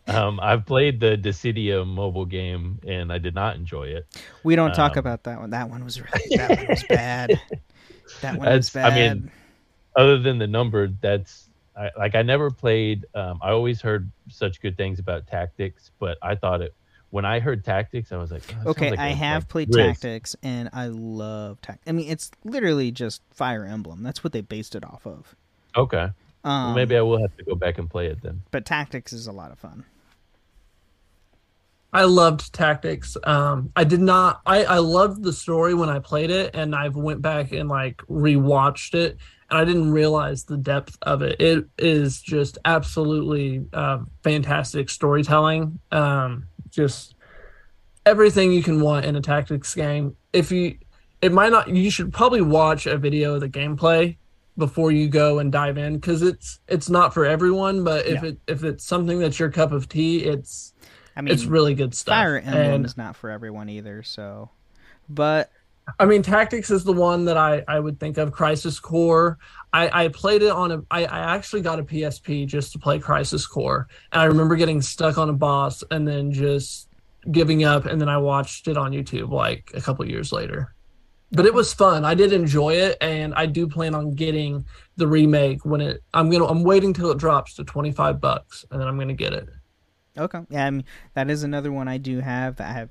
Um, 0.05 0.39
I've 0.41 0.65
played 0.65 0.99
the 0.99 1.17
Dissidia 1.17 1.85
mobile 1.87 2.25
game 2.25 2.79
and 2.85 3.11
I 3.11 3.17
did 3.17 3.33
not 3.33 3.55
enjoy 3.55 3.85
it. 3.85 4.05
We 4.43 4.55
don't 4.55 4.73
talk 4.73 4.91
um, 4.91 4.99
about 4.99 5.23
that 5.23 5.39
one. 5.39 5.49
That 5.49 5.71
one 5.71 5.83
was 5.83 5.99
really 5.99 6.23
that 6.37 6.49
one 6.49 6.67
was 6.67 6.83
bad. 6.83 7.41
That 8.21 8.37
one 8.37 8.47
was 8.47 8.69
bad. 8.69 8.93
I 8.93 8.95
mean, 8.95 9.31
other 9.95 10.19
than 10.19 10.37
the 10.37 10.45
number, 10.45 10.87
that's 10.87 11.49
I, 11.75 11.89
like 11.97 12.13
I 12.13 12.21
never 12.21 12.51
played. 12.51 13.05
Um, 13.15 13.39
I 13.41 13.51
always 13.51 13.81
heard 13.81 14.11
such 14.29 14.61
good 14.61 14.77
things 14.77 14.99
about 14.99 15.25
Tactics, 15.25 15.89
but 15.99 16.19
I 16.21 16.35
thought 16.35 16.61
it 16.61 16.75
when 17.11 17.25
I 17.25 17.39
heard 17.39 17.63
Tactics, 17.63 18.11
I 18.11 18.17
was 18.17 18.31
like, 18.31 18.43
oh, 18.65 18.71
okay, 18.71 18.91
like 18.91 18.99
I 18.99 19.09
have 19.09 19.43
like 19.43 19.49
played 19.49 19.75
Risk. 19.75 20.01
Tactics 20.01 20.35
and 20.41 20.69
I 20.73 20.87
love 20.87 21.61
Tactics. 21.61 21.87
I 21.87 21.91
mean, 21.91 22.09
it's 22.09 22.31
literally 22.43 22.91
just 22.91 23.21
Fire 23.31 23.65
Emblem. 23.65 24.01
That's 24.01 24.23
what 24.23 24.33
they 24.33 24.41
based 24.41 24.75
it 24.75 24.83
off 24.83 25.05
of. 25.05 25.35
Okay. 25.75 26.09
Um, 26.43 26.67
well, 26.67 26.75
maybe 26.75 26.97
I 26.97 27.01
will 27.01 27.21
have 27.21 27.35
to 27.37 27.43
go 27.43 27.55
back 27.55 27.77
and 27.77 27.89
play 27.89 28.07
it 28.07 28.21
then. 28.21 28.41
But 28.51 28.65
Tactics 28.65 29.13
is 29.13 29.27
a 29.27 29.31
lot 29.31 29.51
of 29.51 29.59
fun. 29.59 29.85
I 31.93 32.05
loved 32.05 32.53
Tactics. 32.53 33.17
Um, 33.23 33.71
I 33.75 33.83
did 33.83 33.99
not. 33.99 34.41
I 34.45 34.63
I 34.63 34.77
loved 34.77 35.23
the 35.23 35.33
story 35.33 35.73
when 35.73 35.89
I 35.89 35.99
played 35.99 36.31
it, 36.31 36.55
and 36.55 36.73
I've 36.73 36.95
went 36.95 37.21
back 37.21 37.51
and 37.51 37.67
like 37.67 37.97
rewatched 38.09 38.93
it, 38.95 39.17
and 39.49 39.59
I 39.59 39.65
didn't 39.65 39.91
realize 39.91 40.45
the 40.45 40.57
depth 40.57 40.97
of 41.01 41.21
it. 41.21 41.39
It 41.41 41.65
is 41.77 42.21
just 42.21 42.57
absolutely 42.63 43.65
uh, 43.73 43.99
fantastic 44.23 44.89
storytelling. 44.89 45.79
Um, 45.91 46.45
just 46.69 47.15
everything 48.05 48.53
you 48.53 48.63
can 48.63 48.79
want 48.79 49.05
in 49.05 49.17
a 49.17 49.21
tactics 49.21 49.75
game. 49.75 50.15
If 50.31 50.49
you, 50.51 50.77
it 51.21 51.33
might 51.33 51.51
not. 51.51 51.67
You 51.67 51.91
should 51.91 52.13
probably 52.13 52.41
watch 52.41 52.85
a 52.85 52.97
video 52.97 53.35
of 53.35 53.41
the 53.41 53.49
gameplay 53.49 54.15
before 54.57 54.91
you 54.91 55.07
go 55.07 55.39
and 55.39 55.51
dive 55.51 55.77
in 55.77 55.95
because 55.95 56.21
it's 56.21 56.59
it's 56.67 56.89
not 56.89 57.13
for 57.13 57.25
everyone 57.25 57.83
but 57.83 58.05
if 58.05 58.21
yeah. 58.21 58.29
it 58.29 58.37
if 58.47 58.63
it's 58.63 58.83
something 58.83 59.19
that's 59.19 59.39
your 59.39 59.49
cup 59.49 59.71
of 59.71 59.87
tea 59.87 60.23
it's 60.23 60.73
i 61.15 61.21
mean 61.21 61.33
it's 61.33 61.45
really 61.45 61.73
good 61.73 61.95
stuff. 61.95 62.13
fire 62.13 62.37
emblem 62.37 62.73
and, 62.73 62.85
is 62.85 62.97
not 62.97 63.15
for 63.15 63.29
everyone 63.29 63.69
either 63.69 64.03
so 64.03 64.49
but 65.07 65.51
i 65.99 66.05
mean 66.05 66.21
tactics 66.21 66.69
is 66.69 66.83
the 66.83 66.91
one 66.91 67.23
that 67.23 67.37
i 67.37 67.63
i 67.67 67.79
would 67.79 67.99
think 67.99 68.17
of. 68.17 68.31
Crisis 68.31 68.77
core 68.77 69.37
i 69.71 70.03
i 70.03 70.07
played 70.09 70.41
it 70.41 70.51
on 70.51 70.71
a 70.71 70.81
i, 70.91 71.05
I 71.05 71.35
actually 71.35 71.61
got 71.61 71.79
a 71.79 71.83
psp 71.83 72.45
just 72.45 72.73
to 72.73 72.79
play 72.79 72.99
crisis 72.99 73.47
core 73.47 73.87
and 74.11 74.21
i 74.21 74.25
remember 74.25 74.57
getting 74.57 74.81
stuck 74.81 75.17
on 75.17 75.29
a 75.29 75.33
boss 75.33 75.81
and 75.91 76.05
then 76.05 76.31
just 76.31 76.89
giving 77.31 77.63
up 77.63 77.85
and 77.85 78.01
then 78.01 78.09
i 78.09 78.17
watched 78.17 78.67
it 78.67 78.75
on 78.75 78.91
youtube 78.91 79.31
like 79.31 79.71
a 79.73 79.81
couple 79.81 80.05
years 80.05 80.33
later 80.33 80.73
but 81.31 81.45
it 81.45 81.53
was 81.53 81.73
fun. 81.73 82.03
I 82.03 82.13
did 82.13 82.33
enjoy 82.33 82.73
it, 82.73 82.97
and 83.01 83.33
I 83.35 83.45
do 83.45 83.67
plan 83.67 83.95
on 83.95 84.13
getting 84.13 84.65
the 84.97 85.07
remake 85.07 85.65
when 85.65 85.81
it. 85.81 86.03
I'm 86.13 86.29
gonna. 86.29 86.45
I'm 86.45 86.63
waiting 86.63 86.93
till 86.93 87.11
it 87.11 87.17
drops 87.17 87.55
to 87.55 87.63
25 87.63 88.19
bucks, 88.19 88.65
and 88.69 88.79
then 88.79 88.87
I'm 88.87 88.97
gonna 88.97 89.13
get 89.13 89.33
it. 89.33 89.49
Okay, 90.17 90.41
yeah, 90.49 90.65
I 90.65 90.71
mean 90.71 90.83
that 91.13 91.29
is 91.29 91.43
another 91.43 91.71
one 91.71 91.87
I 91.87 91.97
do 91.97 92.19
have. 92.19 92.57
That 92.57 92.69
I 92.69 92.73
have. 92.73 92.89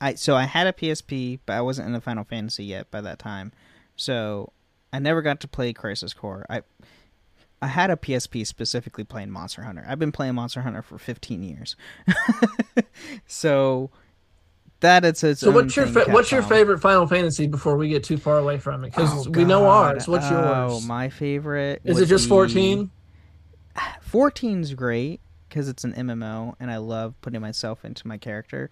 I 0.00 0.14
so 0.14 0.36
I 0.36 0.44
had 0.44 0.66
a 0.66 0.72
PSP, 0.72 1.40
but 1.46 1.54
I 1.54 1.60
wasn't 1.62 1.86
in 1.86 1.92
the 1.92 2.00
Final 2.00 2.24
Fantasy 2.24 2.64
yet 2.64 2.90
by 2.90 3.00
that 3.00 3.18
time, 3.18 3.52
so 3.96 4.52
I 4.92 4.98
never 4.98 5.22
got 5.22 5.40
to 5.40 5.48
play 5.48 5.72
Crisis 5.72 6.12
Core. 6.12 6.44
I 6.50 6.62
I 7.62 7.68
had 7.68 7.90
a 7.90 7.96
PSP 7.96 8.46
specifically 8.46 9.04
playing 9.04 9.30
Monster 9.30 9.62
Hunter. 9.62 9.84
I've 9.88 9.98
been 9.98 10.12
playing 10.12 10.34
Monster 10.34 10.60
Hunter 10.60 10.82
for 10.82 10.98
15 10.98 11.42
years, 11.42 11.76
so 13.26 13.90
that 14.80 15.04
it's 15.04 15.24
its 15.24 15.40
so 15.40 15.50
what's 15.50 15.74
your 15.74 15.86
fa- 15.86 16.06
what's 16.08 16.30
your 16.30 16.42
favorite 16.42 16.78
Final 16.78 17.06
Fantasy 17.06 17.46
before 17.46 17.76
we 17.76 17.88
get 17.88 18.04
too 18.04 18.16
far 18.16 18.38
away 18.38 18.58
from 18.58 18.84
it 18.84 18.90
because 18.90 19.26
oh, 19.26 19.30
we 19.30 19.44
know 19.44 19.66
ours. 19.66 20.06
What's 20.06 20.26
oh, 20.26 20.30
yours? 20.30 20.72
Oh, 20.84 20.86
my 20.86 21.08
favorite 21.08 21.82
is 21.84 22.00
it 22.00 22.06
just 22.06 22.28
fourteen? 22.28 22.90
Fourteen's 24.00 24.74
great 24.74 25.20
because 25.48 25.68
it's 25.68 25.84
an 25.84 25.92
MMO 25.92 26.54
and 26.60 26.70
I 26.70 26.78
love 26.78 27.14
putting 27.20 27.40
myself 27.40 27.84
into 27.84 28.06
my 28.06 28.18
character. 28.18 28.70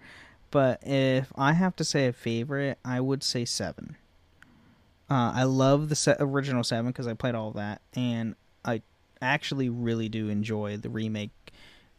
But 0.51 0.79
if 0.85 1.31
I 1.35 1.53
have 1.53 1.75
to 1.77 1.83
say 1.83 2.07
a 2.07 2.13
favorite, 2.13 2.79
I 2.85 3.01
would 3.01 3.23
say 3.23 3.45
seven. 3.45 3.97
Uh, 5.09 5.31
I 5.35 5.43
love 5.43 5.89
the 5.89 5.95
se- 5.95 6.17
original 6.19 6.63
seven 6.63 6.87
because 6.87 7.07
I 7.07 7.13
played 7.13 7.35
all 7.35 7.49
of 7.49 7.55
that, 7.55 7.81
and 7.93 8.35
I 8.65 8.81
actually 9.21 9.69
really 9.69 10.09
do 10.09 10.29
enjoy 10.29 10.77
the 10.77 10.89
remake 10.89 11.31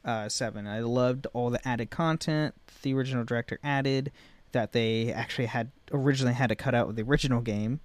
uh, 0.04 0.28
seven. 0.28 0.66
I 0.66 0.80
loved 0.80 1.26
all 1.32 1.50
the 1.50 1.66
added 1.66 1.90
content 1.90 2.54
the 2.82 2.94
original 2.94 3.24
director 3.24 3.58
added 3.62 4.12
that 4.52 4.72
they 4.72 5.12
actually 5.12 5.46
had 5.46 5.70
originally 5.92 6.34
had 6.34 6.48
to 6.48 6.56
cut 6.56 6.74
out 6.74 6.86
with 6.86 6.96
the 6.96 7.02
original 7.02 7.40
game. 7.40 7.80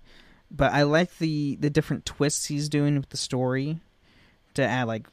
But 0.51 0.72
I 0.74 0.84
like 0.84 1.18
the 1.18 1.55
the 1.55 1.70
different 1.70 2.05
twists 2.05 2.45
he's 2.45 2.70
doing 2.70 2.95
with 2.95 3.09
the 3.09 3.18
story 3.18 3.80
to 4.53 4.64
add 4.64 4.88
like 4.88 5.07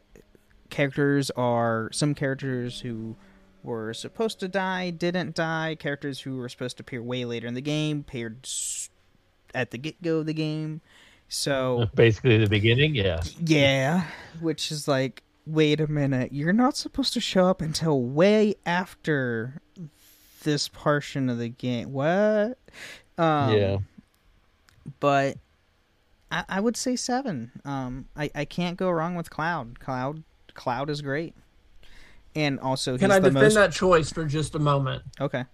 characters 0.68 1.30
are 1.30 1.88
some 1.92 2.14
characters 2.14 2.80
who 2.80 3.16
were 3.62 3.92
supposed 3.92 4.40
to 4.40 4.48
die 4.48 4.90
didn't 4.90 5.34
die 5.34 5.76
characters 5.78 6.20
who 6.20 6.36
were 6.36 6.48
supposed 6.48 6.76
to 6.76 6.82
appear 6.82 7.02
way 7.02 7.24
later 7.24 7.46
in 7.46 7.54
the 7.54 7.60
game 7.60 8.00
appeared 8.00 8.48
at 9.54 9.70
the 9.70 9.78
get-go 9.78 10.18
of 10.18 10.26
the 10.26 10.32
game 10.32 10.80
so 11.28 11.86
basically 11.94 12.38
the 12.38 12.48
beginning 12.48 12.94
yeah 12.94 13.20
yeah 13.44 14.04
which 14.40 14.70
is 14.70 14.86
like 14.86 15.22
wait 15.52 15.80
a 15.80 15.86
minute, 15.86 16.32
you're 16.32 16.52
not 16.52 16.76
supposed 16.76 17.12
to 17.14 17.20
show 17.20 17.46
up 17.46 17.60
until 17.60 18.02
way 18.02 18.54
after 18.64 19.60
this 20.42 20.68
portion 20.68 21.28
of 21.28 21.38
the 21.38 21.48
game. 21.48 21.92
What? 21.92 22.58
Um, 23.18 23.52
yeah. 23.52 23.78
But 25.00 25.38
I, 26.30 26.44
I, 26.48 26.60
would 26.60 26.76
say 26.76 26.96
seven. 26.96 27.52
Um, 27.64 28.06
I, 28.16 28.30
I 28.34 28.44
can't 28.44 28.76
go 28.76 28.90
wrong 28.90 29.14
with 29.14 29.30
Cloud. 29.30 29.80
Cloud 29.80 30.22
Cloud 30.54 30.90
is 30.90 31.02
great. 31.02 31.34
And 32.34 32.60
also, 32.60 32.96
can 32.96 33.10
I 33.10 33.18
defend 33.18 33.34
most... 33.34 33.54
that 33.54 33.72
choice 33.72 34.12
for 34.12 34.24
just 34.24 34.54
a 34.54 34.58
moment? 34.58 35.02
Okay. 35.20 35.44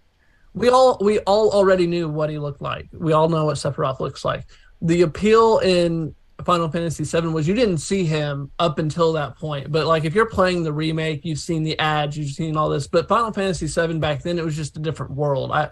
We 0.53 0.69
all 0.69 0.97
we 1.01 1.19
all 1.19 1.51
already 1.51 1.87
knew 1.87 2.07
what 2.07 2.29
he 2.29 2.39
looked 2.39 2.61
like. 2.61 2.87
We 2.93 3.13
all 3.13 3.29
know 3.29 3.45
what 3.45 3.57
Sephiroth 3.57 3.99
looks 3.99 4.23
like. 4.23 4.45
The 4.81 5.01
appeal 5.01 5.59
in 5.59 6.15
Final 6.45 6.69
Fantasy 6.69 7.03
VII 7.03 7.27
was 7.27 7.47
you 7.47 7.55
didn't 7.55 7.79
see 7.79 8.03
him 8.03 8.51
up 8.59 8.79
until 8.79 9.13
that 9.13 9.37
point. 9.37 9.71
But 9.71 9.87
like 9.87 10.05
if 10.05 10.13
you're 10.13 10.29
playing 10.29 10.63
the 10.63 10.73
remake, 10.73 11.25
you've 11.25 11.39
seen 11.39 11.63
the 11.63 11.77
ads, 11.79 12.17
you've 12.17 12.29
seen 12.29 12.55
all 12.55 12.69
this. 12.69 12.87
But 12.87 13.07
Final 13.07 13.33
Fantasy 13.33 13.67
VII 13.67 13.97
back 13.99 14.21
then 14.21 14.37
it 14.37 14.45
was 14.45 14.55
just 14.55 14.77
a 14.77 14.79
different 14.79 15.13
world. 15.13 15.51
I 15.51 15.69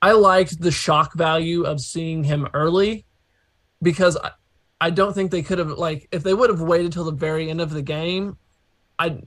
I 0.00 0.12
liked 0.12 0.60
the 0.60 0.70
shock 0.70 1.14
value 1.14 1.64
of 1.64 1.80
seeing 1.80 2.24
him 2.24 2.46
early 2.54 3.06
because 3.82 4.16
I, 4.16 4.30
I 4.80 4.90
don't 4.90 5.14
think 5.14 5.30
they 5.30 5.42
could 5.42 5.58
have 5.58 5.70
like 5.70 6.08
if 6.12 6.22
they 6.22 6.34
would 6.34 6.50
have 6.50 6.60
waited 6.60 6.92
till 6.92 7.04
the 7.04 7.12
very 7.12 7.50
end 7.50 7.60
of 7.60 7.70
the 7.70 7.82
game, 7.82 8.36
I 8.98 9.22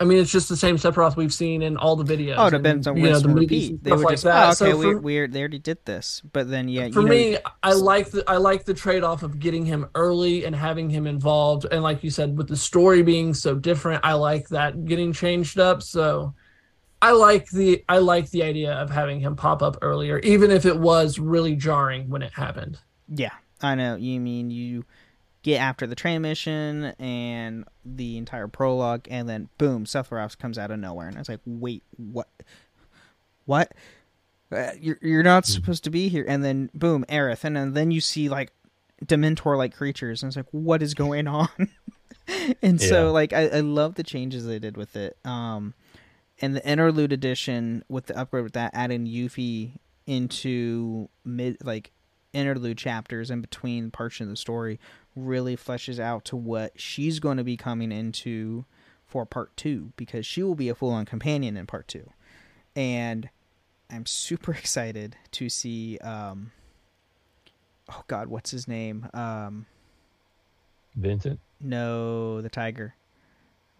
I 0.00 0.04
mean, 0.04 0.18
it's 0.18 0.30
just 0.30 0.48
the 0.48 0.56
same 0.56 0.76
Sephiroth 0.76 1.16
we've 1.16 1.34
seen 1.34 1.60
in 1.60 1.76
all 1.76 1.96
the 1.96 2.04
videos. 2.04 2.36
Oh, 2.38 2.46
it 2.46 2.50
depends 2.52 2.86
on 2.86 2.96
you 2.96 3.10
know, 3.10 3.18
the 3.18 3.28
movies 3.28 3.72
They 3.82 3.90
were 3.90 3.98
like 3.98 4.12
just, 4.12 4.24
that. 4.24 4.46
Oh, 4.46 4.66
okay, 4.66 4.72
so 4.72 4.80
for, 4.80 4.98
we 4.98 5.26
they 5.26 5.40
already 5.40 5.58
did 5.58 5.84
this, 5.84 6.22
but 6.32 6.48
then 6.48 6.68
yeah. 6.68 6.88
For 6.90 7.02
know, 7.02 7.08
me, 7.08 7.38
I 7.64 7.72
like 7.72 8.10
the 8.10 8.22
I 8.30 8.36
like 8.36 8.64
the 8.64 8.74
trade 8.74 9.02
off 9.02 9.24
of 9.24 9.40
getting 9.40 9.66
him 9.66 9.88
early 9.96 10.44
and 10.44 10.54
having 10.54 10.88
him 10.88 11.08
involved, 11.08 11.66
and 11.70 11.82
like 11.82 12.04
you 12.04 12.10
said, 12.10 12.38
with 12.38 12.46
the 12.46 12.56
story 12.56 13.02
being 13.02 13.34
so 13.34 13.56
different, 13.56 14.04
I 14.04 14.12
like 14.12 14.48
that 14.50 14.84
getting 14.84 15.12
changed 15.12 15.58
up. 15.58 15.82
So, 15.82 16.32
I 17.02 17.10
like 17.10 17.50
the 17.50 17.84
I 17.88 17.98
like 17.98 18.30
the 18.30 18.44
idea 18.44 18.74
of 18.74 18.90
having 18.90 19.18
him 19.18 19.34
pop 19.34 19.62
up 19.62 19.78
earlier, 19.82 20.18
even 20.20 20.52
if 20.52 20.64
it 20.64 20.78
was 20.78 21.18
really 21.18 21.56
jarring 21.56 22.08
when 22.08 22.22
it 22.22 22.32
happened. 22.32 22.78
Yeah, 23.08 23.32
I 23.60 23.74
know. 23.74 23.96
You 23.96 24.20
mean 24.20 24.52
you 24.52 24.84
get 25.42 25.58
after 25.58 25.86
the 25.86 25.94
train 25.94 26.22
mission 26.22 26.94
and 26.98 27.64
the 27.84 28.16
entire 28.18 28.48
prologue, 28.48 29.06
and 29.10 29.28
then 29.28 29.48
boom, 29.58 29.84
Sephiroth 29.84 30.38
comes 30.38 30.58
out 30.58 30.70
of 30.70 30.78
nowhere, 30.78 31.08
and 31.08 31.16
I 31.16 31.20
was 31.20 31.28
like, 31.28 31.40
wait, 31.44 31.82
what? 31.96 32.28
what? 33.48 33.72
Uh, 34.52 34.70
you're 34.80 34.98
you're 35.02 35.22
not 35.22 35.44
mm. 35.44 35.46
supposed 35.46 35.84
to 35.84 35.90
be 35.90 36.08
here. 36.08 36.24
And 36.28 36.44
then 36.44 36.70
boom, 36.74 37.04
Aerith, 37.08 37.44
and 37.44 37.56
then, 37.56 37.72
then 37.72 37.90
you 37.90 38.00
see 38.00 38.28
like 38.28 38.52
Dementor 39.04 39.56
like 39.56 39.74
creatures, 39.74 40.22
and 40.22 40.30
it's 40.30 40.36
like, 40.36 40.46
what 40.52 40.82
is 40.82 40.94
going 40.94 41.26
on? 41.26 41.48
and 42.62 42.80
yeah. 42.80 42.88
so 42.88 43.12
like 43.12 43.32
I, 43.32 43.48
I 43.48 43.60
love 43.60 43.94
the 43.94 44.04
changes 44.04 44.46
they 44.46 44.58
did 44.58 44.76
with 44.76 44.96
it. 44.96 45.16
Um, 45.24 45.74
and 46.40 46.54
the 46.54 46.66
interlude 46.66 47.12
edition 47.12 47.84
with 47.88 48.06
the 48.06 48.16
upgrade 48.16 48.44
with 48.44 48.52
that 48.52 48.70
adding 48.74 49.06
Yuffie 49.06 49.78
into 50.06 51.08
mid 51.24 51.58
like 51.64 51.90
interlude 52.32 52.78
chapters 52.78 53.30
in 53.30 53.40
between 53.40 53.90
parts 53.90 54.20
of 54.20 54.28
the 54.28 54.36
story 54.36 54.78
really 55.26 55.56
fleshes 55.56 55.98
out 55.98 56.24
to 56.26 56.36
what 56.36 56.72
she's 56.80 57.18
going 57.20 57.36
to 57.36 57.44
be 57.44 57.56
coming 57.56 57.92
into 57.92 58.64
for 59.06 59.24
part 59.24 59.56
two 59.56 59.92
because 59.96 60.26
she 60.26 60.42
will 60.42 60.54
be 60.54 60.68
a 60.68 60.74
full 60.74 60.90
on 60.90 61.04
companion 61.06 61.56
in 61.56 61.66
part 61.66 61.88
two. 61.88 62.10
And 62.76 63.28
I'm 63.90 64.06
super 64.06 64.52
excited 64.58 65.16
to 65.32 65.48
see 65.48 65.98
um 65.98 66.52
oh 67.90 68.02
god, 68.06 68.28
what's 68.28 68.50
his 68.50 68.68
name? 68.68 69.08
Um 69.14 69.66
Vincent? 70.96 71.40
No, 71.60 72.40
the 72.40 72.48
tiger. 72.48 72.94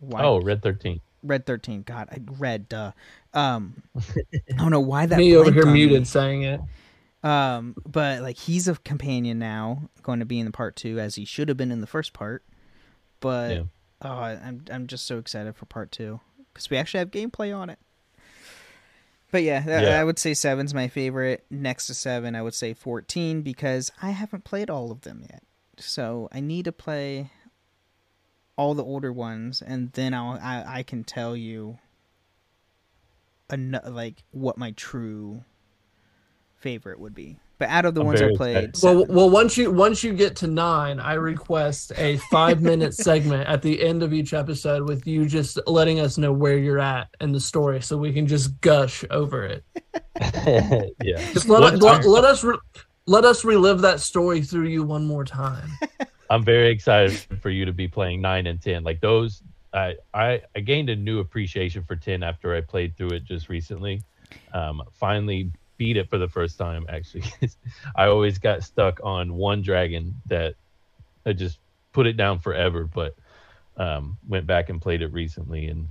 Why? 0.00 0.22
Oh, 0.22 0.40
Red 0.40 0.62
13. 0.62 1.00
Red 1.24 1.46
13. 1.46 1.82
God, 1.82 2.08
I 2.10 2.18
read 2.38 2.68
duh. 2.68 2.92
Um 3.34 3.82
I 3.96 4.56
don't 4.56 4.70
know 4.70 4.80
why 4.80 5.06
that 5.06 5.18
Me 5.18 5.36
over 5.36 5.52
here 5.52 5.66
muted 5.66 6.00
me. 6.00 6.04
saying 6.04 6.42
it. 6.42 6.60
Um, 7.22 7.74
but 7.84 8.22
like 8.22 8.36
he's 8.36 8.68
a 8.68 8.76
companion 8.76 9.38
now, 9.38 9.88
going 10.02 10.20
to 10.20 10.24
be 10.24 10.38
in 10.38 10.46
the 10.46 10.52
part 10.52 10.76
two 10.76 11.00
as 11.00 11.16
he 11.16 11.24
should 11.24 11.48
have 11.48 11.56
been 11.56 11.72
in 11.72 11.80
the 11.80 11.86
first 11.86 12.12
part. 12.12 12.44
But 13.20 13.50
yeah. 13.56 13.62
oh, 14.02 14.08
I'm 14.08 14.64
I'm 14.70 14.86
just 14.86 15.06
so 15.06 15.18
excited 15.18 15.56
for 15.56 15.66
part 15.66 15.90
two 15.90 16.20
because 16.52 16.70
we 16.70 16.76
actually 16.76 17.00
have 17.00 17.10
gameplay 17.10 17.56
on 17.56 17.70
it. 17.70 17.78
But 19.30 19.42
yeah, 19.42 19.62
yeah, 19.66 20.00
I 20.00 20.04
would 20.04 20.18
say 20.18 20.32
seven's 20.32 20.72
my 20.72 20.88
favorite. 20.88 21.44
Next 21.50 21.86
to 21.88 21.94
seven, 21.94 22.34
I 22.34 22.42
would 22.42 22.54
say 22.54 22.72
fourteen 22.72 23.42
because 23.42 23.92
I 24.00 24.10
haven't 24.10 24.44
played 24.44 24.70
all 24.70 24.90
of 24.90 25.02
them 25.02 25.22
yet. 25.28 25.42
So 25.76 26.28
I 26.32 26.40
need 26.40 26.64
to 26.64 26.72
play 26.72 27.30
all 28.56 28.74
the 28.74 28.84
older 28.84 29.12
ones, 29.12 29.60
and 29.60 29.92
then 29.92 30.14
I'll 30.14 30.38
I, 30.40 30.64
I 30.78 30.82
can 30.82 31.04
tell 31.04 31.36
you, 31.36 31.78
an- 33.50 33.80
like 33.86 34.22
what 34.30 34.56
my 34.56 34.70
true 34.70 35.44
favorite 36.58 36.98
would 36.98 37.14
be. 37.14 37.36
But 37.58 37.70
out 37.70 37.84
of 37.84 37.94
the 37.94 38.02
I'm 38.02 38.06
ones 38.06 38.22
I 38.22 38.30
played, 38.36 38.76
well, 38.82 39.04
well, 39.06 39.28
once 39.28 39.56
you 39.56 39.72
once 39.72 40.04
you 40.04 40.12
get 40.12 40.36
to 40.36 40.46
nine, 40.46 41.00
I 41.00 41.14
request 41.14 41.92
a 41.96 42.18
five 42.30 42.62
minute 42.62 42.94
segment 43.08 43.48
at 43.48 43.62
the 43.62 43.82
end 43.82 44.04
of 44.04 44.12
each 44.12 44.32
episode 44.32 44.88
with 44.88 45.06
you 45.08 45.26
just 45.26 45.58
letting 45.66 45.98
us 45.98 46.18
know 46.18 46.32
where 46.32 46.56
you're 46.56 46.78
at 46.78 47.08
in 47.20 47.32
the 47.32 47.40
story, 47.40 47.82
so 47.82 47.96
we 47.96 48.12
can 48.12 48.28
just 48.28 48.60
gush 48.60 49.04
over 49.10 49.44
it. 49.44 49.64
yeah, 51.02 51.32
just 51.32 51.48
let, 51.48 51.64
us, 51.64 51.82
let, 51.82 52.04
let, 52.04 52.24
us 52.24 52.44
re- 52.44 52.58
let 53.06 53.24
us 53.24 53.44
relive 53.44 53.80
that 53.80 53.98
story 53.98 54.40
through 54.40 54.68
you 54.68 54.84
one 54.84 55.04
more 55.04 55.24
time. 55.24 55.68
I'm 56.30 56.44
very 56.44 56.70
excited 56.70 57.18
for 57.40 57.50
you 57.50 57.64
to 57.64 57.72
be 57.72 57.88
playing 57.88 58.20
nine 58.20 58.46
and 58.46 58.62
ten. 58.62 58.84
Like 58.84 59.00
those, 59.00 59.42
I 59.74 59.96
I, 60.14 60.42
I 60.54 60.60
gained 60.60 60.90
a 60.90 60.96
new 60.96 61.18
appreciation 61.18 61.82
for 61.82 61.96
ten 61.96 62.22
after 62.22 62.54
I 62.54 62.60
played 62.60 62.96
through 62.96 63.10
it 63.10 63.24
just 63.24 63.48
recently. 63.48 64.00
Um, 64.52 64.82
finally 64.92 65.50
beat 65.78 65.96
it 65.96 66.10
for 66.10 66.18
the 66.18 66.28
first 66.28 66.58
time 66.58 66.84
actually 66.88 67.24
i 67.96 68.06
always 68.06 68.38
got 68.38 68.62
stuck 68.62 69.00
on 69.02 69.34
one 69.34 69.62
dragon 69.62 70.14
that 70.26 70.54
i 71.24 71.32
just 71.32 71.58
put 71.92 72.06
it 72.06 72.16
down 72.16 72.38
forever 72.38 72.84
but 72.84 73.14
um, 73.76 74.18
went 74.28 74.44
back 74.44 74.70
and 74.70 74.82
played 74.82 75.02
it 75.02 75.12
recently 75.12 75.68
and 75.68 75.88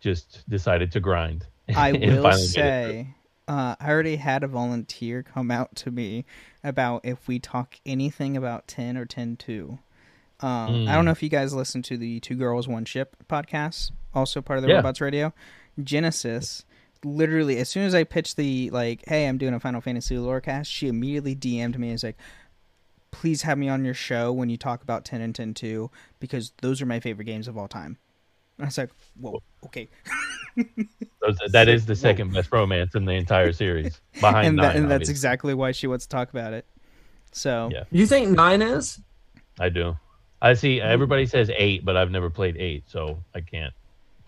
just 0.00 0.42
decided 0.48 0.90
to 0.92 1.00
grind 1.00 1.46
i 1.76 1.92
will 1.92 2.32
say 2.32 3.06
uh, 3.46 3.76
i 3.80 3.88
already 3.88 4.16
had 4.16 4.42
a 4.42 4.48
volunteer 4.48 5.22
come 5.22 5.52
out 5.52 5.74
to 5.76 5.90
me 5.90 6.24
about 6.64 7.04
if 7.04 7.28
we 7.28 7.38
talk 7.38 7.76
anything 7.86 8.36
about 8.36 8.66
10 8.66 8.96
or 8.96 9.04
10 9.04 9.36
2 9.36 9.78
um, 10.40 10.48
mm. 10.48 10.88
i 10.88 10.92
don't 10.92 11.02
hmm. 11.02 11.06
know 11.06 11.12
if 11.12 11.22
you 11.22 11.28
guys 11.28 11.54
listen 11.54 11.80
to 11.80 11.96
the 11.96 12.18
two 12.20 12.34
girls 12.34 12.66
one 12.66 12.84
ship 12.84 13.16
podcast 13.28 13.92
also 14.12 14.42
part 14.42 14.58
of 14.58 14.64
the 14.64 14.68
yeah. 14.68 14.76
robots 14.76 15.00
radio 15.00 15.32
genesis 15.82 16.64
literally 17.04 17.58
as 17.58 17.68
soon 17.68 17.84
as 17.84 17.94
I 17.94 18.04
pitched 18.04 18.36
the 18.36 18.70
like, 18.70 19.02
hey, 19.06 19.26
I'm 19.26 19.38
doing 19.38 19.54
a 19.54 19.60
Final 19.60 19.80
Fantasy 19.80 20.16
Lorecast, 20.16 20.66
she 20.66 20.88
immediately 20.88 21.34
DM'd 21.34 21.78
me 21.78 21.88
and 21.88 21.94
was 21.94 22.04
like, 22.04 22.18
please 23.10 23.42
have 23.42 23.58
me 23.58 23.68
on 23.68 23.84
your 23.84 23.94
show 23.94 24.32
when 24.32 24.48
you 24.48 24.56
talk 24.56 24.82
about 24.82 25.04
10 25.04 25.20
and 25.20 25.34
10 25.34 25.54
2 25.54 25.90
because 26.20 26.52
those 26.62 26.80
are 26.80 26.86
my 26.86 27.00
favorite 27.00 27.24
games 27.24 27.48
of 27.48 27.58
all 27.58 27.68
time. 27.68 27.98
And 28.58 28.66
I 28.66 28.68
was 28.68 28.78
like, 28.78 28.90
whoa, 29.18 29.42
okay. 29.64 29.88
that 31.52 31.68
is 31.68 31.86
the 31.86 31.96
second 31.96 32.28
whoa. 32.28 32.34
best 32.34 32.52
romance 32.52 32.94
in 32.94 33.04
the 33.04 33.12
entire 33.12 33.52
series 33.52 34.00
behind 34.20 34.48
and, 34.48 34.56
nine, 34.56 34.76
and 34.76 34.90
that's 34.90 35.08
exactly 35.08 35.54
why 35.54 35.72
she 35.72 35.86
wants 35.86 36.06
to 36.06 36.08
talk 36.10 36.30
about 36.30 36.52
it. 36.52 36.66
So, 37.32 37.70
yeah. 37.72 37.84
You 37.90 38.06
think 38.06 38.30
nine 38.30 38.60
is? 38.60 39.00
I 39.58 39.68
do. 39.68 39.96
I 40.42 40.54
see 40.54 40.78
mm. 40.78 40.84
everybody 40.84 41.26
says 41.26 41.50
eight, 41.56 41.84
but 41.84 41.96
I've 41.96 42.10
never 42.10 42.30
played 42.30 42.56
eight, 42.56 42.84
so 42.86 43.18
I 43.34 43.40
can't 43.40 43.72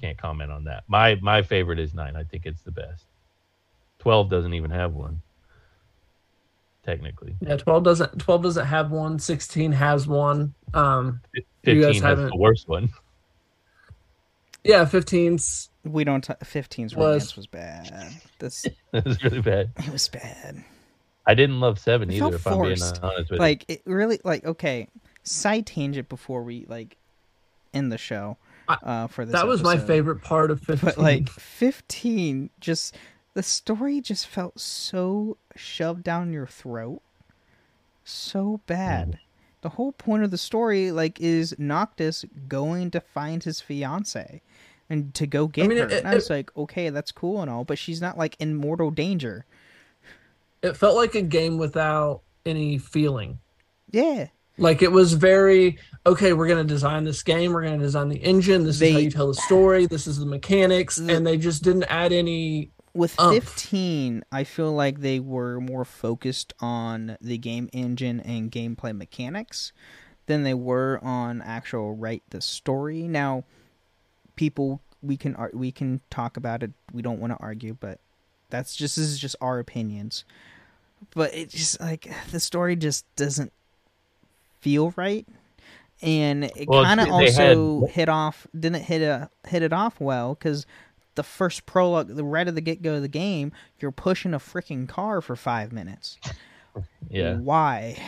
can't 0.03 0.19
comment 0.19 0.51
on 0.51 0.65
that. 0.65 0.85
My 0.89 1.19
my 1.23 1.43
favorite 1.43 1.79
is 1.79 1.95
nine. 1.95 2.17
I 2.17 2.25
think 2.25 2.45
it's 2.45 2.63
the 2.63 2.73
best. 2.73 3.05
Twelve 3.99 4.29
doesn't 4.29 4.53
even 4.53 4.71
have 4.71 4.95
one. 4.95 5.23
Technically. 6.85 7.37
Yeah, 7.41 7.57
twelve 7.57 7.85
doesn't 7.85 8.19
twelve 8.19 8.43
doesn't 8.43 8.67
have 8.67 8.91
one. 8.91 9.19
Sixteen 9.19 9.71
has 9.73 10.09
one. 10.09 10.55
Um 10.75 11.21
fifteen 11.63 12.03
has 12.03 12.19
the 12.19 12.37
worst 12.37 12.69
one. 12.69 12.91
Yeah, 14.65 14.85
15's 14.85 15.71
we 15.83 16.05
don't 16.05 16.23
t- 16.23 16.35
15's 16.35 16.95
was, 16.95 17.37
was 17.37 17.49
bad. 17.49 18.13
This 18.39 18.65
it 18.93 19.05
was 19.05 19.21
really 19.25 19.41
bad. 19.41 19.71
It 19.79 19.91
was 19.91 20.09
bad. 20.09 20.63
I 21.27 21.35
didn't 21.35 21.59
love 21.59 21.81
seven 21.81 22.11
it 22.11 22.15
either. 22.15 22.37
If 22.37 22.43
forced. 22.43 22.97
I'm 22.97 23.01
being 23.01 23.13
honest 23.13 23.31
with 23.33 23.41
like, 23.41 23.65
you. 23.69 23.75
Like 23.75 23.85
it 23.87 23.91
really 23.91 24.21
like 24.25 24.45
okay. 24.45 24.89
Side 25.25 25.67
tangent 25.67 26.09
before 26.09 26.43
we 26.43 26.67
like 26.69 26.97
end 27.73 27.93
the 27.93 27.99
show 27.99 28.37
uh, 28.83 29.07
for 29.07 29.25
this. 29.25 29.33
That 29.33 29.47
was 29.47 29.61
episode. 29.61 29.79
my 29.79 29.87
favorite 29.87 30.23
part 30.23 30.51
of 30.51 30.61
15. 30.61 30.79
But 30.85 30.99
like 30.99 31.29
15, 31.29 32.51
just 32.61 32.97
the 33.35 33.43
story 33.43 34.01
just 34.01 34.27
felt 34.27 34.61
so 34.61 35.37
shoved 35.57 36.03
down 36.03 36.33
your 36.33 36.47
throat, 36.47 37.03
so 38.05 38.61
bad. 38.67 39.13
Mm. 39.13 39.19
The 39.63 39.69
whole 39.71 39.93
point 39.93 40.25
of 40.25 40.31
the 40.33 40.39
story, 40.39 40.91
like, 40.91 41.21
is 41.21 41.55
Noctis 41.57 42.25
going 42.49 42.91
to 42.91 43.01
find 43.01 43.45
his 43.45 43.61
fiance 43.61 44.43
and 44.91 45.15
to 45.15 45.27
go 45.27 45.47
get 45.47 45.65
I 45.65 45.69
mean, 45.69 45.79
her. 45.79 45.89
It, 45.89 45.99
and 46.01 46.09
I 46.09 46.15
was 46.15 46.29
like, 46.29 46.55
okay, 46.57 46.91
that's 46.91 47.13
cool 47.13 47.41
and 47.41 47.51
all, 47.51 47.65
but 47.65 47.79
she's 47.79 48.01
not 48.01 48.19
like 48.19 48.37
in 48.39 48.55
mortal 48.55 48.91
danger. 48.91 49.47
It 50.63 50.77
felt 50.77 50.97
like 50.97 51.15
a 51.15 51.23
game 51.23 51.59
without 51.59 52.23
any 52.45 52.79
feeling. 52.79 53.39
Yeah. 53.91 54.29
Like 54.59 54.83
it 54.83 54.93
was 54.93 55.15
very 55.15 55.79
okay. 56.05 56.33
We're 56.33 56.49
going 56.49 56.67
to 56.67 56.75
design 56.75 57.05
this 57.05 57.23
game. 57.23 57.53
We're 57.53 57.63
going 57.63 57.79
to 57.79 57.85
design 57.85 58.09
the 58.09 58.19
engine. 58.19 58.65
This 58.65 58.79
they, 58.79 58.89
is 58.89 58.95
how 58.95 58.99
you 59.01 59.11
tell 59.11 59.29
the 59.29 59.35
story. 59.35 59.87
This 59.87 60.07
is 60.07 60.19
the 60.19 60.27
mechanics, 60.27 60.99
mm. 60.99 61.15
and 61.15 61.27
they 61.27 61.39
just 61.39 61.63
didn't 61.63 61.85
add 61.85 62.13
any. 62.13 62.71
With 62.95 63.19
umph. 63.19 63.43
fifteen, 63.43 64.23
I 64.31 64.45
feel 64.45 64.71
like 64.71 65.01
they 65.01 65.19
were 65.19 65.61
more 65.61 65.87
focused 65.87 66.53
on 66.61 67.17
the 67.23 67.39
game 67.39 67.71
engine 67.73 68.21
and 68.21 68.53
gameplay 68.53 68.95
mechanics 68.95 69.73
than 70.27 70.43
they 70.43 70.53
were 70.53 71.01
on 71.03 71.41
actual 71.41 71.97
write 71.97 72.23
the 72.29 72.43
story. 72.43 73.09
Now, 73.09 73.45
people 74.37 74.83
we 75.01 75.17
can 75.17 75.35
we 75.55 75.73
can 75.73 76.03
talk 76.11 76.37
about 76.37 76.63
it. 76.63 76.73
We 76.93 77.01
don't 77.01 77.19
want 77.19 77.33
to 77.33 77.39
argue, 77.41 77.79
but 77.81 77.99
that's 78.51 78.77
just 78.77 78.97
this 78.97 79.07
is 79.07 79.19
just 79.19 79.37
our 79.41 79.59
opinions. 79.59 80.27
But 81.15 81.35
it 81.35 81.49
just 81.49 81.81
like 81.81 82.13
the 82.31 82.41
story 82.41 82.77
just 82.77 83.07
doesn't 83.17 83.55
feel 84.63 84.95
right. 84.97 85.27
And 86.01 86.45
it 86.45 86.67
well, 86.67 86.85
kind 86.85 87.01
of 87.01 87.11
also 87.11 87.83
had... 87.83 87.91
hit 87.91 88.09
off 88.09 88.47
didn't 88.59 88.83
hit 88.83 89.03
a 89.03 89.29
hit 89.47 89.63
it 89.63 89.73
off 89.73 90.01
well 90.01 90.35
because 90.35 90.67
the 91.15 91.23
first 91.23 91.67
prologue 91.67 92.09
the 92.09 92.25
right 92.25 92.49
of 92.49 92.55
the 92.55 92.61
get-go 92.61 92.95
of 92.95 93.03
the 93.03 93.09
game 93.09 93.53
you're 93.79 93.93
pushing 93.93 94.33
a 94.33 94.39
freaking 94.39 94.89
car 94.89 95.21
for 95.21 95.37
five 95.37 95.73
minutes. 95.73 96.19
Yeah. 97.11 97.37
Why? 97.37 97.99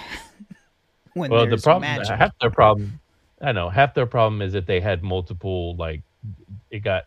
When 1.13 1.31
well 1.31 1.47
the 1.47 1.59
problem 1.59 1.83
magic? 1.83 2.17
half 2.17 2.33
their 2.41 2.51
problem 2.51 2.99
i 3.43 3.53
know 3.53 3.69
half 3.69 3.95
their 3.95 4.07
problem 4.07 4.41
is 4.41 4.55
that 4.55 4.67
they 4.67 4.81
had 4.81 5.05
multiple 5.05 5.77
like 5.77 6.01
it 6.71 6.81
got 6.81 7.05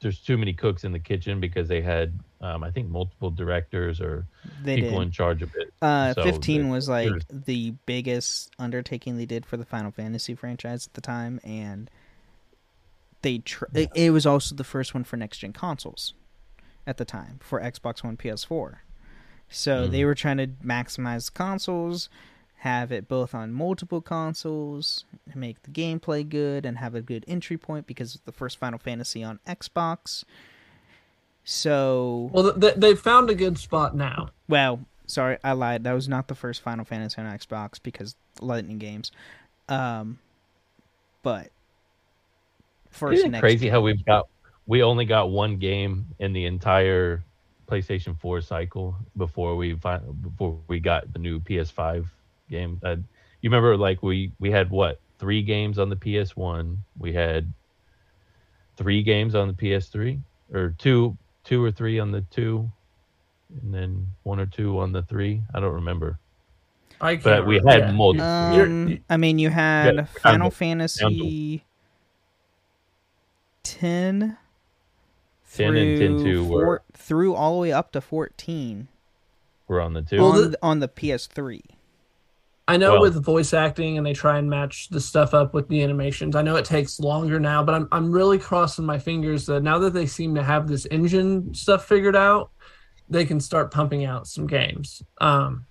there's 0.00 0.20
too 0.20 0.38
many 0.38 0.52
cooks 0.52 0.84
in 0.84 0.92
the 0.92 0.98
kitchen 0.98 1.40
because 1.40 1.68
they 1.68 1.82
had 1.82 2.18
um, 2.40 2.62
I 2.62 2.70
think 2.70 2.88
multiple 2.88 3.30
directors 3.30 4.00
or 4.00 4.26
they 4.62 4.76
people 4.76 4.98
did. 4.98 5.06
in 5.06 5.10
charge 5.10 5.42
of 5.42 5.54
it. 5.56 5.72
Uh, 5.82 6.14
so 6.14 6.22
15 6.22 6.68
was 6.68 6.88
like 6.88 7.12
the 7.28 7.72
biggest 7.84 8.52
undertaking 8.58 9.16
they 9.16 9.26
did 9.26 9.44
for 9.44 9.56
the 9.56 9.64
Final 9.64 9.90
Fantasy 9.90 10.34
franchise 10.34 10.86
at 10.86 10.94
the 10.94 11.00
time, 11.00 11.40
and 11.42 11.90
they 13.22 13.38
tr- 13.38 13.64
yeah. 13.72 13.82
it, 13.82 13.90
it, 13.94 14.10
was 14.10 14.24
also 14.24 14.54
the 14.54 14.64
first 14.64 14.94
one 14.94 15.04
for 15.04 15.16
next 15.16 15.38
gen 15.38 15.52
consoles 15.52 16.14
at 16.86 16.96
the 16.96 17.04
time 17.04 17.40
for 17.42 17.60
Xbox 17.60 18.04
One, 18.04 18.16
PS4. 18.16 18.76
So 19.48 19.88
mm. 19.88 19.90
they 19.90 20.04
were 20.04 20.14
trying 20.14 20.36
to 20.36 20.46
maximize 20.46 21.32
consoles, 21.32 22.08
have 22.58 22.92
it 22.92 23.08
both 23.08 23.34
on 23.34 23.52
multiple 23.52 24.00
consoles, 24.00 25.04
make 25.34 25.62
the 25.62 25.70
gameplay 25.70 26.28
good, 26.28 26.64
and 26.64 26.78
have 26.78 26.94
a 26.94 27.02
good 27.02 27.24
entry 27.26 27.56
point 27.56 27.86
because 27.86 28.14
it's 28.14 28.24
the 28.24 28.32
first 28.32 28.58
Final 28.58 28.78
Fantasy 28.78 29.24
on 29.24 29.40
Xbox. 29.46 30.24
So 31.50 32.28
well, 32.30 32.52
they 32.52 32.72
they 32.76 32.94
found 32.94 33.30
a 33.30 33.34
good 33.34 33.56
spot 33.56 33.96
now. 33.96 34.28
Well, 34.50 34.80
sorry, 35.06 35.38
I 35.42 35.52
lied. 35.52 35.84
That 35.84 35.94
was 35.94 36.06
not 36.06 36.28
the 36.28 36.34
first 36.34 36.60
Final 36.60 36.84
Fantasy 36.84 37.22
on 37.22 37.26
Xbox 37.26 37.82
because 37.82 38.16
Lightning 38.42 38.76
Games. 38.76 39.12
Um, 39.66 40.18
but 41.22 41.48
first, 42.90 43.20
Isn't 43.20 43.34
it 43.34 43.40
crazy 43.40 43.64
game. 43.64 43.72
how 43.72 43.80
we've 43.80 44.04
got 44.04 44.28
we 44.66 44.82
only 44.82 45.06
got 45.06 45.30
one 45.30 45.56
game 45.56 46.08
in 46.18 46.34
the 46.34 46.44
entire 46.44 47.24
PlayStation 47.66 48.20
4 48.20 48.42
cycle 48.42 48.94
before 49.16 49.56
we 49.56 49.72
before 49.72 50.58
we 50.68 50.80
got 50.80 51.10
the 51.14 51.18
new 51.18 51.40
PS5 51.40 52.04
game. 52.50 52.78
Uh, 52.84 52.96
you 53.40 53.48
remember 53.48 53.74
like 53.74 54.02
we 54.02 54.32
we 54.38 54.50
had 54.50 54.68
what 54.68 55.00
three 55.18 55.40
games 55.40 55.78
on 55.78 55.88
the 55.88 55.96
PS1. 55.96 56.76
We 56.98 57.14
had 57.14 57.50
three 58.76 59.02
games 59.02 59.34
on 59.34 59.48
the 59.48 59.54
PS3 59.54 60.20
or 60.52 60.74
two 60.76 61.16
two 61.48 61.64
or 61.64 61.72
three 61.72 61.98
on 61.98 62.12
the 62.12 62.20
two, 62.20 62.70
and 63.62 63.72
then 63.72 64.08
one 64.22 64.38
or 64.38 64.46
two 64.46 64.78
on 64.78 64.92
the 64.92 65.02
three. 65.02 65.42
I 65.54 65.60
don't 65.60 65.74
remember. 65.74 66.18
I 67.00 67.14
can't 67.14 67.24
but 67.24 67.46
we 67.46 67.56
had 67.66 67.80
yeah. 67.80 67.92
multiple. 67.92 68.26
Um, 68.26 69.00
I 69.08 69.16
mean, 69.16 69.38
you 69.38 69.48
had 69.48 69.94
yeah, 69.94 70.04
Final 70.04 70.50
Fantasy 70.50 71.64
ten. 73.62 74.36
10 75.54 75.76
and 75.76 76.18
10 76.18 76.24
2 76.24 76.44
were 76.44 76.82
through 76.92 77.34
all 77.34 77.54
the 77.54 77.60
way 77.62 77.72
up 77.72 77.90
to 77.90 78.02
14 78.02 78.86
we're 79.66 79.80
on 79.80 79.94
the 79.94 80.02
two 80.02 80.18
on, 80.18 80.50
the, 80.50 80.58
on 80.62 80.78
the 80.80 80.88
ps3 80.88 81.62
I 82.68 82.76
know 82.76 82.92
well, 82.92 83.00
with 83.00 83.24
voice 83.24 83.54
acting 83.54 83.96
and 83.96 84.06
they 84.06 84.12
try 84.12 84.38
and 84.38 84.48
match 84.48 84.90
the 84.90 85.00
stuff 85.00 85.32
up 85.32 85.54
with 85.54 85.68
the 85.68 85.82
animations. 85.82 86.36
I 86.36 86.42
know 86.42 86.56
it 86.56 86.66
takes 86.66 87.00
longer 87.00 87.40
now, 87.40 87.62
but 87.64 87.74
I'm 87.74 87.88
I'm 87.90 88.12
really 88.12 88.38
crossing 88.38 88.84
my 88.84 88.98
fingers 88.98 89.46
that 89.46 89.62
now 89.62 89.78
that 89.78 89.94
they 89.94 90.04
seem 90.04 90.34
to 90.34 90.42
have 90.42 90.68
this 90.68 90.86
engine 90.90 91.54
stuff 91.54 91.86
figured 91.86 92.14
out, 92.14 92.50
they 93.08 93.24
can 93.24 93.40
start 93.40 93.72
pumping 93.72 94.04
out 94.04 94.26
some 94.26 94.46
games. 94.46 95.02
Um 95.18 95.64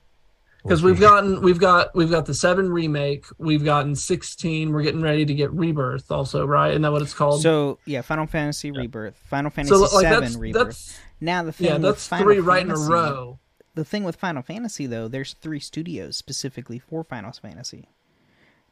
because 0.63 0.81
we've 0.81 0.99
gotten 0.99 1.41
we've 1.41 1.59
got 1.59 1.95
we've 1.95 2.09
got 2.09 2.25
the 2.25 2.33
7 2.33 2.69
remake, 2.69 3.25
we've 3.37 3.63
gotten 3.63 3.95
16, 3.95 4.73
we're 4.73 4.81
getting 4.81 5.01
ready 5.01 5.23
to 5.23 5.33
get 5.35 5.51
Rebirth 5.53 6.11
also, 6.11 6.45
right? 6.45 6.71
Isn't 6.71 6.81
that 6.81 6.91
what 6.91 7.03
it's 7.03 7.13
called? 7.13 7.41
So, 7.41 7.77
yeah, 7.85 8.01
Final 8.01 8.25
Fantasy 8.25 8.69
yeah. 8.69 8.81
Rebirth, 8.81 9.15
Final 9.29 9.51
Fantasy 9.51 9.75
so, 9.75 9.81
like, 9.81 10.03
7 10.03 10.23
that's, 10.23 10.35
Rebirth. 10.35 10.65
That's, 10.65 10.99
now 11.21 11.43
the 11.43 11.53
thing 11.53 11.67
Yeah, 11.67 11.77
that's 11.77 12.07
3 12.07 12.39
right 12.39 12.63
in 12.63 12.71
a 12.71 12.75
row 12.75 13.39
the 13.77 13.85
thing 13.85 14.03
with 14.03 14.15
Final 14.15 14.41
Fantasy 14.41 14.87
though, 14.87 15.07
there's 15.07 15.33
three 15.33 15.59
studios 15.59 16.17
specifically 16.17 16.79
for 16.79 17.03
Final 17.03 17.31
Fantasy. 17.31 17.87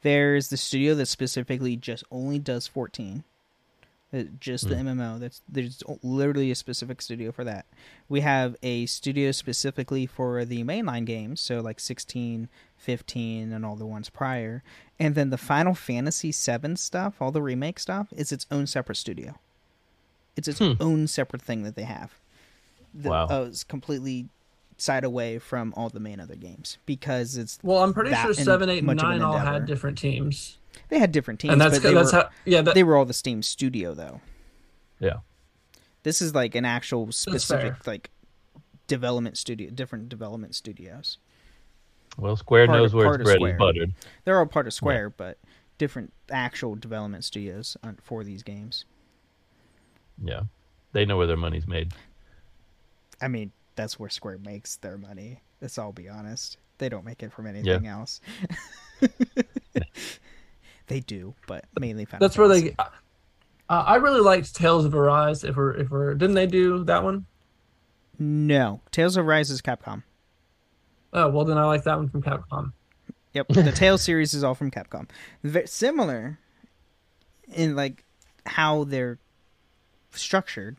There's 0.01 0.49
the 0.49 0.58
studio 0.58 0.95
that 0.95 1.06
specifically 1.06 1.76
just 1.78 2.03
only 2.12 2.39
does 2.39 2.68
14. 2.68 3.24
Uh, 4.14 4.24
just 4.39 4.66
mm. 4.66 4.70
the 4.70 4.76
MMO. 4.76 5.16
Hmm. 5.16 5.20
That's 5.20 5.41
there's 5.47 5.84
literally 6.03 6.51
a 6.51 6.56
specific 6.56 7.01
studio 7.01 7.32
for 7.32 7.43
that. 7.43 7.66
We 8.10 8.22
have 8.22 8.56
a 8.64 8.86
studio 8.88 9.32
specifically 9.32 10.06
for 10.06 10.43
the 10.43 10.64
mainline 10.64 11.06
games, 11.06 11.41
so 11.41 11.60
like 11.60 11.80
16, 11.80 12.49
15 12.78 13.51
and 13.51 13.66
all 13.66 13.76
the 13.76 13.86
ones 13.86 14.10
prior. 14.10 14.64
And 14.99 15.16
then 15.16 15.30
the 15.30 15.38
Final 15.38 15.76
Fantasy 15.76 16.32
7 16.32 16.78
stuff, 16.78 17.22
all 17.22 17.32
the 17.32 17.41
remake 17.41 17.80
stuff 17.80 18.08
is 18.16 18.32
its 18.32 18.45
own 18.49 18.68
separate 18.68 18.95
studio. 18.95 19.36
It's 20.36 20.47
its 20.47 20.60
hmm. 20.60 20.74
own 20.80 21.08
separate 21.08 21.41
thing 21.41 21.64
that 21.64 21.76
they 21.76 21.84
have. 21.84 22.14
The, 22.93 23.10
wow. 23.10 23.28
Uh, 23.28 23.45
it's 23.49 23.64
completely 23.64 24.30
side 24.78 25.03
away 25.03 25.39
from 25.39 25.73
all 25.78 25.89
the 25.89 25.99
main 25.99 26.19
other 26.19 26.36
games 26.36 26.78
because 26.86 27.38
it's 27.38 27.59
well 27.63 27.82
i'm 27.82 27.93
pretty 27.93 28.13
sure 28.13 28.34
7 28.34 28.69
8 28.69 28.84
and 28.84 28.97
9 28.97 29.21
all 29.21 29.38
had 29.38 29.65
different 29.65 29.97
teams. 29.97 30.57
They 30.89 30.99
had 30.99 31.11
different 31.11 31.39
teams 31.39 31.53
and 31.53 31.61
that's, 31.61 31.80
but 31.80 31.93
that's 31.93 32.13
were, 32.13 32.19
how 32.19 32.30
yeah 32.45 32.61
that, 32.61 32.76
they 32.76 32.84
were 32.84 32.95
all 32.95 33.05
the 33.05 33.13
steam 33.13 33.41
studio 33.41 33.93
though. 33.93 34.21
Yeah. 34.99 35.17
This 36.03 36.21
is 36.21 36.36
like 36.36 36.55
an 36.55 36.65
actual 36.65 37.11
specific 37.11 37.88
like 37.88 38.11
development 38.88 39.38
studio 39.38 39.69
different 39.69 40.09
development 40.09 40.55
studios. 40.55 41.17
Well 42.17 42.36
square 42.36 42.67
part 42.67 42.80
knows 42.80 42.91
of, 42.93 42.97
where 42.97 43.15
it's 43.15 43.23
bread 43.23 43.41
is 43.41 43.57
buttered. 43.57 43.93
They're 44.23 44.39
all 44.39 44.45
part 44.45 44.67
of 44.67 44.73
square 44.73 45.07
yeah. 45.07 45.13
but 45.17 45.38
different 45.78 46.13
actual 46.30 46.76
development 46.76 47.23
studios 47.23 47.78
for 48.01 48.23
these 48.23 48.43
games. 48.43 48.86
Yeah. 50.23 50.41
They 50.91 51.05
know 51.05 51.17
where 51.17 51.28
their 51.28 51.38
money's 51.38 51.67
made. 51.67 51.93
I 53.21 53.28
mean 53.28 53.51
that's 53.76 53.99
where 53.99 54.09
Square 54.09 54.39
makes 54.39 54.78
their 54.78 54.97
money. 54.97 55.41
Let's 55.61 55.78
all 55.78 55.91
be 55.91 56.09
honest. 56.09 56.57
They 56.78 56.89
don't 56.89 57.05
make 57.05 57.23
it 57.23 57.32
from 57.32 57.47
anything 57.47 57.86
yeah. 57.86 57.97
else. 57.97 58.21
they 60.88 60.99
do, 60.99 61.34
but 61.47 61.65
mainly 61.80 62.05
Final 62.05 62.26
That's 62.28 62.36
Fantasy. 62.36 62.61
where 62.61 62.76
they. 62.76 62.76
Uh, 63.67 63.84
I 63.88 63.95
really 63.95 64.19
liked 64.19 64.53
Tales 64.55 64.86
of 64.86 64.93
Arise. 64.93 65.43
If 65.43 65.55
we're 65.55 65.71
if 65.76 65.89
we're 65.89 66.13
didn't 66.13 66.36
they 66.36 66.47
do 66.47 66.84
that 66.84 67.03
one? 67.03 67.26
No, 68.19 68.82
Tales 68.91 69.17
of 69.17 69.26
Arise 69.26 69.49
is 69.49 69.61
Capcom. 69.61 70.03
Oh 71.13 71.30
well, 71.30 71.45
then 71.45 71.57
I 71.57 71.65
like 71.65 71.84
that 71.84 71.97
one 71.97 72.09
from 72.09 72.21
Capcom. 72.21 72.73
Yep, 73.34 73.47
the 73.49 73.71
Tales 73.71 74.01
series 74.01 74.34
is 74.34 74.43
all 74.43 74.55
from 74.55 74.71
Capcom. 74.71 75.09
Very 75.43 75.67
similar 75.67 76.39
in 77.53 77.76
like 77.76 78.03
how 78.45 78.84
they're 78.84 79.17
structured, 80.11 80.78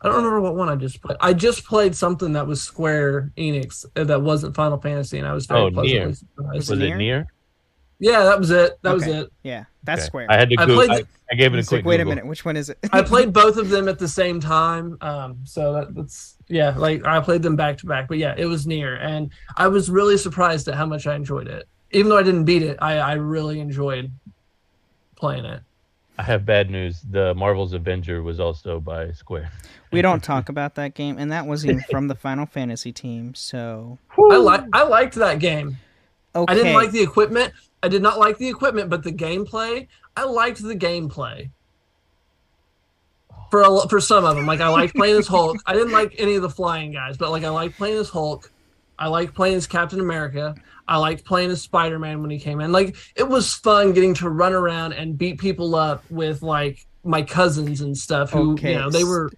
I 0.00 0.06
don't 0.06 0.16
remember 0.16 0.40
what 0.40 0.54
one 0.54 0.68
I 0.68 0.76
just 0.76 1.02
played. 1.02 1.16
I 1.20 1.32
just 1.32 1.64
played 1.64 1.94
something 1.94 2.32
that 2.34 2.46
was 2.46 2.62
Square 2.62 3.32
Enix 3.36 3.84
uh, 3.96 4.04
that 4.04 4.22
wasn't 4.22 4.54
Final 4.54 4.78
Fantasy, 4.78 5.18
and 5.18 5.26
I 5.26 5.32
was 5.32 5.46
very 5.46 5.60
oh, 5.60 5.70
pleasantly 5.70 6.12
NieR. 6.12 6.16
surprised. 6.16 6.54
Was, 6.54 6.70
was 6.70 6.80
it 6.80 6.92
NieR? 6.92 7.26
Yeah, 7.98 8.22
that 8.22 8.38
was 8.38 8.50
it. 8.50 8.78
That 8.82 8.90
okay. 8.90 8.94
was 8.94 9.06
it. 9.24 9.32
Yeah, 9.42 9.64
that's 9.82 10.02
okay. 10.02 10.06
Square. 10.06 10.26
I 10.30 10.36
had 10.36 10.50
to. 10.50 10.56
Google, 10.56 10.80
I, 10.80 10.86
played, 10.86 11.06
I, 11.06 11.32
I 11.32 11.34
gave 11.34 11.54
it 11.54 11.58
a 11.58 11.66
quick. 11.66 11.78
Like, 11.78 11.84
Wait 11.84 11.96
Google. 11.96 12.12
a 12.12 12.14
minute, 12.14 12.26
which 12.26 12.44
one 12.44 12.56
is 12.56 12.70
it? 12.70 12.78
I 12.92 13.02
played 13.02 13.32
both 13.32 13.56
of 13.56 13.70
them 13.70 13.88
at 13.88 13.98
the 13.98 14.06
same 14.06 14.38
time. 14.38 14.96
Um, 15.00 15.38
so 15.44 15.72
that, 15.72 15.94
that's 15.96 16.36
yeah, 16.46 16.76
like 16.76 17.04
I 17.04 17.18
played 17.20 17.42
them 17.42 17.56
back 17.56 17.78
to 17.78 17.86
back. 17.86 18.06
But 18.06 18.18
yeah, 18.18 18.34
it 18.38 18.46
was 18.46 18.66
NieR, 18.66 18.98
and 19.00 19.32
I 19.56 19.66
was 19.66 19.90
really 19.90 20.16
surprised 20.16 20.68
at 20.68 20.74
how 20.74 20.86
much 20.86 21.08
I 21.08 21.16
enjoyed 21.16 21.48
it. 21.48 21.68
Even 21.90 22.10
though 22.10 22.18
I 22.18 22.22
didn't 22.22 22.44
beat 22.44 22.62
it, 22.62 22.78
I, 22.80 22.98
I 22.98 23.12
really 23.14 23.58
enjoyed 23.58 24.12
playing 25.16 25.44
it. 25.44 25.62
I 26.18 26.24
have 26.24 26.44
bad 26.44 26.68
news. 26.68 27.00
The 27.08 27.32
Marvel's 27.34 27.72
Avenger 27.72 28.22
was 28.22 28.40
also 28.40 28.80
by 28.80 29.12
Square. 29.12 29.52
We 29.92 30.02
don't 30.02 30.22
talk 30.22 30.48
about 30.48 30.74
that 30.74 30.94
game, 30.94 31.16
and 31.16 31.30
that 31.30 31.46
was 31.46 31.64
even 31.64 31.80
from 31.90 32.08
the 32.08 32.16
Final 32.16 32.44
Fantasy 32.44 32.92
team. 32.92 33.34
So 33.34 33.98
I 34.30 34.36
like 34.36 34.64
I 34.72 34.82
liked 34.82 35.14
that 35.14 35.38
game. 35.38 35.78
Okay. 36.34 36.52
I 36.52 36.54
didn't 36.56 36.74
like 36.74 36.90
the 36.90 37.00
equipment. 37.00 37.52
I 37.82 37.88
did 37.88 38.02
not 38.02 38.18
like 38.18 38.36
the 38.38 38.48
equipment, 38.48 38.90
but 38.90 39.04
the 39.04 39.12
gameplay. 39.12 39.86
I 40.16 40.24
liked 40.24 40.60
the 40.62 40.74
gameplay. 40.74 41.50
For 43.50 43.62
a, 43.62 43.88
for 43.88 44.00
some 44.00 44.24
of 44.24 44.36
them, 44.36 44.44
like 44.44 44.60
I 44.60 44.68
liked 44.68 44.94
playing 44.94 45.16
as 45.16 45.26
Hulk. 45.26 45.56
I 45.64 45.72
didn't 45.72 45.92
like 45.92 46.14
any 46.18 46.34
of 46.34 46.42
the 46.42 46.50
flying 46.50 46.92
guys, 46.92 47.16
but 47.16 47.30
like 47.30 47.44
I 47.44 47.48
liked 47.48 47.78
playing 47.78 47.96
as 47.96 48.08
Hulk. 48.10 48.50
I 48.98 49.06
liked 49.06 49.34
playing 49.34 49.54
as 49.54 49.66
Captain 49.66 50.00
America. 50.00 50.54
I 50.88 50.96
liked 50.96 51.24
playing 51.24 51.50
as 51.50 51.62
Spider 51.62 51.98
Man 51.98 52.22
when 52.22 52.30
he 52.30 52.38
came 52.38 52.60
in. 52.60 52.72
Like 52.72 52.96
it 53.14 53.28
was 53.28 53.54
fun 53.54 53.92
getting 53.92 54.14
to 54.14 54.28
run 54.28 54.54
around 54.54 54.94
and 54.94 55.16
beat 55.16 55.38
people 55.38 55.74
up 55.74 56.02
with 56.10 56.42
like 56.42 56.86
my 57.04 57.22
cousins 57.22 57.80
and 57.80 57.96
stuff 57.96 58.30
who 58.32 58.54
okay. 58.54 58.72
you 58.72 58.78
know 58.78 58.90
they 58.90 59.04
were 59.04 59.30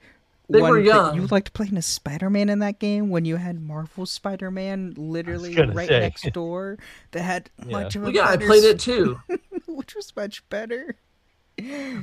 they 0.48 0.60
One, 0.60 0.70
were 0.70 0.80
young. 0.80 1.14
You 1.14 1.26
liked 1.28 1.52
playing 1.52 1.76
as 1.76 1.86
Spider 1.86 2.28
Man 2.28 2.48
in 2.48 2.58
that 2.58 2.78
game 2.78 3.08
when 3.10 3.24
you 3.24 3.36
had 3.36 3.60
Marvel 3.60 4.04
Spider 4.04 4.50
Man 4.50 4.94
literally 4.96 5.54
right 5.54 5.88
say. 5.88 6.00
next 6.00 6.32
door 6.32 6.78
that 7.12 7.22
had 7.22 7.50
yeah. 7.66 7.72
much 7.72 7.96
of 7.96 8.02
a 8.02 8.04
well, 8.06 8.14
yeah, 8.14 8.28
I 8.28 8.36
played 8.36 8.64
it 8.64 8.80
too, 8.80 9.20
which 9.66 9.94
was 9.94 10.14
much 10.16 10.48
better. 10.48 10.96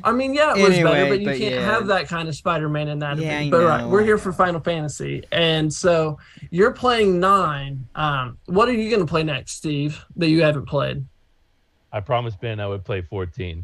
I 0.04 0.12
mean, 0.12 0.34
yeah, 0.34 0.56
it 0.56 0.62
was 0.62 0.74
anyway, 0.74 0.92
better, 0.92 1.10
but 1.10 1.20
you 1.20 1.26
but 1.26 1.38
can't 1.38 1.56
yeah. 1.56 1.66
have 1.66 1.88
that 1.88 2.08
kind 2.08 2.28
of 2.30 2.36
Spider-Man 2.36 2.88
in 2.88 3.00
that. 3.00 3.18
Yeah, 3.18 3.50
but 3.50 3.64
right, 3.64 3.86
we're 3.86 4.04
here 4.04 4.18
for 4.18 4.32
Final 4.32 4.60
Fantasy, 4.60 5.24
and 5.32 5.74
so 5.74 6.18
you're 6.50 6.72
playing 6.72 7.20
nine. 7.20 7.88
Um, 7.96 8.38
what 8.46 8.70
are 8.70 8.74
you 8.74 8.90
going 8.90 9.02
to 9.02 9.10
play 9.10 9.24
next, 9.24 9.54
Steve? 9.54 10.04
That 10.16 10.30
you 10.30 10.44
haven't 10.44 10.66
played? 10.66 11.06
I 11.92 12.02
promised 12.02 12.42
Ben 12.42 12.60
I 12.60 12.68
would 12.68 12.84
play 12.84 13.02
14. 13.02 13.64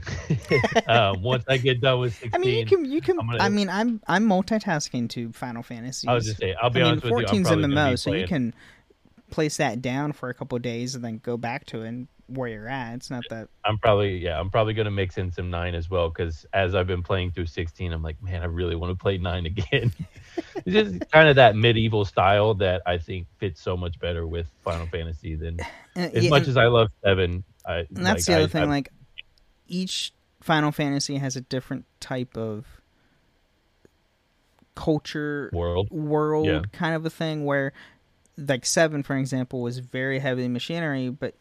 um, 0.88 1.22
once 1.22 1.44
I 1.48 1.58
get 1.58 1.82
done 1.82 2.00
with 2.00 2.14
16. 2.14 2.32
I 2.34 2.38
mean, 2.38 2.60
you 2.60 2.66
can, 2.66 2.86
you 2.86 3.02
can. 3.02 3.18
Gonna, 3.18 3.38
I 3.40 3.50
mean, 3.50 3.70
I'm 3.70 4.02
I'm 4.08 4.28
multitasking 4.28 5.10
to 5.10 5.32
Final 5.34 5.62
Fantasy. 5.62 6.08
I 6.08 6.14
was 6.14 6.26
just 6.26 6.40
say, 6.40 6.56
I'll 6.62 6.70
be 6.70 6.82
I 6.82 6.90
honest 6.90 7.06
mean, 7.06 7.16
with 7.16 7.32
you. 7.32 7.42
14's 7.42 7.50
MMO, 7.50 8.00
so 8.00 8.14
you 8.14 8.28
can 8.28 8.54
place 9.30 9.58
that 9.58 9.82
down 9.82 10.14
for 10.14 10.30
a 10.30 10.34
couple 10.34 10.58
days 10.60 10.96
and 10.96 11.04
then 11.04 11.18
go 11.18 11.38
back 11.38 11.66
to 11.66 11.82
it 11.82 11.88
and 11.88 12.08
where 12.28 12.48
you're 12.48 12.68
at. 12.68 12.96
It's 12.96 13.10
not 13.10 13.24
that. 13.30 13.50
I'm 13.66 13.78
probably 13.78 14.18
yeah. 14.18 14.40
I'm 14.40 14.50
probably 14.50 14.74
gonna 14.74 14.92
mix 14.92 15.18
in 15.18 15.32
some 15.32 15.50
nine 15.50 15.76
as 15.76 15.90
well 15.90 16.10
because 16.10 16.46
as 16.54 16.76
I've 16.76 16.88
been 16.88 17.04
playing 17.04 17.32
through 17.32 17.48
16, 17.48 17.92
I'm 17.92 18.04
like, 18.04 18.22
man, 18.22 18.42
I 18.42 18.46
really 18.46 18.76
want 18.76 18.98
to 18.98 19.02
play 19.02 19.18
nine 19.18 19.46
again. 19.46 19.94
it's 20.56 20.66
just 20.66 21.12
kind 21.12 21.30
of 21.30 21.36
that 21.36 21.56
medieval 21.56 22.06
style 22.06 22.54
that 22.56 22.82
I 22.86 22.98
think 22.98 23.28
fits 23.38 23.62
so 23.62 23.76
much 23.78 24.00
better 24.00 24.26
with 24.26 24.48
Final 24.64 24.88
Fantasy 24.88 25.36
than 25.36 25.60
uh, 25.96 26.00
as 26.00 26.24
yeah, 26.26 26.30
much 26.30 26.48
as 26.48 26.58
I 26.58 26.66
love 26.66 26.90
seven. 27.04 27.44
I, 27.66 27.86
and 27.96 28.06
that's 28.06 28.28
like, 28.28 28.36
the 28.38 28.44
other 28.44 28.44
I, 28.44 28.48
thing. 28.48 28.64
I, 28.64 28.66
like 28.66 28.90
each 29.68 30.14
Final 30.42 30.72
Fantasy 30.72 31.18
has 31.18 31.36
a 31.36 31.42
different 31.42 31.86
type 32.00 32.38
of 32.38 32.66
culture 34.76 35.52
world 35.54 35.88
world 35.92 36.48
yeah. 36.48 36.62
kind 36.72 36.96
of 36.96 37.06
a 37.06 37.10
thing 37.10 37.46
where 37.46 37.72
like 38.40 38.66
seven 38.66 39.04
for 39.04 39.16
example 39.16 39.62
was 39.62 39.78
very 39.78 40.18
heavily 40.18 40.48
machinery 40.48 41.10
but 41.10 41.36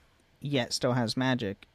yet 0.44 0.72
still 0.72 0.92
has 0.94 1.16
magic. 1.16 1.66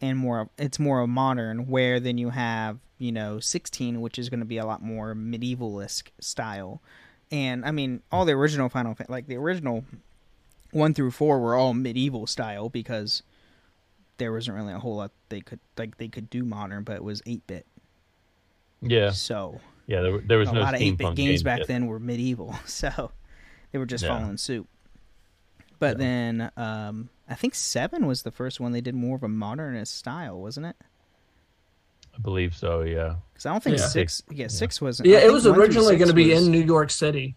and 0.00 0.18
more 0.18 0.48
it's 0.58 0.78
more 0.78 1.00
of 1.00 1.08
modern 1.08 1.66
where 1.68 1.98
then 2.00 2.18
you 2.18 2.30
have 2.30 2.78
you 2.98 3.10
know 3.12 3.40
16 3.40 4.00
which 4.00 4.18
is 4.18 4.28
going 4.28 4.40
to 4.40 4.46
be 4.46 4.58
a 4.58 4.64
lot 4.66 4.82
more 4.82 5.14
medievalist 5.14 6.04
style 6.20 6.80
and 7.30 7.64
i 7.64 7.70
mean 7.70 8.02
all 8.12 8.24
the 8.26 8.32
original 8.32 8.68
final 8.68 8.94
like 9.08 9.26
the 9.26 9.36
original 9.36 9.84
1 10.72 10.92
through 10.94 11.10
4 11.10 11.40
were 11.40 11.54
all 11.54 11.72
medieval 11.74 12.26
style 12.26 12.68
because 12.68 13.22
there 14.18 14.32
wasn't 14.32 14.54
really 14.56 14.72
a 14.74 14.78
whole 14.78 14.96
lot 14.96 15.12
they 15.30 15.40
could 15.40 15.60
like 15.78 15.96
they 15.98 16.08
could 16.08 16.28
do 16.30 16.44
modern 16.44 16.84
but 16.84 16.96
it 16.96 17.04
was 17.04 17.22
8-bit 17.22 17.66
yeah 18.82 19.10
so 19.12 19.60
yeah 19.86 20.00
there, 20.02 20.18
there 20.20 20.38
was 20.38 20.48
a 20.50 20.52
no 20.52 20.60
lot 20.60 20.74
of 20.74 20.80
8-bit 20.80 20.98
games, 20.98 21.16
games 21.16 21.42
back 21.42 21.58
yet. 21.60 21.68
then 21.68 21.86
were 21.86 21.98
medieval 21.98 22.54
so 22.66 23.12
they 23.72 23.78
were 23.78 23.86
just 23.86 24.04
Yeah. 24.04 24.10
following 24.18 24.36
suit 24.36 24.66
but 25.78 25.98
then 25.98 26.50
um 26.56 27.08
i 27.28 27.34
think 27.34 27.54
7 27.54 28.06
was 28.06 28.22
the 28.22 28.30
first 28.30 28.60
one 28.60 28.72
they 28.72 28.80
did 28.80 28.94
more 28.94 29.16
of 29.16 29.22
a 29.22 29.28
modernist 29.28 29.94
style 29.96 30.40
wasn't 30.40 30.66
it 30.66 30.76
i 32.14 32.18
believe 32.20 32.54
so 32.54 32.82
yeah 32.82 33.16
because 33.32 33.46
i 33.46 33.50
don't 33.52 33.62
think 33.62 33.78
Yeah. 33.78 33.86
6 33.86 34.22
yeah 34.30 34.46
6 34.48 34.80
wasn't 34.80 35.08
Yeah, 35.08 35.18
it 35.18 35.32
was 35.32 35.46
originally 35.46 35.96
going 35.96 36.08
to 36.08 36.14
be 36.14 36.32
was- 36.32 36.44
in 36.46 36.52
New 36.52 36.62
York 36.64 36.90
City. 36.90 37.36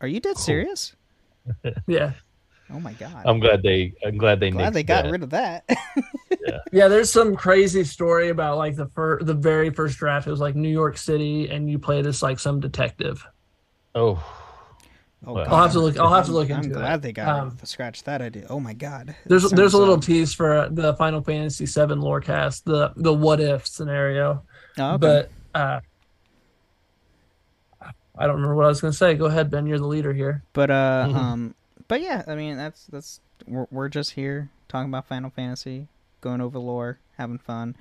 are 0.00 0.08
you 0.08 0.20
dead 0.20 0.36
serious 0.38 0.94
Yeah. 1.86 2.12
oh 2.70 2.80
my 2.80 2.92
god 2.94 3.22
i'm 3.24 3.38
glad 3.40 3.62
they 3.62 3.94
i'm 4.04 4.18
glad 4.18 4.40
they 4.40 4.50
glad 4.50 4.72
they 4.74 4.82
got 4.82 5.04
that. 5.04 5.10
rid 5.12 5.22
of 5.22 5.30
that 5.30 5.64
Yeah, 6.46 6.58
Yeah. 6.72 6.88
there's 6.88 7.10
some 7.10 7.34
crazy 7.34 7.82
story 7.84 8.28
about 8.28 8.56
like 8.58 8.76
the 8.76 8.86
fir- 8.86 9.20
the 9.22 9.34
very 9.34 9.70
first 9.70 9.98
draft. 9.98 10.26
It 10.28 10.30
was 10.30 10.38
like 10.40 10.54
New 10.54 10.68
York 10.68 10.96
City, 10.96 11.48
and 11.50 11.68
you 11.68 11.76
played 11.78 12.06
as 12.06 12.22
like 12.22 12.38
some 12.38 12.60
detective. 12.60 13.24
oh 13.96 14.22
Oh, 15.24 15.32
Well, 15.34 15.46
I'll 15.52 15.62
have 15.62 15.72
to 15.72 15.80
look. 15.80 15.98
I'll 15.98 16.12
have 16.12 16.26
to 16.26 16.32
I'm- 16.32 16.34
look 16.34 16.50
I'm 16.50 16.68
glad 16.68 16.96
it. 16.96 17.02
they 17.02 17.12
got 17.12 17.28
Um, 17.28 17.58
scratch 17.64 18.02
that 18.04 18.20
idea. 18.20 18.46
Oh 18.50 18.60
my 18.60 18.74
god. 18.74 19.14
There's 19.26 19.48
there's 19.50 19.74
a 19.74 19.78
little 19.78 19.94
uh, 19.96 20.00
tease 20.00 20.34
for 20.34 20.68
the 20.70 20.94
Final 20.94 21.22
Fantasy 21.22 21.64
VII 21.66 21.94
lore 21.94 22.20
cast, 22.20 22.64
the 22.66 22.92
the 22.96 23.12
what 23.12 23.40
if 23.40 23.66
scenario. 23.66 24.42
Oh, 24.78 24.94
okay. 24.94 24.98
But 24.98 25.30
uh, 25.58 25.80
I 28.18 28.26
don't 28.26 28.36
remember 28.36 28.54
what 28.54 28.64
I 28.64 28.68
was 28.68 28.80
going 28.80 28.92
to 28.92 28.96
say. 28.96 29.14
Go 29.14 29.26
ahead, 29.26 29.50
Ben. 29.50 29.66
You're 29.66 29.78
the 29.78 29.86
leader 29.86 30.12
here. 30.12 30.42
But 30.52 30.70
uh, 30.70 31.06
Mhm. 31.10 31.14
um, 31.16 31.54
but 31.88 32.00
yeah, 32.00 32.22
I 32.26 32.34
mean 32.34 32.56
that's 32.56 32.86
that's 32.86 33.20
we're 33.46 33.66
we're 33.70 33.88
just 33.88 34.12
here 34.12 34.50
talking 34.68 34.88
about 34.90 35.06
Final 35.06 35.30
Fantasy, 35.30 35.88
going 36.20 36.40
over 36.40 36.58
lore, 36.58 36.98
having 37.18 37.38
fun, 37.38 37.76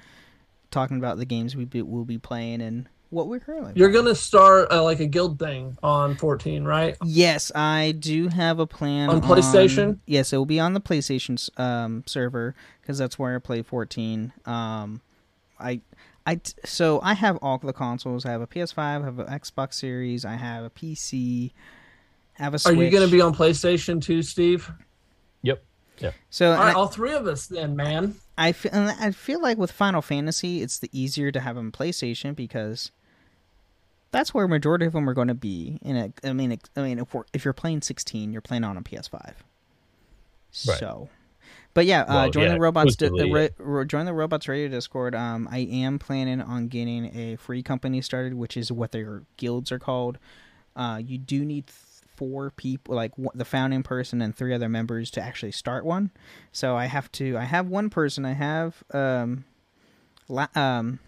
talking 0.72 0.98
about 0.98 1.18
the 1.18 1.26
games 1.26 1.56
we 1.56 1.66
be, 1.66 1.82
will 1.82 2.06
be 2.06 2.18
playing 2.18 2.62
and 2.62 2.88
what 3.10 3.28
we're 3.28 3.40
currently. 3.40 3.74
You're 3.76 3.92
going 3.92 4.06
to 4.06 4.16
start 4.16 4.72
uh, 4.72 4.84
like 4.84 5.00
a 5.00 5.06
guild 5.06 5.40
thing 5.40 5.78
on 5.84 6.16
14, 6.16 6.64
right? 6.64 6.96
Yes, 7.04 7.52
I 7.56 7.94
do 7.98 8.28
have 8.28 8.60
a 8.60 8.68
plan 8.68 9.10
On 9.10 9.22
PlayStation? 9.22 10.00
yes, 10.06 10.34
it 10.34 10.38
will 10.38 10.46
be 10.46 10.60
on 10.60 10.74
the 10.74 10.82
PlayStation 10.82 11.38
um, 11.60 12.04
server 12.06 12.56
because 12.82 12.98
that's 12.98 13.18
where 13.18 13.36
I 13.36 13.40
play 13.40 13.62
14. 13.62 14.34
Um, 14.46 15.02
I, 15.60 15.82
I, 16.26 16.36
t- 16.36 16.54
so 16.66 17.00
I 17.04 17.14
have 17.14 17.38
all 17.42 17.58
the 17.58 17.74
consoles. 17.74 18.26
I 18.26 18.32
have 18.32 18.42
a 18.42 18.48
PS5, 18.48 18.78
I 18.78 18.94
have 18.94 19.20
an 19.20 19.28
Xbox 19.28 19.76
Series, 19.76 20.26
I 20.26 20.36
have 20.36 20.64
a 20.64 20.70
PC, 20.70 21.52
have 22.34 22.54
a 22.54 22.56
Are 22.56 22.60
Switch. 22.60 22.78
you 22.78 22.90
going 22.90 23.08
to 23.08 23.12
be 23.12 23.22
on 23.22 23.34
PlayStation 23.34 24.02
too, 24.02 24.22
Steve? 24.22 24.70
Yep. 26.00 26.14
Yeah. 26.14 26.20
So 26.30 26.52
All 26.52 26.58
right, 26.58 26.70
I- 26.70 26.74
all 26.74 26.88
three 26.88 27.14
of 27.14 27.28
us 27.28 27.48
then, 27.48 27.76
man. 27.76 28.16
I 28.38 28.52
feel, 28.52 28.72
I 28.74 29.12
feel 29.12 29.42
like 29.42 29.58
with 29.58 29.72
Final 29.72 30.02
Fantasy, 30.02 30.62
it's 30.62 30.80
the 30.80 30.90
easier 30.92 31.32
to 31.32 31.40
have 31.40 31.58
on 31.58 31.72
PlayStation 31.72 32.36
because 32.36 32.92
that's 34.12 34.34
where 34.34 34.48
majority 34.48 34.86
of 34.86 34.94
them 34.94 35.10
are 35.10 35.14
going 35.14 35.30
to 35.30 35.34
be. 35.34 35.80
And 35.84 35.98
it, 35.98 36.14
I 36.24 36.34
mean, 36.34 36.58
I 36.76 36.82
mean, 36.82 37.00
if 37.00 37.14
we're, 37.14 37.24
if 37.34 37.46
you're 37.46 37.54
playing 37.54 37.82
16, 37.82 38.32
you're 38.34 38.42
playing 38.42 38.64
on 38.66 38.76
a 38.78 38.82
PS5. 38.82 39.22
Right. 39.24 39.36
So, 40.54 41.10
but 41.74 41.86
yeah, 41.86 42.02
uh, 42.04 42.30
join 42.30 42.44
yeah, 42.46 42.54
the 42.54 42.60
robots. 42.60 42.96
Di- 42.96 43.06
exclusively, 43.08 43.32
uh, 43.34 43.38
yeah. 43.38 43.48
ra- 43.60 43.78
ra- 43.78 43.84
join 43.84 44.06
the 44.06 44.14
robots 44.14 44.48
radio 44.48 44.68
Discord. 44.70 45.16
Um, 45.16 45.48
I 45.52 45.60
am 45.60 46.00
planning 46.00 46.42
on 46.42 46.68
getting 46.68 47.06
a 47.18 47.36
free 47.38 47.64
company 47.64 48.02
started, 48.02 48.34
which 48.34 48.56
is 48.58 48.72
what 48.72 48.92
their 48.92 49.24
guilds 49.38 49.72
are 49.72 49.80
called. 49.80 50.18
Uh, 50.76 51.02
you 51.04 51.18
do 51.18 51.44
need 51.46 51.68
th- 51.68 51.78
four 52.16 52.52
people, 52.52 52.96
like 52.96 53.18
one, 53.18 53.38
the 53.38 53.46
founding 53.46 53.84
person 53.84 54.22
and 54.22 54.36
three 54.36 54.54
other 54.54 54.70
members, 54.70 55.10
to 55.12 55.22
actually 55.22 55.52
start 55.52 55.86
one. 55.86 56.12
So 56.52 56.76
I 56.76 56.86
have 56.86 57.12
to. 57.14 57.38
I 57.38 57.44
have 57.44 57.68
one 57.68 57.90
person. 57.90 58.26
I 58.26 58.34
have 58.34 58.84
um, 58.94 59.46
la- 60.28 60.48
um, 60.56 61.00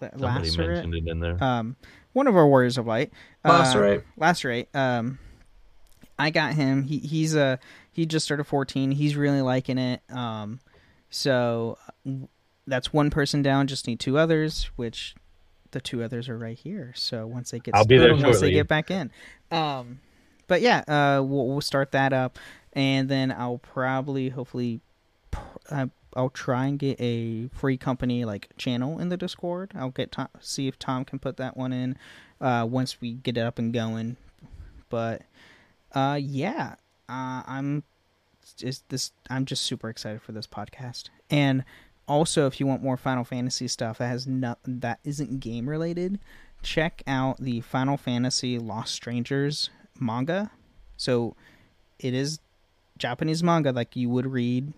la- 0.00 0.08
Somebody 0.10 0.48
Lacerate. 0.50 0.68
mentioned 0.68 0.94
it 0.94 1.08
in 1.08 1.20
there. 1.20 1.42
Um, 1.42 1.76
one 2.12 2.26
of 2.26 2.36
our 2.36 2.46
warriors 2.46 2.78
of 2.78 2.86
light. 2.86 3.12
Uh, 3.44 3.50
Lacerate. 3.50 4.02
Lacerate. 4.16 4.74
Um, 4.74 5.18
I 6.18 6.30
got 6.30 6.54
him. 6.54 6.84
He 6.84 6.98
he's 6.98 7.34
a 7.34 7.58
he 7.92 8.06
just 8.06 8.24
started 8.24 8.44
14. 8.44 8.92
He's 8.92 9.16
really 9.16 9.42
liking 9.42 9.78
it. 9.78 10.02
Um, 10.10 10.60
so 11.08 11.78
that's 12.66 12.92
one 12.92 13.10
person 13.10 13.42
down. 13.42 13.66
Just 13.66 13.86
need 13.86 14.00
two 14.00 14.18
others, 14.18 14.70
which 14.76 15.14
the 15.72 15.80
two 15.80 16.02
others 16.02 16.28
are 16.28 16.38
right 16.38 16.58
here. 16.58 16.92
So 16.96 17.26
once 17.26 17.50
they 17.50 17.58
get 17.58 17.74
I'll 17.74 17.84
be 17.84 17.98
there 17.98 18.14
once 18.14 18.40
they 18.40 18.50
get 18.52 18.68
back 18.68 18.90
in. 18.90 19.10
Um, 19.50 20.00
but 20.46 20.60
yeah, 20.60 20.78
uh, 20.88 21.22
we'll, 21.22 21.46
we'll 21.46 21.60
start 21.60 21.92
that 21.92 22.12
up, 22.12 22.38
and 22.72 23.08
then 23.08 23.30
I'll 23.32 23.58
probably 23.58 24.28
hopefully. 24.30 24.80
pr- 25.30 25.40
Uh, 25.70 25.86
I'll 26.16 26.28
try 26.28 26.66
and 26.66 26.76
get 26.76 27.00
a 27.00 27.46
free 27.54 27.76
company 27.76 28.24
like 28.24 28.48
channel 28.58 28.98
in 28.98 29.10
the 29.10 29.16
Discord. 29.16 29.70
I'll 29.76 29.90
get 29.90 30.10
Tom, 30.10 30.26
see 30.40 30.66
if 30.66 30.76
Tom 30.76 31.04
can 31.04 31.20
put 31.20 31.36
that 31.36 31.56
one 31.56 31.72
in 31.72 31.96
uh, 32.40 32.66
once 32.68 33.00
we 33.00 33.12
get 33.12 33.36
it 33.36 33.42
up 33.42 33.60
and 33.60 33.72
going. 33.72 34.16
But 34.88 35.22
uh, 35.94 36.18
yeah, 36.20 36.74
uh, 37.08 37.42
I'm 37.46 37.84
just 38.56 38.88
this. 38.88 39.12
I'm 39.28 39.44
just 39.44 39.62
super 39.64 39.88
excited 39.88 40.20
for 40.20 40.32
this 40.32 40.48
podcast. 40.48 41.10
And 41.30 41.64
also, 42.10 42.48
if 42.48 42.58
you 42.58 42.66
want 42.66 42.82
more 42.82 42.96
Final 42.96 43.22
Fantasy 43.22 43.68
stuff 43.68 43.98
that 43.98 44.08
has 44.08 44.26
no 44.26 44.56
that 44.64 44.98
isn't 45.04 45.38
game 45.38 45.68
related, 45.68 46.18
check 46.60 47.04
out 47.06 47.38
the 47.38 47.60
Final 47.60 47.96
Fantasy 47.96 48.58
Lost 48.58 48.92
Strangers 48.92 49.70
manga. 49.98 50.50
So 50.96 51.36
it 52.00 52.12
is 52.12 52.40
Japanese 52.98 53.44
manga 53.44 53.70
like 53.70 53.94
you 53.94 54.10
would 54.10 54.26
read. 54.26 54.72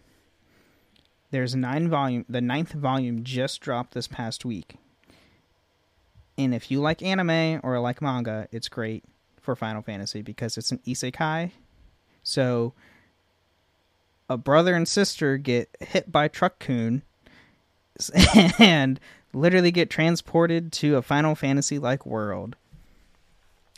There's 1.30 1.54
nine 1.54 1.88
volume. 1.88 2.26
The 2.28 2.42
ninth 2.42 2.72
volume 2.72 3.24
just 3.24 3.62
dropped 3.62 3.94
this 3.94 4.06
past 4.06 4.44
week. 4.44 4.76
And 6.36 6.54
if 6.54 6.70
you 6.70 6.80
like 6.80 7.02
anime 7.02 7.60
or 7.62 7.80
like 7.80 8.02
manga, 8.02 8.46
it's 8.52 8.68
great 8.68 9.04
for 9.40 9.56
Final 9.56 9.80
Fantasy 9.80 10.20
because 10.20 10.58
it's 10.58 10.70
an 10.70 10.80
isekai. 10.86 11.52
So 12.22 12.74
a 14.28 14.36
brother 14.36 14.74
and 14.74 14.86
sister 14.86 15.38
get 15.38 15.74
hit 15.80 16.12
by 16.12 16.28
Truck-kun 16.28 17.02
and 18.58 18.98
literally 19.32 19.70
get 19.70 19.90
transported 19.90 20.72
to 20.72 20.96
a 20.96 21.02
Final 21.02 21.34
Fantasy 21.34 21.78
like 21.78 22.04
world. 22.06 22.56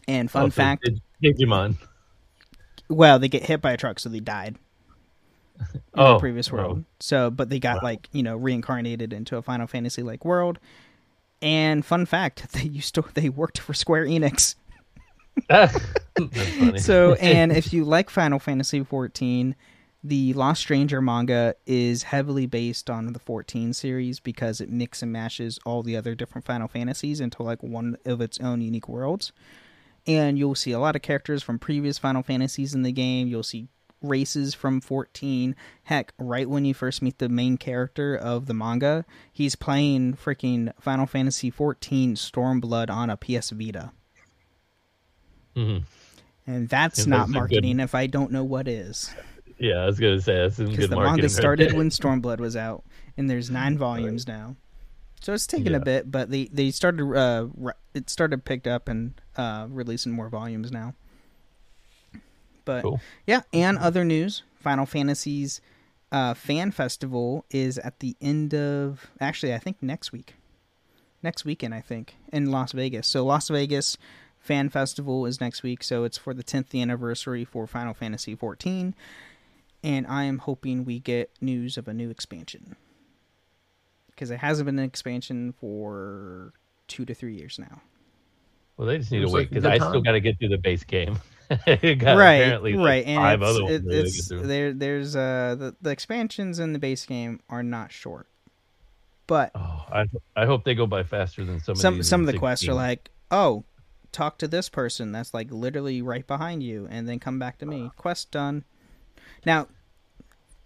And 0.07 0.31
fun 0.31 0.45
Oh, 0.45 0.49
so 0.49 0.51
fact, 0.53 0.85
Dig- 1.23 1.37
Digimon. 1.39 1.77
well, 2.89 3.19
they 3.19 3.29
get 3.29 3.45
hit 3.45 3.63
by 3.63 3.73
a 3.73 3.77
truck, 3.77 3.99
so 3.99 4.09
they 4.09 4.21
died 4.21 4.57
in 5.73 5.81
Oh, 5.95 6.15
the 6.15 6.19
previous 6.19 6.51
wow. 6.53 6.59
world. 6.59 6.85
So, 7.01 7.31
but 7.31 7.49
they 7.49 7.59
got 7.59 7.83
like 7.83 8.09
you 8.13 8.23
know 8.23 8.37
reincarnated 8.37 9.13
into 9.13 9.37
a 9.37 9.43
Final 9.43 9.67
Fantasy 9.67 10.03
like 10.03 10.25
world. 10.25 10.59
And 11.41 11.85
fun 11.85 12.07
fact, 12.07 12.53
they 12.53 12.63
used 12.65 12.95
to 12.97 13.05
they 13.15 13.29
worked 13.29 13.59
for 13.59 13.75
Square 13.75 14.07
Enix. 14.07 14.55
So, 16.79 17.15
and 17.15 17.51
if 17.51 17.73
you 17.73 17.85
like 17.85 18.09
Final 18.09 18.39
Fantasy 18.39 18.85
14, 18.85 19.57
the 20.07 20.35
Lost 20.35 20.61
Stranger 20.61 21.01
manga 21.01 21.55
is 21.67 22.03
heavily 22.03 22.45
based 22.45 22.91
on 22.91 23.15
the 23.15 23.19
14 23.19 23.73
series 23.73 24.21
because 24.21 24.61
it 24.61 24.69
mix 24.69 25.03
and 25.03 25.11
mashes 25.11 25.59
all 25.65 25.83
the 25.83 25.97
other 25.97 26.15
different 26.15 26.45
Final 26.45 26.69
Fantasies 26.69 27.21
into 27.21 27.43
like 27.43 27.63
one 27.63 27.97
of 28.05 28.21
its 28.21 28.39
own 28.39 28.61
unique 28.61 28.87
worlds. 28.87 29.33
And 30.07 30.39
you'll 30.39 30.55
see 30.55 30.73
a 30.73 30.79
lot 30.79 30.95
of 30.95 31.01
characters 31.01 31.43
from 31.43 31.59
previous 31.59 31.97
Final 31.97 32.23
Fantasies 32.23 32.75
in 32.75 32.83
the 32.83 32.93
game. 32.93 33.29
You'll 33.29 33.43
see 33.43 33.69
races 34.03 34.53
from 34.53 34.83
14. 34.83 35.57
Heck, 35.85 36.13
right 36.19 36.51
when 36.51 36.67
you 36.67 36.75
first 36.75 37.01
meet 37.01 37.17
the 37.17 37.31
main 37.31 37.57
character 37.57 38.15
of 38.15 38.45
the 38.45 38.53
manga, 38.53 39.07
he's 39.33 39.57
playing 39.57 40.19
freaking 40.23 40.71
Final 40.79 41.07
Fantasy 41.07 41.49
14 41.49 42.15
Stormblood 42.15 42.91
on 42.91 43.09
a 43.09 43.17
PS 43.17 43.51
Vita. 43.51 43.93
Mhm. 45.57 45.85
And 46.47 46.69
that's 46.69 47.07
not 47.07 47.31
marketing 47.31 47.81
if 47.81 47.95
I 47.95 48.07
don't 48.07 48.31
know 48.31 48.45
what 48.45 48.69
is. 48.69 49.15
Yeah, 49.59 49.77
I 49.83 49.87
was 49.87 49.99
gonna 50.01 50.21
say 50.21 50.35
that's 50.37 50.57
some 50.57 50.67
Because 50.67 50.79
good 50.85 50.91
the 50.91 50.97
marketing. 50.97 51.23
manga 51.23 51.29
started 51.29 51.73
when 51.73 51.91
Stormblood 51.91 52.39
was 52.39 52.57
out, 52.57 52.83
and 53.17 53.31
there's 53.31 53.51
nine 53.51 53.79
volumes 53.79 54.27
now. 54.27 54.57
So 55.21 55.33
it's 55.33 55.47
taken 55.47 55.75
a 55.75 55.81
bit, 55.81 56.11
but 56.11 56.31
they 56.31 56.47
they 56.47 56.71
started 56.71 57.17
uh 57.17 57.47
it 57.95 58.11
started 58.11 58.45
picked 58.45 58.67
up 58.67 58.89
and 58.89 59.15
uh 59.37 59.67
releasing 59.71 60.13
more 60.13 60.29
volumes 60.29 60.71
now. 60.73 60.95
But 62.65 62.83
Cool. 62.83 63.01
yeah, 63.27 63.43
and 63.53 63.79
other 63.79 64.05
news: 64.05 64.43
Final 64.57 64.87
Fantasy's 64.87 65.61
uh, 66.13 66.33
fan 66.35 66.71
festival 66.71 67.45
is 67.51 67.79
at 67.79 68.01
the 68.01 68.17
end 68.21 68.55
of 68.55 69.11
actually 69.21 69.53
I 69.55 69.59
think 69.59 69.83
next 69.83 70.13
week, 70.13 70.35
next 71.23 71.45
weekend 71.45 71.75
I 71.75 71.81
think 71.81 72.17
in 72.33 72.51
Las 72.51 72.73
Vegas. 72.73 73.07
So 73.07 73.25
Las 73.25 73.49
Vegas 73.49 73.97
fan 74.39 74.69
festival 74.69 75.27
is 75.27 75.41
next 75.41 75.63
week, 75.63 75.83
so 75.83 76.05
it's 76.05 76.19
for 76.19 76.35
the 76.35 76.45
10th 76.45 76.79
anniversary 76.81 77.45
for 77.45 77.67
Final 77.67 77.95
Fantasy 77.95 78.35
14 78.35 78.95
and 79.85 80.07
I 80.07 80.25
am 80.25 80.39
hoping 80.39 80.85
we 80.85 80.99
get 80.99 81.31
news 81.41 81.77
of 81.77 81.87
a 81.87 81.95
new 81.95 82.09
expansion 82.11 82.75
because 84.11 84.31
it 84.31 84.39
hasn't 84.39 84.65
been 84.65 84.79
an 84.79 84.85
expansion 84.85 85.53
for 85.61 86.55
two 86.89 87.05
to 87.05 87.15
three 87.15 87.37
years 87.37 87.59
now. 87.59 87.83
Well, 88.77 88.89
they 88.89 88.99
just 88.99 89.13
need 89.13 89.21
to 89.21 89.29
wait 89.29 89.51
because 89.51 89.67
I 89.67 89.77
still 89.77 90.01
got 90.01 90.13
to 90.13 90.21
get 90.21 90.39
through 90.39 90.49
the 90.49 90.59
base 90.59 90.83
game. 90.83 91.19
right, 91.67 92.59
right, 92.59 93.05
and 93.07 93.19
five 93.19 93.43
it's, 93.43 93.51
other 93.51 93.65
it, 93.71 93.83
it's, 93.87 94.29
there. 94.29 94.73
There's 94.73 95.15
uh 95.15 95.55
the, 95.59 95.77
the 95.83 95.91
expansions 95.91 96.59
in 96.59 96.73
the 96.73 96.79
base 96.79 97.05
game 97.05 97.41
are 97.51 97.63
not 97.63 97.93
short, 97.93 98.27
but 99.27 99.51
oh, 99.55 99.85
I 99.93 100.07
I 100.35 100.47
hope 100.47 100.65
they 100.65 100.75
go 100.75 100.87
by 100.87 101.03
faster 101.03 101.45
than 101.45 101.61
some. 101.61 101.77
Some 101.77 102.01
of 102.01 102.07
some 102.07 102.23
of 102.23 102.27
the 102.27 102.33
16. 102.33 102.41
quests 102.41 102.69
are 102.69 102.75
like, 102.75 103.11
oh, 103.31 103.65
talk 104.11 104.39
to 104.39 104.49
this 104.49 104.71
person 104.71 105.13
that's 105.13 105.35
like 105.35 105.49
literally 105.51 106.01
right 106.01 106.27
behind 106.27 106.63
you, 106.63 106.89
and 106.91 107.07
then 107.07 107.21
come 107.21 107.39
back 107.39 107.59
to 107.59 107.67
me. 107.67 107.91
Quest 107.99 108.31
done. 108.31 108.65
Now, 109.45 109.69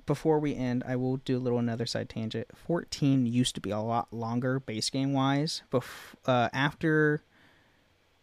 before 0.08 0.38
we 0.38 0.56
end, 0.56 0.82
I 0.86 0.96
will 0.96 1.18
do 1.18 1.36
a 1.36 1.38
little 1.38 1.58
another 1.58 1.86
side 1.86 2.08
tangent. 2.08 2.48
14 2.56 3.26
used 3.26 3.54
to 3.54 3.60
be 3.60 3.70
a 3.70 3.78
lot 3.78 4.12
longer 4.12 4.58
base 4.58 4.90
game 4.90 5.12
wise. 5.12 5.62
Bef- 5.70 6.14
uh, 6.26 6.48
after, 6.52 7.22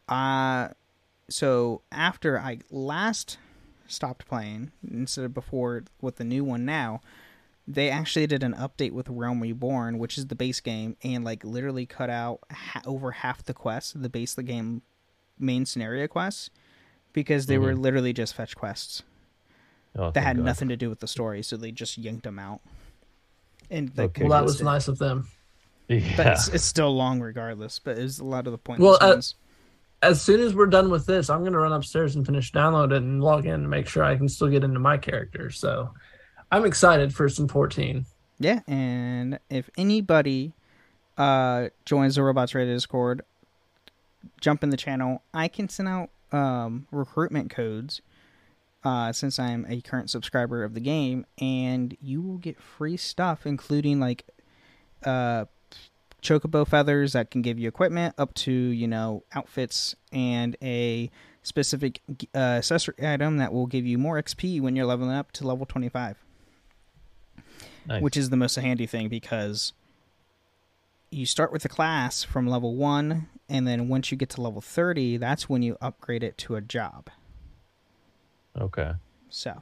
uh, 0.10 0.70
so 1.30 1.82
after 1.92 2.40
I 2.40 2.60
last 2.72 3.38
stopped 3.88 4.28
playing, 4.28 4.72
instead 4.90 5.26
of 5.26 5.34
before 5.34 5.84
with 6.02 6.16
the 6.16 6.24
new 6.24 6.44
one 6.44 6.66
now, 6.66 7.02
they 7.68 7.90
actually 7.90 8.28
did 8.28 8.44
an 8.44 8.54
update 8.54 8.92
with 8.92 9.08
Realm 9.10 9.42
Reborn, 9.42 9.98
which 9.98 10.18
is 10.18 10.28
the 10.28 10.36
base 10.36 10.60
game, 10.60 10.98
and 11.04 11.24
like 11.24 11.44
literally 11.44 11.86
cut 11.86 12.10
out 12.10 12.40
ha- 12.52 12.82
over 12.86 13.12
half 13.12 13.44
the 13.44 13.54
quests, 13.54 13.94
the 13.94 14.10
base 14.10 14.34
of 14.34 14.38
the 14.38 14.44
game 14.44 14.82
main 15.38 15.66
scenario 15.66 16.08
quests, 16.08 16.50
because 17.14 17.46
they 17.46 17.56
mm-hmm. 17.56 17.64
were 17.64 17.76
literally 17.76 18.14
just 18.14 18.34
fetch 18.34 18.56
quests 18.56 19.04
oh, 19.96 20.12
that 20.12 20.22
had 20.22 20.38
God. 20.38 20.46
nothing 20.46 20.70
to 20.70 20.78
do 20.78 20.90
with 20.90 21.00
the 21.00 21.08
story, 21.08 21.44
so 21.44 21.58
they 21.58 21.72
just 21.72 21.98
yanked 21.98 22.24
them 22.24 22.40
out. 22.40 22.62
And 23.70 23.92
okay. 23.98 24.24
well, 24.24 24.32
that 24.32 24.46
was 24.46 24.62
nice 24.62 24.88
of 24.88 24.98
them. 24.98 25.28
Yeah. 25.88 26.00
But 26.18 26.28
it's, 26.28 26.48
it's, 26.50 26.64
still 26.64 26.96
long 26.96 27.20
regardless. 27.20 27.80
But 27.80 27.98
it's 27.98 28.20
a 28.20 28.24
lot 28.24 28.48
of 28.48 28.52
the 28.52 28.58
points. 28.58 28.82
Well, 28.82 28.98
uh, 29.02 29.22
as 30.02 30.22
soon 30.22 30.40
as 30.42 30.54
we're 30.54 30.68
done 30.68 30.90
with 30.90 31.06
this, 31.06 31.30
I'm 31.30 31.42
going 31.42 31.54
to 31.54 31.60
run 31.60 31.74
upstairs 31.74 32.16
and 32.16 32.26
finish 32.26 32.52
downloading 32.52 32.98
and 32.98 33.24
log 33.24 33.46
in 33.46 33.54
and 33.54 33.70
make 33.70 33.88
sure 33.88 34.04
I 34.04 34.16
can 34.16 34.30
still 34.30 34.48
get 34.48 34.64
into 34.64 34.80
my 34.80 34.98
character. 34.98 35.50
So 35.50 35.94
I'm 36.52 36.66
excited 36.66 37.14
for 37.14 37.28
some 37.30 37.48
14. 37.48 38.06
Yeah, 38.40 38.60
and 38.68 39.40
if 39.50 39.70
anybody 39.78 40.54
uh, 41.18 41.70
joins 41.86 42.16
the 42.16 42.24
Robots 42.24 42.54
Radio 42.54 42.74
Discord, 42.74 43.22
jump 44.42 44.64
in 44.64 44.70
the 44.70 44.78
channel. 44.78 45.22
I 45.34 45.48
can 45.48 45.70
send 45.70 45.88
out 45.88 46.10
um, 46.32 46.88
recruitment 46.92 47.50
codes 47.50 48.02
uh, 48.86 49.12
since 49.12 49.40
I'm 49.40 49.66
a 49.68 49.82
current 49.82 50.10
subscriber 50.10 50.64
of 50.64 50.76
the 50.76 50.80
game, 50.80 51.26
and 51.40 51.98
you 52.00 52.22
will 52.22 52.38
get 52.38 52.62
free 52.62 52.98
stuff, 52.98 53.46
including 53.46 54.00
like 54.00 54.26
uh, 55.04 55.46
chocobo 56.22 56.68
feathers 56.68 57.14
that 57.14 57.32
can 57.32 57.42
give 57.42 57.58
you 57.58 57.68
equipment, 57.68 58.14
up 58.18 58.34
to 58.36 58.52
you 58.52 58.88
know 58.88 59.24
outfits 59.34 59.96
and 60.12 60.56
a 60.62 61.10
specific 61.42 62.02
uh, 62.34 62.38
accessory 62.38 62.96
item 63.02 63.38
that 63.38 63.52
will 63.52 63.68
give 63.68 63.86
you 63.86 63.98
more 63.98 64.22
XP 64.22 64.62
when 64.62 64.76
you're 64.76 64.86
leveling 64.86 65.12
up 65.12 65.32
to 65.34 65.48
level 65.48 65.66
25. 65.66 66.18
Nice. 67.88 68.02
Which 68.02 68.18
is 68.18 68.32
the 68.32 68.38
most 68.38 68.56
handy 68.56 68.88
thing 68.88 69.10
because 69.10 69.74
you 71.12 71.28
start 71.28 71.52
with 71.52 71.64
a 71.66 71.70
class 71.70 72.24
from 72.24 72.48
level 72.48 72.76
1 72.76 73.30
and 73.48 73.68
then 73.68 73.88
once 73.88 74.12
you 74.12 74.18
get 74.18 74.30
to 74.32 74.42
level 74.42 74.60
30 74.60 75.18
that's 75.18 75.48
when 75.48 75.62
you 75.62 75.78
upgrade 75.80 76.24
it 76.24 76.36
to 76.36 76.56
a 76.56 76.62
job 76.62 77.12
okay 78.60 78.92
so 79.30 79.62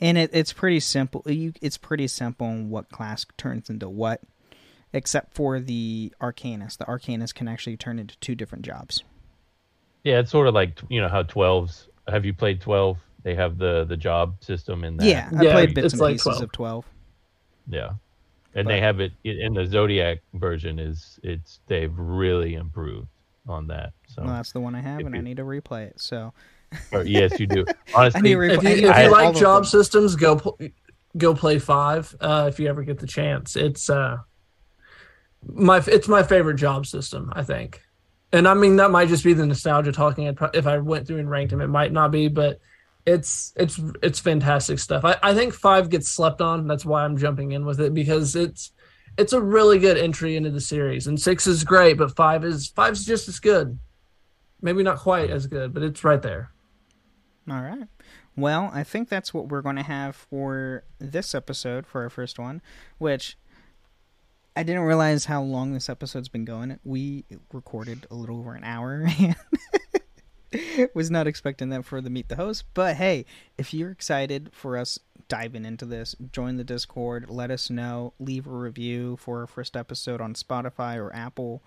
and 0.00 0.16
it, 0.16 0.30
it's 0.32 0.52
pretty 0.52 0.80
simple 0.80 1.22
you 1.26 1.52
it's 1.60 1.76
pretty 1.76 2.06
simple 2.06 2.46
on 2.46 2.70
what 2.70 2.88
class 2.90 3.26
turns 3.36 3.70
into 3.70 3.88
what 3.88 4.20
except 4.92 5.34
for 5.34 5.60
the 5.60 6.12
arcanist 6.20 6.78
the 6.78 6.84
arcanist 6.84 7.34
can 7.34 7.48
actually 7.48 7.76
turn 7.76 7.98
into 7.98 8.16
two 8.18 8.34
different 8.34 8.64
jobs 8.64 9.02
yeah 10.04 10.18
it's 10.18 10.30
sort 10.30 10.46
of 10.46 10.54
like 10.54 10.80
you 10.88 11.00
know 11.00 11.08
how 11.08 11.22
12s 11.22 11.86
have 12.08 12.24
you 12.24 12.32
played 12.32 12.60
12 12.60 12.96
they 13.22 13.34
have 13.34 13.58
the 13.58 13.84
the 13.84 13.96
job 13.96 14.42
system 14.42 14.84
in 14.84 14.96
that 14.96 15.06
yeah 15.06 15.28
i 15.36 15.42
yeah, 15.42 15.52
played 15.52 15.74
bits 15.74 15.92
and 15.92 16.00
like 16.00 16.14
pieces 16.14 16.38
12. 16.38 16.42
of 16.42 16.52
12 16.52 16.86
yeah 17.68 17.90
and 18.54 18.66
but, 18.66 18.72
they 18.72 18.80
have 18.80 19.00
it 19.00 19.12
in 19.24 19.54
the 19.54 19.64
Zodiac 19.64 20.18
version. 20.34 20.78
Is 20.78 21.20
it's 21.22 21.60
they've 21.66 21.96
really 21.96 22.54
improved 22.54 23.08
on 23.48 23.68
that. 23.68 23.92
So 24.08 24.22
well, 24.22 24.34
that's 24.34 24.52
the 24.52 24.60
one 24.60 24.74
I 24.74 24.80
have, 24.80 25.00
and 25.00 25.14
you, 25.14 25.20
I 25.20 25.22
need 25.22 25.36
to 25.36 25.44
replay 25.44 25.86
it. 25.86 26.00
So 26.00 26.32
or, 26.92 27.04
yes, 27.04 27.38
you 27.40 27.46
do. 27.46 27.64
Honestly, 27.94 28.32
if 28.32 28.62
you, 28.62 28.88
if 28.88 28.98
you 28.98 29.10
like 29.10 29.34
job 29.34 29.66
systems, 29.66 30.16
go 30.16 30.56
go 31.16 31.34
play 31.34 31.58
five. 31.58 32.14
Uh, 32.20 32.46
if 32.48 32.60
you 32.60 32.68
ever 32.68 32.82
get 32.82 32.98
the 32.98 33.06
chance, 33.06 33.56
it's 33.56 33.90
uh 33.90 34.18
my 35.46 35.82
it's 35.86 36.08
my 36.08 36.22
favorite 36.22 36.56
job 36.56 36.86
system. 36.86 37.32
I 37.34 37.42
think, 37.42 37.82
and 38.32 38.46
I 38.46 38.54
mean 38.54 38.76
that 38.76 38.90
might 38.90 39.08
just 39.08 39.24
be 39.24 39.32
the 39.32 39.46
nostalgia 39.46 39.92
talking. 39.92 40.26
If 40.54 40.66
I 40.66 40.78
went 40.78 41.06
through 41.06 41.18
and 41.18 41.30
ranked 41.30 41.50
them, 41.50 41.60
it 41.60 41.68
might 41.68 41.92
not 41.92 42.10
be, 42.10 42.28
but 42.28 42.60
it's 43.06 43.52
it's 43.56 43.80
it's 44.02 44.20
fantastic 44.20 44.78
stuff. 44.78 45.04
I, 45.04 45.16
I 45.22 45.34
think 45.34 45.54
five 45.54 45.90
gets 45.90 46.08
slept 46.08 46.40
on. 46.40 46.66
That's 46.66 46.84
why 46.84 47.04
I'm 47.04 47.16
jumping 47.16 47.52
in 47.52 47.64
with 47.64 47.80
it 47.80 47.94
because 47.94 48.36
it's 48.36 48.72
it's 49.18 49.32
a 49.32 49.40
really 49.40 49.78
good 49.78 49.96
entry 49.96 50.36
into 50.36 50.50
the 50.50 50.60
series. 50.60 51.06
And 51.06 51.20
six 51.20 51.46
is 51.46 51.64
great, 51.64 51.98
but 51.98 52.14
five 52.14 52.44
is 52.44 52.68
five's 52.68 53.04
just 53.04 53.28
as 53.28 53.40
good. 53.40 53.78
Maybe 54.62 54.82
not 54.82 54.98
quite 54.98 55.30
as 55.30 55.46
good, 55.46 55.72
but 55.72 55.82
it's 55.82 56.04
right 56.04 56.20
there. 56.20 56.50
All 57.50 57.62
right. 57.62 57.88
Well, 58.36 58.70
I 58.72 58.84
think 58.84 59.08
that's 59.08 59.34
what 59.34 59.48
we're 59.48 59.60
going 59.60 59.76
to 59.76 59.82
have 59.82 60.14
for 60.14 60.84
this 61.00 61.34
episode 61.34 61.84
for 61.84 62.02
our 62.02 62.10
first 62.10 62.38
one, 62.38 62.62
which 62.98 63.36
I 64.54 64.62
didn't 64.62 64.82
realize 64.82 65.24
how 65.24 65.42
long 65.42 65.72
this 65.72 65.88
episode's 65.88 66.28
been 66.28 66.44
going. 66.44 66.78
We 66.84 67.24
recorded 67.52 68.06
a 68.08 68.14
little 68.14 68.38
over 68.38 68.54
an 68.54 68.62
hour. 68.62 69.04
And 69.18 69.34
was 70.94 71.10
not 71.10 71.26
expecting 71.26 71.70
that 71.70 71.84
for 71.84 72.00
the 72.00 72.10
meet 72.10 72.28
the 72.28 72.34
host 72.34 72.64
but 72.74 72.96
hey 72.96 73.24
if 73.56 73.72
you're 73.72 73.92
excited 73.92 74.50
for 74.52 74.76
us 74.76 74.98
diving 75.28 75.64
into 75.64 75.84
this 75.84 76.16
join 76.32 76.56
the 76.56 76.64
discord 76.64 77.30
let 77.30 77.52
us 77.52 77.70
know 77.70 78.12
leave 78.18 78.48
a 78.48 78.50
review 78.50 79.16
for 79.16 79.42
our 79.42 79.46
first 79.46 79.76
episode 79.76 80.20
on 80.20 80.34
spotify 80.34 80.96
or 80.96 81.14
apple 81.14 81.62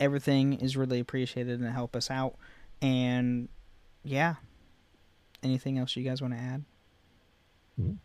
everything 0.00 0.54
is 0.54 0.74
really 0.74 1.00
appreciated 1.00 1.60
and 1.60 1.70
help 1.70 1.94
us 1.94 2.10
out 2.10 2.34
and 2.80 3.46
yeah 4.02 4.36
anything 5.44 5.78
else 5.78 5.96
you 5.96 6.02
guys 6.02 6.20
want 6.20 6.34
to 6.34 6.40
add 6.40 6.64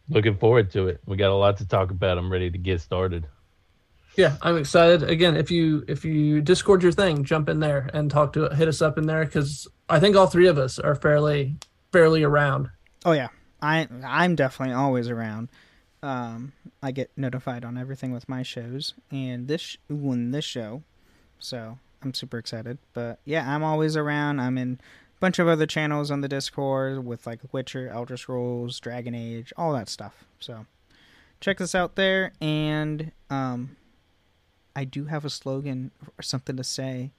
looking 0.10 0.36
forward 0.38 0.72
to 0.72 0.88
it 0.88 1.00
we 1.06 1.16
got 1.16 1.30
a 1.30 1.36
lot 1.36 1.58
to 1.58 1.68
talk 1.68 1.92
about 1.92 2.18
i'm 2.18 2.32
ready 2.32 2.50
to 2.50 2.58
get 2.58 2.82
started 2.82 3.26
yeah, 4.16 4.36
I'm 4.42 4.58
excited. 4.58 5.04
Again, 5.04 5.38
if 5.38 5.50
you 5.50 5.86
if 5.88 6.04
you 6.04 6.42
Discord 6.42 6.84
your 6.84 6.92
thing, 6.92 7.24
jump 7.24 7.48
in 7.48 7.62
there 7.62 7.90
and 7.94 8.12
talk 8.12 8.34
to 8.34 8.50
hit 8.50 8.68
us 8.68 8.82
up 8.82 8.98
in 8.98 9.06
there 9.06 9.24
because 9.24 9.66
I 9.88 10.02
think 10.02 10.18
all 10.18 10.28
three 10.28 10.48
of 10.48 10.58
us 10.58 10.78
are 10.78 10.94
fairly 10.94 11.56
fairly 11.94 12.24
around. 12.24 12.70
Oh 13.06 13.14
yeah, 13.14 13.30
I 13.62 13.88
I'm 14.06 14.36
definitely 14.36 14.74
always 14.74 15.10
around. 15.10 15.48
Um, 16.04 16.52
I 16.82 16.92
get 16.92 17.12
notified 17.18 17.64
on 17.64 17.78
everything 17.78 18.12
with 18.12 18.28
my 18.28 18.44
shows 18.44 18.94
and 19.12 19.48
this 19.48 19.78
one 19.88 20.32
this 20.32 20.46
show, 20.46 20.84
so 21.40 21.78
I'm 22.02 22.14
super 22.14 22.38
excited. 22.38 22.78
But 22.94 23.20
yeah, 23.24 23.50
I'm 23.50 23.64
always 23.64 23.96
around. 23.96 24.42
I'm 24.42 24.58
in 24.58 24.74
a 24.74 25.09
bunch 25.20 25.40
of 25.40 25.48
other 25.48 25.66
channels 25.66 26.12
on 26.12 26.22
the 26.22 26.28
Discord 26.28 27.06
with 27.06 27.26
like 27.28 27.40
Witcher, 27.52 27.90
Elder 27.90 28.18
Scrolls, 28.18 28.80
Dragon 28.80 29.14
Age, 29.14 29.52
all 29.58 29.74
that 29.74 29.90
stuff. 29.90 30.26
So 30.40 30.66
check 31.42 31.58
this 31.58 31.76
out 31.76 31.96
there 31.96 32.34
and 32.42 33.12
um 33.30 33.78
I 34.76 34.86
do 34.86 35.06
have 35.06 35.26
a 35.26 35.30
slogan 35.30 35.92
or 36.18 36.22
something 36.22 36.56
to 36.56 36.64
say 36.64 37.12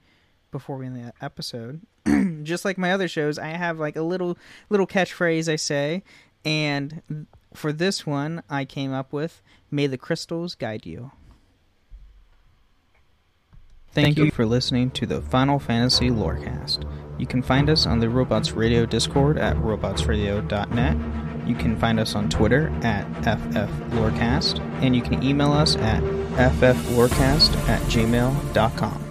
before 0.51 0.77
we 0.77 0.85
end 0.85 0.95
the 0.95 1.13
episode. 1.23 1.81
Just 2.43 2.65
like 2.65 2.77
my 2.77 2.91
other 2.91 3.07
shows, 3.07 3.37
I 3.37 3.49
have 3.49 3.79
like 3.79 3.95
a 3.95 4.01
little 4.01 4.37
little 4.69 4.87
catchphrase 4.87 5.51
I 5.51 5.55
say, 5.57 6.03
and 6.43 7.27
for 7.53 7.71
this 7.71 8.05
one, 8.05 8.41
I 8.49 8.65
came 8.65 8.93
up 8.93 9.13
with 9.13 9.41
"May 9.69 9.87
the 9.87 9.97
crystals 9.97 10.55
guide 10.55 10.85
you." 10.85 11.11
Thank, 13.93 14.17
you 14.17 14.31
for 14.31 14.45
listening 14.45 14.91
to 14.91 15.05
the 15.05 15.21
Final 15.21 15.59
Fantasy 15.59 16.09
Lorecast. 16.09 16.89
You 17.19 17.27
can 17.27 17.41
find 17.41 17.69
us 17.69 17.85
on 17.85 17.99
the 17.99 18.09
Robots 18.09 18.51
Radio 18.51 18.85
Discord 18.85 19.37
at 19.37 19.57
robotsradio.net 19.57 20.97
you 21.45 21.55
can 21.55 21.77
find 21.77 21.99
us 21.99 22.15
on 22.15 22.29
Twitter 22.29 22.69
at 22.83 23.05
FFLorecast, 23.23 24.59
and 24.81 24.95
you 24.95 25.01
can 25.01 25.21
email 25.23 25.51
us 25.51 25.75
at 25.77 26.01
fflorecast 26.01 27.55
at 27.67 27.81
gmail.com. 27.83 29.10